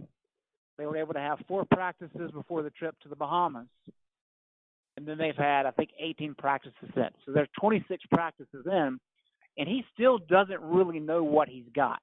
They 0.76 0.86
were 0.86 0.96
able 0.96 1.14
to 1.14 1.20
have 1.20 1.38
four 1.48 1.64
practices 1.64 2.30
before 2.32 2.62
the 2.62 2.70
trip 2.70 2.94
to 3.02 3.08
the 3.08 3.16
Bahamas 3.16 3.66
and 4.98 5.06
then 5.06 5.16
they've 5.16 5.36
had 5.36 5.64
I 5.64 5.70
think 5.70 5.90
18 5.98 6.34
practices 6.34 6.90
since. 6.92 7.14
So 7.24 7.32
there's 7.32 7.48
26 7.60 8.02
practices 8.10 8.66
in, 8.66 8.98
and 9.56 9.68
he 9.68 9.84
still 9.94 10.18
doesn't 10.18 10.60
really 10.60 10.98
know 10.98 11.22
what 11.22 11.48
he's 11.48 11.68
got. 11.74 12.02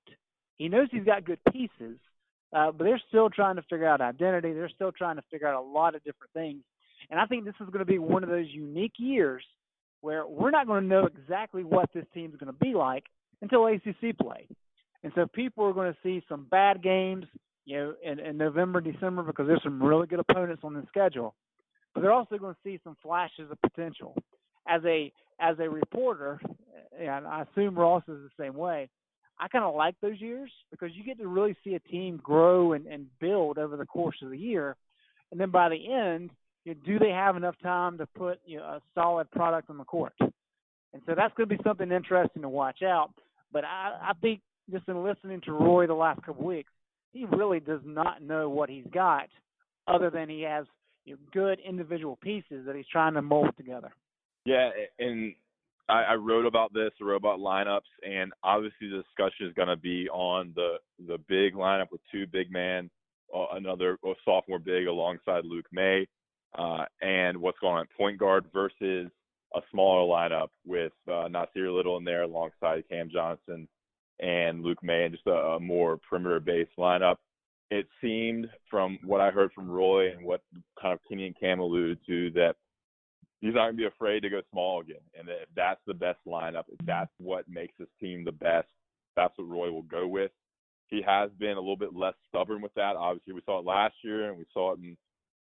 He 0.58 0.70
knows 0.70 0.88
he's 0.92 1.04
got 1.04 1.26
good 1.26 1.40
pieces, 1.52 1.98
uh, 2.54 2.72
but 2.72 2.84
they're 2.84 3.02
still 3.08 3.30
trying 3.30 3.56
to 3.56 3.62
figure 3.64 3.88
out 3.88 4.02
identity. 4.02 4.54
They're 4.54 4.70
still 4.70 4.92
trying 4.92 5.18
to 5.18 5.24
figure 5.32 5.48
out 5.48 5.62
a 5.62 5.68
lot 5.68 5.96
of 5.96 6.04
different 6.04 6.34
things, 6.34 6.64
and 7.10 7.20
I 7.20 7.26
think 7.26 7.46
this 7.46 7.56
is 7.60 7.68
going 7.68 7.80
to 7.80 7.86
be 7.86 8.00
one 8.00 8.24
of 8.24 8.30
those 8.30 8.48
unique 8.50 8.94
years 8.98 9.44
where 10.02 10.28
we're 10.28 10.52
not 10.52 10.68
going 10.68 10.84
to 10.84 10.88
know 10.88 11.06
exactly 11.06 11.64
what 11.64 11.90
this 11.94 12.06
team's 12.14 12.38
going 12.38 12.54
to 12.54 12.60
be 12.60 12.74
like 12.74 13.06
until 13.42 13.66
ACC 13.66 14.18
play. 14.22 14.48
And 15.04 15.12
so 15.16 15.26
people 15.26 15.66
are 15.66 15.74
going 15.74 15.92
to 15.92 15.98
see 16.04 16.24
some 16.30 16.48
bad 16.50 16.84
games, 16.84 17.26
you 17.66 17.78
know, 17.78 17.94
in, 18.04 18.20
in 18.20 18.38
November, 18.38 18.82
December, 18.82 19.24
because 19.24 19.48
there's 19.48 19.64
some 19.64 19.82
really 19.82 20.06
good 20.06 20.20
opponents 20.20 20.62
on 20.64 20.74
the 20.74 20.84
schedule 20.88 21.34
but 21.96 22.02
they're 22.02 22.12
also 22.12 22.38
going 22.38 22.54
to 22.54 22.60
see 22.64 22.80
some 22.84 22.98
flashes 23.02 23.50
of 23.50 23.60
potential. 23.62 24.16
As 24.68 24.82
a 24.86 25.12
as 25.40 25.58
a 25.60 25.70
reporter, 25.70 26.40
and 27.00 27.26
I 27.26 27.44
assume 27.44 27.78
Ross 27.78 28.04
is 28.08 28.20
the 28.20 28.44
same 28.44 28.54
way. 28.56 28.90
I 29.40 29.48
kind 29.48 29.66
of 29.66 29.76
like 29.76 29.96
those 30.02 30.20
years 30.20 30.50
because 30.72 30.90
you 30.94 31.04
get 31.04 31.18
to 31.20 31.28
really 31.28 31.56
see 31.64 31.76
a 31.76 31.80
team 31.80 32.20
grow 32.22 32.74
and, 32.74 32.88
and 32.88 33.08
build 33.20 33.58
over 33.58 33.76
the 33.76 33.86
course 33.86 34.18
of 34.22 34.30
the 34.30 34.38
year, 34.38 34.76
and 35.32 35.40
then 35.40 35.50
by 35.50 35.70
the 35.70 35.94
end, 35.94 36.32
you 36.64 36.74
know, 36.74 36.80
do 36.86 37.00
they 37.00 37.10
have 37.10 37.36
enough 37.36 37.56
time 37.62 37.98
to 37.98 38.06
put 38.06 38.40
you 38.46 38.58
know, 38.58 38.64
a 38.64 38.82
solid 38.94 39.30
product 39.32 39.70
on 39.70 39.78
the 39.78 39.84
court? 39.84 40.14
And 40.20 41.02
so 41.06 41.14
that's 41.16 41.34
going 41.36 41.50
to 41.50 41.56
be 41.56 41.64
something 41.64 41.92
interesting 41.92 42.42
to 42.42 42.50
watch 42.50 42.82
out. 42.82 43.12
But 43.52 43.66
I, 43.66 44.10
I 44.10 44.14
think 44.22 44.42
just 44.72 44.88
in 44.88 45.04
listening 45.04 45.42
to 45.42 45.52
Roy 45.52 45.88
the 45.88 45.94
last 45.94 46.22
couple 46.24 46.42
of 46.42 46.48
weeks, 46.48 46.72
he 47.14 47.26
really 47.26 47.60
does 47.60 47.82
not 47.86 48.22
know 48.22 48.50
what 48.50 48.70
he's 48.70 48.88
got, 48.94 49.28
other 49.88 50.10
than 50.10 50.30
he 50.30 50.42
has 50.42 50.66
you 51.06 51.14
know, 51.14 51.20
good 51.34 51.60
individual 51.60 52.18
pieces 52.22 52.66
that 52.66 52.76
he's 52.76 52.88
trying 52.92 53.14
to 53.14 53.22
mold 53.22 53.52
together. 53.58 53.92
Yeah, 54.46 54.70
and 55.00 55.34
I, 55.88 56.04
I 56.04 56.14
wrote 56.16 56.46
about 56.46 56.74
this, 56.74 56.92
wrote 57.00 57.18
about 57.18 57.40
lineups, 57.40 57.82
and 58.08 58.34
obviously 58.44 58.90
the 58.90 59.04
discussion 59.04 59.48
is 59.48 59.54
going 59.54 59.68
to 59.68 59.76
be 59.76 60.10
on 60.10 60.52
the 60.56 60.78
the 61.08 61.18
big 61.28 61.54
lineup 61.54 61.92
with 61.92 62.02
two 62.12 62.26
big 62.28 62.52
men, 62.52 62.90
uh, 63.36 63.48
another 63.54 63.98
sophomore 64.24 64.60
big 64.60 64.88
alongside 64.88 65.46
Luke 65.46 65.68
Maye, 65.72 66.08
uh, 66.58 66.86
and 67.02 67.38
what's 67.38 67.60
going 67.60 67.76
on 67.76 67.82
at 67.82 67.98
point 67.98 68.18
guard 68.18 68.46
versus 68.54 69.12
a 69.56 69.62
smaller 69.72 70.02
lineup 70.12 70.50
with 70.66 70.94
uh, 71.08 71.28
Nassir 71.30 71.74
Little 71.76 71.98
in 71.98 72.04
there 72.04 72.24
alongside 72.24 72.84
Cam 72.90 73.10
Johnson 73.12 73.68
and 74.20 74.64
Luke 74.64 74.82
Maye, 74.82 75.06
and 75.06 75.14
just 75.14 75.28
a, 75.28 75.32
a 75.32 75.60
more 75.60 76.00
perimeter-based 76.10 76.72
lineup. 76.80 77.18
It 77.72 77.88
seemed 78.02 78.48
from 78.70 79.00
what 79.04 79.22
I 79.22 79.32
heard 79.32 79.52
from 79.54 79.70
Roy 79.70 80.12
and 80.12 80.26
what 80.26 80.42
kind 80.82 80.94
of 80.94 81.00
Kenny 81.08 81.26
and 81.26 81.40
Cam 81.40 81.60
alluded 81.60 82.00
to 82.08 82.32
that 82.32 82.56
he's 83.42 83.54
not 83.54 83.66
going 83.66 83.78
to 83.78 83.78
be 83.78 83.86
afraid 83.86 84.22
to 84.22 84.30
go 84.30 84.42
small 84.52 84.82
again. 84.82 85.02
And 85.18 85.30
if 85.30 85.50
that's 85.56 85.82
the 85.88 85.94
best 85.94 86.20
lineup, 86.28 86.64
if 86.68 86.86
that's 86.86 87.12
what 87.18 87.50
makes 87.50 87.74
this 87.78 87.90
team 88.00 88.24
the 88.24 88.32
best, 88.32 88.68
that's 89.16 89.38
what 89.38 89.50
Roy 89.50 89.72
will 89.72 89.84
go 89.84 90.08
with. 90.08 90.32
He 90.88 91.02
has 91.06 91.30
been 91.40 91.58
a 91.58 91.60
little 91.60 91.78
bit 91.78 91.96
less 91.96 92.14
stubborn 92.30 92.62
with 92.62 92.74
that. 92.76 92.96
Obviously, 92.96 93.34
we 93.34 93.42
saw 93.46 93.60
it 93.60 93.66
last 93.66 93.96
year, 94.04 94.30
and 94.30 94.38
we 94.38 94.46
saw 94.54 94.74
it 94.74 94.80
in, 94.80 94.96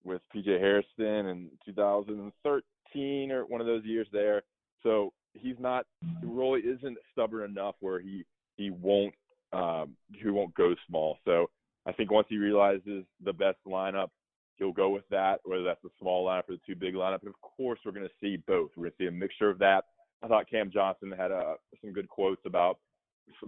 with 0.04 0.22
PJ 0.36 0.60
Hairston 0.60 1.28
in 1.28 1.50
2013 1.65 3.32
or 3.32 3.46
one 3.46 3.62
of 3.62 3.67
those 3.67 3.84
years 3.84 4.08
there. 4.12 4.43
So 4.84 5.12
he's 5.34 5.55
not. 5.60 5.86
Roy 6.24 6.60
isn't 6.60 6.97
stubborn 7.12 7.49
enough 7.49 7.76
where 7.80 7.99
he 7.99 8.26
he 8.58 8.70
won't 8.70 9.14
um, 9.53 9.95
he 10.12 10.30
won't 10.30 10.53
go 10.55 10.76
small. 10.88 11.18
So 11.26 11.49
I 11.86 11.91
think 11.91 12.12
once 12.12 12.28
he 12.30 12.38
realizes 12.38 13.05
the 13.24 13.34
best 13.34 13.58
lineup, 13.68 14.10
he'll 14.58 14.72
go 14.72 14.89
with 14.89 15.08
that, 15.10 15.39
whether 15.43 15.64
that's 15.64 15.82
the 15.84 15.89
small 15.99 16.28
lineup 16.28 16.49
or 16.49 16.54
the 16.54 16.62
two 16.66 16.76
big 16.76 16.93
lineup. 16.93 17.22
And 17.22 17.30
of 17.30 17.41
course, 17.41 17.80
we're 17.86 17.91
going 17.91 18.08
to 18.08 18.14
see 18.22 18.38
both. 18.47 18.72
We're 18.76 18.84
going 18.84 18.91
to 18.91 19.04
see 19.04 19.08
a 19.08 19.12
mixture 19.12 19.49
of 19.49 19.60
that. 19.60 19.86
I 20.22 20.28
thought 20.28 20.49
Cam 20.49 20.72
Johnson 20.72 21.12
had 21.12 21.32
uh, 21.32 21.56
some 21.82 21.91
good 21.91 22.08
quotes 22.08 22.41
about 22.45 22.80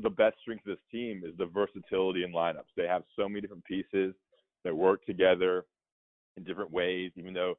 the 0.01 0.09
best 0.09 0.37
strength 0.41 0.65
of 0.65 0.71
this 0.71 0.83
team 0.91 1.23
is 1.25 1.37
the 1.37 1.45
versatility 1.45 2.23
in 2.23 2.31
lineups. 2.31 2.71
They 2.75 2.87
have 2.87 3.03
so 3.15 3.27
many 3.27 3.41
different 3.41 3.65
pieces 3.65 4.13
that 4.63 4.75
work 4.75 5.05
together 5.05 5.65
in 6.37 6.43
different 6.43 6.71
ways, 6.71 7.11
even 7.15 7.33
though 7.33 7.55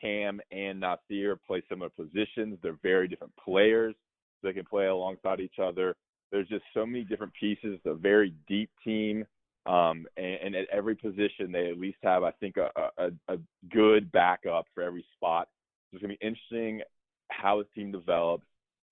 Cam 0.00 0.40
and 0.50 0.82
Nassir 0.82 1.36
play 1.46 1.62
similar 1.68 1.90
positions. 1.90 2.58
They're 2.62 2.78
very 2.82 3.08
different 3.08 3.32
players. 3.42 3.94
They 4.42 4.52
can 4.52 4.64
play 4.64 4.86
alongside 4.86 5.40
each 5.40 5.58
other. 5.62 5.96
There's 6.30 6.48
just 6.48 6.64
so 6.74 6.84
many 6.84 7.04
different 7.04 7.32
pieces. 7.38 7.78
A 7.86 7.94
very 7.94 8.34
deep 8.48 8.70
team 8.84 9.24
um, 9.66 10.06
and, 10.16 10.34
and, 10.42 10.56
at 10.56 10.68
every 10.70 10.93
position, 11.04 11.52
they 11.52 11.68
at 11.70 11.78
least 11.78 11.98
have, 12.02 12.22
I 12.24 12.32
think, 12.32 12.56
a, 12.56 12.70
a, 12.98 13.10
a 13.28 13.38
good 13.70 14.10
backup 14.10 14.66
for 14.74 14.82
every 14.82 15.04
spot. 15.14 15.48
So 15.90 15.96
it's 15.96 16.02
going 16.02 16.14
to 16.14 16.18
be 16.18 16.26
interesting 16.26 16.82
how 17.30 17.58
the 17.58 17.66
team 17.74 17.92
develops, 17.92 18.46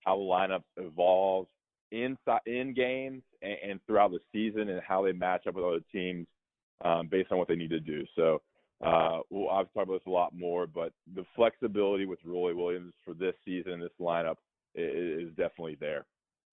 how 0.05 0.15
the 0.15 0.23
lineups 0.23 0.63
evolve, 0.77 1.47
in 1.91 2.17
in 2.45 2.73
games 2.73 3.21
and, 3.41 3.57
and 3.69 3.79
throughout 3.85 4.11
the 4.11 4.19
season 4.31 4.69
and 4.69 4.81
how 4.81 5.03
they 5.03 5.11
match 5.11 5.45
up 5.47 5.55
with 5.55 5.63
other 5.63 5.83
teams 5.91 6.25
um, 6.83 7.07
based 7.07 7.31
on 7.31 7.37
what 7.37 7.47
they 7.47 7.55
need 7.55 7.69
to 7.69 7.79
do. 7.79 8.03
So 8.15 8.41
uh, 8.83 9.19
we'll 9.29 9.49
obviously 9.49 9.79
talk 9.79 9.87
about 9.87 9.99
this 9.99 10.07
a 10.07 10.09
lot 10.09 10.35
more, 10.35 10.65
but 10.65 10.91
the 11.15 11.23
flexibility 11.35 12.05
with 12.05 12.19
Roy 12.25 12.55
Williams 12.55 12.93
for 13.05 13.13
this 13.13 13.35
season, 13.45 13.79
this 13.79 13.91
lineup 13.99 14.37
is, 14.75 15.27
is 15.27 15.29
definitely 15.29 15.77
there. 15.79 16.05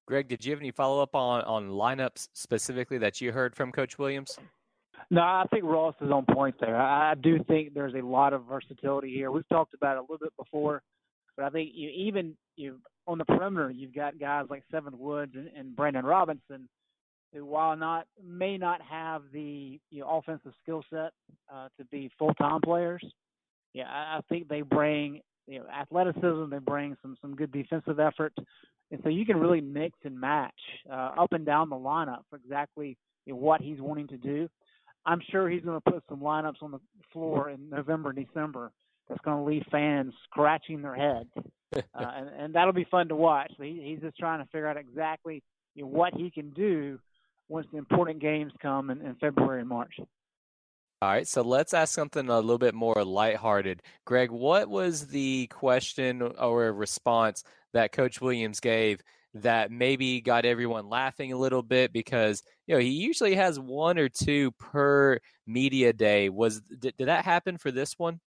Greg, 0.07 0.29
did 0.29 0.45
you 0.45 0.53
have 0.53 0.61
any 0.61 0.73
follow 0.73 1.03
up 1.03 1.15
on 1.15 1.43
on 1.43 1.71
lineups 1.71 2.29
specifically 2.35 2.99
that 2.99 3.21
you 3.21 3.33
heard 3.33 3.55
from 3.55 3.73
Coach 3.73 3.99
Williams? 3.99 4.39
No, 5.11 5.23
I 5.23 5.45
think 5.51 5.65
Ross 5.65 5.97
is 6.01 6.11
on 6.13 6.25
point 6.25 6.55
there. 6.61 6.77
I, 6.77 7.15
do 7.15 7.43
think 7.49 7.75
there's 7.75 7.95
a 7.95 8.07
lot 8.07 8.33
of 8.33 8.45
versatility 8.45 9.13
here. 9.13 9.33
We've 9.33 9.49
talked 9.49 9.75
about 9.75 9.97
it 9.97 9.99
a 9.99 10.03
little 10.03 10.19
bit 10.19 10.37
before, 10.37 10.83
but 11.37 11.45
I 11.45 11.51
think 11.51 11.73
you 11.75 11.91
even 11.91 12.37
you 12.57 12.79
on 13.09 13.19
the 13.19 13.25
perimeter, 13.25 13.71
you've 13.71 13.95
got 13.95 14.21
guys 14.21 14.47
like 14.49 14.63
Seventh 14.71 14.97
Woods 14.97 15.33
and, 15.35 15.49
and 15.57 15.75
Brandon 15.75 16.05
Robinson, 16.05 16.69
who 17.35 17.45
while 17.45 17.77
not 17.77 18.07
may 18.25 18.57
not 18.57 18.81
have 18.83 19.23
the 19.33 19.81
you 19.91 20.01
know, 20.01 20.19
offensive 20.19 20.53
skill 20.63 20.85
set 20.91 21.11
uh, 21.53 21.69
to 21.77 21.85
be 21.91 22.09
full 22.17 22.35
time 22.35 22.61
players, 22.61 23.05
yeah, 23.73 23.89
I, 23.89 24.19
I 24.19 24.21
think 24.29 24.47
they 24.47 24.63
bring 24.63 25.23
you 25.49 25.59
know 25.59 25.67
athleticism. 25.69 26.51
They 26.51 26.59
bring 26.59 26.97
some 27.03 27.17
some 27.21 27.35
good 27.35 27.51
defensive 27.51 27.99
effort, 27.99 28.33
and 28.93 29.01
so 29.03 29.09
you 29.09 29.27
can 29.27 29.39
really 29.39 29.61
mix 29.61 29.99
and 30.05 30.21
match 30.21 30.55
uh, 30.89 31.15
up 31.19 31.33
and 31.33 31.45
down 31.45 31.69
the 31.69 31.75
lineup 31.75 32.23
for 32.31 32.37
exactly 32.37 32.97
you 33.27 33.33
know, 33.33 33.41
what 33.41 33.61
he's 33.61 33.81
wanting 33.81 34.07
to 34.07 34.17
do. 34.17 34.49
I'm 35.07 35.21
sure 35.31 35.49
he's 35.49 35.63
going 35.63 35.81
to 35.81 35.91
put 35.91 36.03
some 36.09 36.21
lineups 36.21 36.63
on 36.63 36.71
the 36.73 36.81
floor 37.13 37.51
in 37.51 37.71
November, 37.71 38.11
and 38.11 38.27
December 38.27 38.73
that's 39.09 39.21
going 39.23 39.39
to 39.39 39.45
leave 39.45 39.65
fans 39.71 40.13
scratching 40.25 40.83
their 40.83 40.95
head, 40.95 41.29
uh, 41.77 41.81
and, 41.95 42.29
and 42.29 42.55
that'll 42.55 42.73
be 42.73 42.87
fun 42.91 43.09
to 43.09 43.17
watch. 43.17 43.53
He, 43.59 43.81
he's 43.85 44.01
just 44.01 44.19
trying 44.19 44.41
to 44.41 44.47
figure 44.47 44.69
out 44.69 44.77
exactly 44.77 45.43
you 45.75 45.83
know, 45.83 45.89
what 45.89 46.15
he 46.15 46.31
can 46.31 46.51
do 46.51 46.99
once 47.49 47.67
the 47.73 47.79
important 47.79 48.21
games 48.21 48.53
come 48.63 48.91
in, 48.91 49.01
in 49.01 49.17
February 49.17 49.61
and 49.61 49.69
March. 49.69 49.95
All 51.03 51.09
right, 51.09 51.27
so 51.27 51.41
let's 51.41 51.73
ask 51.73 51.95
something 51.95 52.29
a 52.29 52.37
little 52.37 52.59
bit 52.59 52.75
more 52.75 53.03
lighthearted. 53.03 53.83
Greg, 54.05 54.31
what 54.31 54.69
was 54.69 55.07
the 55.07 55.47
question 55.47 56.21
or 56.21 56.71
response 56.73 57.43
that 57.73 57.93
Coach 57.93 58.21
Williams 58.21 58.61
gave 58.61 59.03
that 59.35 59.71
maybe 59.71 60.21
got 60.21 60.45
everyone 60.45 60.89
laughing 60.89 61.33
a 61.33 61.37
little 61.37 61.63
bit 61.63 61.93
because 61.93 62.43
you 62.67 62.75
know 62.75 62.81
he 62.81 62.89
usually 62.89 63.35
has 63.35 63.59
one 63.59 63.99
or 63.99 64.09
two 64.09 64.51
per 64.53 65.19
media 65.47 65.93
day. 65.93 66.29
Was 66.29 66.61
did, 66.61 66.97
did 66.97 67.09
that 67.09 67.25
happen 67.25 67.59
for 67.59 67.71
this 67.71 67.99
one? 67.99 68.21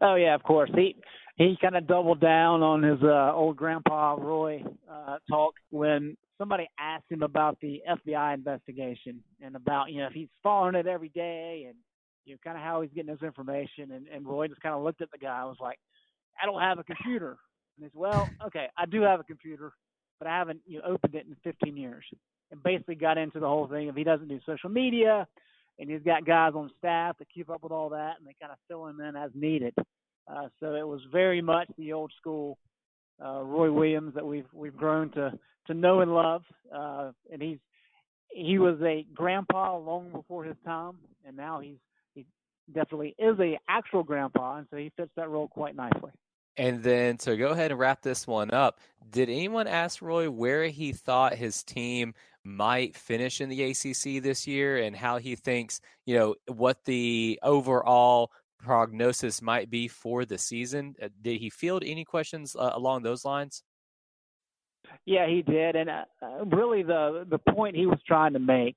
Oh 0.00 0.14
yeah, 0.14 0.34
of 0.34 0.42
course. 0.42 0.70
He 0.74 0.96
he 1.36 1.56
kind 1.60 1.76
of 1.76 1.86
doubled 1.86 2.20
down 2.20 2.62
on 2.62 2.82
his 2.82 3.02
uh, 3.02 3.32
old 3.34 3.56
grandpa 3.56 4.16
Roy 4.18 4.62
uh, 4.90 5.16
talk 5.28 5.54
when 5.70 6.16
somebody 6.38 6.68
asked 6.78 7.10
him 7.10 7.22
about 7.22 7.58
the 7.60 7.80
FBI 7.88 8.34
investigation 8.34 9.22
and 9.40 9.56
about 9.56 9.90
you 9.90 10.00
know 10.00 10.06
if 10.06 10.12
he's 10.12 10.28
following 10.42 10.74
it 10.74 10.86
every 10.86 11.10
day 11.10 11.64
and 11.68 11.76
you 12.24 12.34
know 12.34 12.38
kind 12.44 12.56
of 12.56 12.62
how 12.62 12.82
he's 12.82 12.90
getting 12.94 13.10
his 13.10 13.22
information 13.22 13.92
and 13.92 14.06
and 14.08 14.26
Roy 14.26 14.48
just 14.48 14.60
kind 14.60 14.74
of 14.74 14.82
looked 14.82 15.00
at 15.00 15.10
the 15.10 15.18
guy 15.18 15.40
and 15.40 15.48
was 15.48 15.56
like, 15.60 15.78
I 16.40 16.46
don't 16.46 16.60
have 16.60 16.78
a 16.78 16.84
computer. 16.84 17.38
And 17.78 17.90
he 17.90 17.98
Well, 17.98 18.28
okay, 18.46 18.66
I 18.76 18.84
do 18.84 19.00
have 19.02 19.20
a 19.20 19.24
computer 19.24 19.72
but 20.22 20.30
I 20.30 20.38
haven't 20.38 20.60
you 20.68 20.78
know, 20.78 20.84
opened 20.86 21.16
it 21.16 21.26
in 21.26 21.34
15 21.42 21.76
years. 21.76 22.04
And 22.52 22.62
basically 22.62 22.94
got 22.94 23.18
into 23.18 23.40
the 23.40 23.48
whole 23.48 23.66
thing 23.66 23.88
of 23.88 23.96
he 23.96 24.04
doesn't 24.04 24.28
do 24.28 24.38
social 24.46 24.70
media, 24.70 25.26
and 25.80 25.90
he's 25.90 26.02
got 26.02 26.24
guys 26.24 26.52
on 26.54 26.70
staff 26.78 27.18
that 27.18 27.26
keep 27.34 27.50
up 27.50 27.62
with 27.62 27.72
all 27.72 27.88
that, 27.88 28.18
and 28.18 28.26
they 28.26 28.36
kind 28.40 28.52
of 28.52 28.58
fill 28.68 28.86
him 28.86 29.00
in 29.00 29.16
as 29.16 29.30
needed. 29.34 29.74
Uh, 30.30 30.46
so 30.60 30.74
it 30.74 30.86
was 30.86 31.00
very 31.10 31.42
much 31.42 31.66
the 31.76 31.92
old 31.92 32.12
school 32.20 32.56
uh, 33.24 33.40
Roy 33.42 33.72
Williams 33.72 34.14
that 34.14 34.24
we've 34.24 34.46
we've 34.52 34.76
grown 34.76 35.10
to 35.12 35.32
to 35.66 35.74
know 35.74 36.02
and 36.02 36.14
love. 36.14 36.42
Uh, 36.72 37.10
and 37.32 37.42
he's 37.42 37.58
he 38.30 38.58
was 38.58 38.78
a 38.82 39.04
grandpa 39.14 39.76
long 39.76 40.12
before 40.12 40.44
his 40.44 40.56
time, 40.64 40.98
and 41.26 41.36
now 41.36 41.58
he's 41.58 41.78
he 42.14 42.26
definitely 42.72 43.16
is 43.18 43.40
a 43.40 43.58
actual 43.68 44.04
grandpa, 44.04 44.58
and 44.58 44.66
so 44.70 44.76
he 44.76 44.92
fits 44.96 45.10
that 45.16 45.30
role 45.30 45.48
quite 45.48 45.74
nicely. 45.74 46.12
And 46.56 46.82
then 46.82 47.16
to 47.18 47.36
go 47.36 47.48
ahead 47.48 47.70
and 47.70 47.80
wrap 47.80 48.02
this 48.02 48.26
one 48.26 48.50
up, 48.50 48.78
did 49.10 49.28
anyone 49.28 49.66
ask 49.66 50.02
Roy 50.02 50.30
where 50.30 50.66
he 50.66 50.92
thought 50.92 51.34
his 51.34 51.62
team 51.62 52.14
might 52.44 52.96
finish 52.96 53.40
in 53.40 53.48
the 53.48 53.62
ACC 53.62 54.22
this 54.22 54.46
year 54.46 54.78
and 54.78 54.94
how 54.94 55.18
he 55.18 55.36
thinks, 55.36 55.80
you 56.04 56.18
know, 56.18 56.34
what 56.46 56.84
the 56.84 57.38
overall 57.42 58.32
prognosis 58.58 59.40
might 59.40 59.70
be 59.70 59.88
for 59.88 60.24
the 60.24 60.38
season? 60.38 60.94
Uh, 61.02 61.08
did 61.20 61.40
he 61.40 61.50
field 61.50 61.82
any 61.84 62.04
questions 62.04 62.54
uh, 62.58 62.70
along 62.74 63.02
those 63.02 63.24
lines? 63.24 63.62
Yeah, 65.06 65.26
he 65.28 65.42
did, 65.42 65.76
and 65.76 65.88
uh, 65.88 66.04
uh, 66.20 66.44
really 66.44 66.82
the 66.82 67.26
the 67.28 67.38
point 67.38 67.76
he 67.76 67.86
was 67.86 68.00
trying 68.06 68.34
to 68.34 68.38
make 68.38 68.76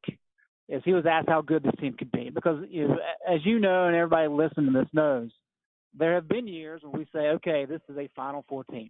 is 0.69 0.81
he 0.85 0.93
was 0.93 1.05
asked 1.05 1.29
how 1.29 1.41
good 1.41 1.63
this 1.63 1.73
team 1.79 1.93
could 1.97 2.11
be 2.11 2.29
because, 2.29 2.63
you 2.69 2.87
know, 2.87 2.97
as 3.27 3.39
you 3.45 3.59
know, 3.59 3.85
and 3.85 3.95
everybody 3.95 4.27
listening 4.27 4.73
to 4.73 4.79
this 4.79 4.89
knows, 4.93 5.31
there 5.97 6.15
have 6.15 6.27
been 6.27 6.47
years 6.47 6.81
when 6.83 6.93
we 6.93 7.07
say, 7.13 7.29
okay, 7.29 7.65
this 7.65 7.81
is 7.89 7.97
a 7.97 8.09
Final 8.15 8.45
Four 8.47 8.63
team, 8.65 8.89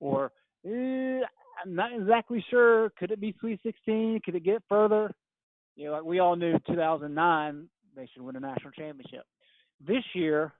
or 0.00 0.32
eh, 0.66 1.20
I'm 1.62 1.74
not 1.74 1.92
exactly 1.92 2.44
sure. 2.50 2.90
Could 2.98 3.10
it 3.10 3.20
be 3.20 3.34
Sweet 3.40 3.60
16? 3.62 4.20
Could 4.24 4.36
it 4.36 4.44
get 4.44 4.62
further? 4.68 5.12
You 5.76 5.86
know, 5.86 5.92
like 5.92 6.04
we 6.04 6.18
all 6.18 6.36
knew 6.36 6.58
2009 6.66 7.68
they 7.94 8.08
should 8.12 8.22
win 8.22 8.36
a 8.36 8.40
national 8.40 8.70
championship. 8.72 9.24
This 9.86 10.04
year 10.14 10.52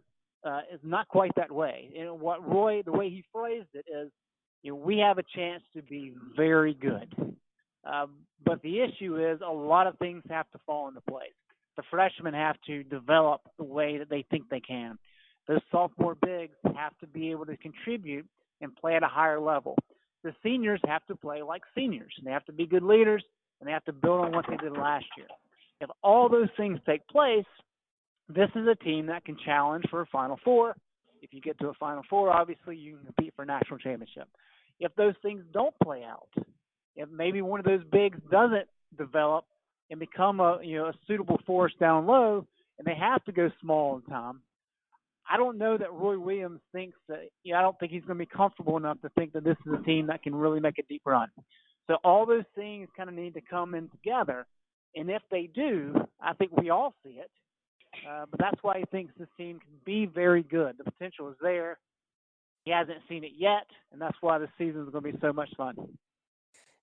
uh, 0.45 0.61
is 0.73 0.81
not 0.83 1.09
quite 1.09 1.33
that 1.37 1.51
way. 1.51 1.93
And 1.99 2.21
what 2.21 2.47
Roy, 2.47 2.83
the 2.83 2.93
way 2.93 3.09
he 3.09 3.25
phrased 3.33 3.69
it 3.75 3.87
is, 3.89 4.11
you 4.63 4.73
know, 4.73 4.77
we 4.77 4.99
have 4.99 5.19
a 5.19 5.25
chance 5.35 5.63
to 5.75 5.83
be 5.83 6.15
very 6.37 6.75
good. 6.75 7.15
Um, 7.85 8.11
but 8.45 8.63
the 8.63 8.81
issue 8.81 9.17
is 9.17 9.41
a 9.41 9.53
lot 9.53 9.87
of 9.87 9.99
things 9.99 10.23
have 10.29 10.51
to 10.51 10.59
fall 10.67 10.89
into 10.89 11.01
place. 11.01 11.31
The 11.77 11.83
freshmen 11.91 12.35
have 12.35 12.57
to 12.67 12.83
develop 12.85 13.41
the 13.59 13.65
way 13.65 13.99
that 13.99 14.11
they 14.11 14.25
think 14.31 14.49
they 14.49 14.61
can 14.61 14.99
those 15.49 15.61
sophomore 15.71 16.17
bigs 16.25 16.55
have 16.77 16.97
to 17.01 17.07
be 17.07 17.31
able 17.31 17.47
to 17.47 17.57
contribute 17.57 18.27
and 18.61 18.75
play 18.77 18.95
at 18.95 19.03
a 19.03 19.09
higher 19.09 19.41
level. 19.41 19.77
The 20.23 20.35
seniors 20.43 20.81
have 20.87 21.05
to 21.07 21.17
play 21.17 21.43
like 21.43 21.63
seniors. 21.75 22.13
They 22.25 22.31
have 22.31 22.45
to 22.47 22.53
be 22.53 22.67
good 22.67 22.83
leaders 22.85 23.25
and 23.61 23.69
they 23.69 23.73
have 23.73 23.85
to 23.85 23.93
build 23.93 24.25
on 24.25 24.33
what 24.33 24.45
they 24.49 24.57
did 24.57 24.73
last 24.73 25.07
year. 25.17 25.27
If 25.81 25.91
all 26.03 26.29
those 26.29 26.49
things 26.57 26.79
take 26.87 27.07
place, 27.09 27.45
this 28.29 28.49
is 28.55 28.67
a 28.69 28.77
team 28.85 29.07
that 29.07 29.25
can 29.25 29.37
challenge 29.45 29.85
for 29.91 30.03
a 30.03 30.07
Final 30.07 30.39
Four. 30.45 30.77
If 31.21 31.33
you 31.33 31.41
get 31.41 31.59
to 31.61 31.69
a 31.69 31.75
Final 31.75 32.03
Four, 32.09 32.31
obviously 32.31 32.77
you 32.77 32.97
can 32.97 33.07
compete 33.07 33.35
for 33.35 33.43
a 33.43 33.47
national 33.47 33.79
championship. 33.79 34.29
If 34.81 34.95
those 34.95 35.15
things 35.23 35.45
don't 35.53 35.75
play 35.83 36.05
out, 36.05 36.29
if 36.97 37.09
maybe 37.11 37.43
one 37.43 37.61
of 37.61 37.67
those 37.67 37.83
bigs 37.91 38.19
doesn't 38.31 38.67
develop 38.97 39.45
and 39.91 39.99
become 40.01 40.41
a 40.41 40.59
you 40.63 40.79
know 40.79 40.87
a 40.87 40.95
suitable 41.07 41.41
force 41.47 41.73
down 41.79 42.07
low, 42.07 42.47
and 42.79 42.87
they 42.87 42.95
have 42.95 43.25
to 43.25 43.33
go 43.33 43.51
small 43.61 43.97
in 43.97 44.03
time, 44.13 44.41
I 45.31 45.37
don't 45.37 45.59
know 45.59 45.79
that 45.79 45.93
Roy 45.93 46.19
Williams 46.19 46.61
thinks 46.73 46.99
that. 47.09 47.29
You 47.45 47.53
know, 47.53 47.59
I 47.59 47.63
don't 47.63 47.79
think 47.79 47.93
he's 47.93 48.05
going 48.05 48.19
to 48.19 48.25
be 48.25 48.31
comfortable 48.35 48.77
enough 48.77 49.01
to 49.03 49.09
think 49.11 49.33
that 49.33 49.45
this 49.45 49.57
is 49.67 49.73
a 49.73 49.83
team 49.85 50.07
that 50.09 50.23
can 50.23 50.35
really 50.35 50.61
make 50.61 50.79
a 50.79 50.83
deep 50.89 51.03
run. 51.07 51.29
So 51.89 51.99
all 52.05 52.27
those 52.27 52.45
things 52.55 52.89
kind 52.97 53.09
of 53.09 53.15
need 53.15 53.35
to 53.35 53.41
come 53.41 53.75
in 53.75 53.89
together, 53.89 54.47
and 54.95 55.11
if 55.11 55.23
they 55.31 55.49
do, 55.55 55.95
I 56.21 56.33
think 56.35 56.53
we 56.57 56.71
all 56.71 56.95
see 57.05 57.15
it. 57.15 57.31
Uh, 58.09 58.25
but 58.31 58.41
that's 58.41 58.63
why 58.63 58.79
he 58.79 58.85
thinks 58.91 59.13
this 59.19 59.29
team 59.37 59.59
can 59.61 59.75
be 59.85 60.07
very 60.07 60.43
good. 60.43 60.77
The 60.79 60.85
potential 60.85 61.29
is 61.29 61.37
there. 61.43 61.79
He 62.65 62.71
hasn't 62.71 62.99
seen 63.09 63.25
it 63.25 63.33
yet, 63.37 63.67
and 63.93 64.01
that's 64.01 64.17
why 64.21 64.39
the 64.39 64.49
season 64.57 64.83
is 64.83 64.91
going 64.91 65.05
to 65.05 65.13
be 65.13 65.19
so 65.21 65.33
much 65.33 65.51
fun. 65.57 65.75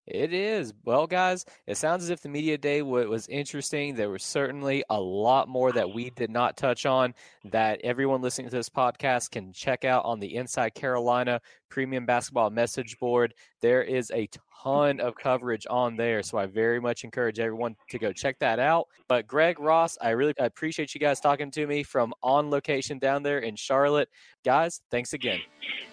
It 0.10 0.34
is. 0.34 0.74
Well, 0.86 1.06
guys, 1.06 1.46
it 1.68 1.78
sounds 1.78 2.04
as 2.04 2.10
if 2.10 2.22
the 2.22 2.30
media 2.30 2.58
day 2.58 2.82
was 2.82 3.28
interesting. 3.28 3.94
There 3.94 4.10
was 4.10 4.24
certainly 4.24 4.84
a 4.90 5.00
lot 5.00 5.48
more 5.48 5.72
that 5.72 5.94
we 5.94 6.10
did 6.10 6.32
not 6.32 6.58
touch 6.58 6.88
on 6.88 7.14
that 7.46 7.80
everyone 7.84 8.22
listening 8.22 8.50
to 8.50 8.56
this 8.56 8.70
podcast 8.70 9.30
can 9.30 9.54
check 9.54 9.86
out 9.86 10.04
on 10.06 10.20
the 10.20 10.36
Inside 10.36 10.74
Carolina 10.74 11.40
Premium 11.70 12.08
Basketball 12.08 12.50
message 12.50 12.98
board. 12.98 13.36
There 13.62 13.84
is 13.84 14.12
a 14.12 14.28
ton 14.64 15.00
of 15.00 15.16
coverage 15.16 15.68
on 15.70 15.96
there, 15.96 16.24
so 16.24 16.40
I 16.40 16.48
very 16.48 16.82
much 16.82 17.04
encourage 17.04 17.40
everyone 17.40 17.76
to 17.92 18.00
go 18.00 18.12
check 18.12 18.40
that 18.40 18.58
out. 18.58 18.88
But 19.08 19.28
Greg 19.28 19.60
Ross, 19.60 19.96
I 20.02 20.10
really 20.10 20.34
appreciate 20.40 20.96
you 20.96 21.00
guys 21.00 21.20
talking 21.20 21.52
to 21.52 21.68
me 21.68 21.84
from 21.84 22.14
on 22.24 22.50
location 22.50 22.98
down 22.98 23.22
there 23.22 23.40
in 23.40 23.56
Charlotte. 23.56 24.10
Guys, 24.44 24.82
thanks 24.90 25.14
again. 25.14 25.40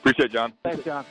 Appreciate 0.00 0.30
it, 0.30 0.32
Jon. 0.32 0.54
Thanks, 0.64 0.84
Jon. 0.84 1.04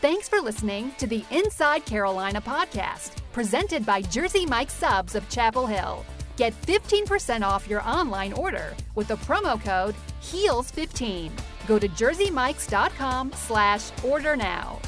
Thanks 0.00 0.28
for 0.28 0.40
listening 0.40 0.92
to 0.98 1.08
the 1.08 1.24
Inside 1.32 1.84
Carolina 1.84 2.40
podcast, 2.40 3.16
presented 3.32 3.84
by 3.84 4.00
Jersey 4.00 4.46
Mike 4.46 4.70
Subs 4.70 5.16
of 5.16 5.28
Chapel 5.28 5.66
Hill. 5.66 6.04
Get 6.36 6.52
15% 6.62 7.42
off 7.42 7.66
your 7.68 7.82
online 7.82 8.32
order 8.32 8.76
with 8.94 9.08
the 9.08 9.16
promo 9.16 9.60
code 9.60 9.96
HEELS15. 10.22 11.32
Go 11.66 11.80
to 11.80 11.88
jerseymikes.com 11.88 13.32
slash 13.32 13.90
order 14.04 14.36
now. 14.36 14.80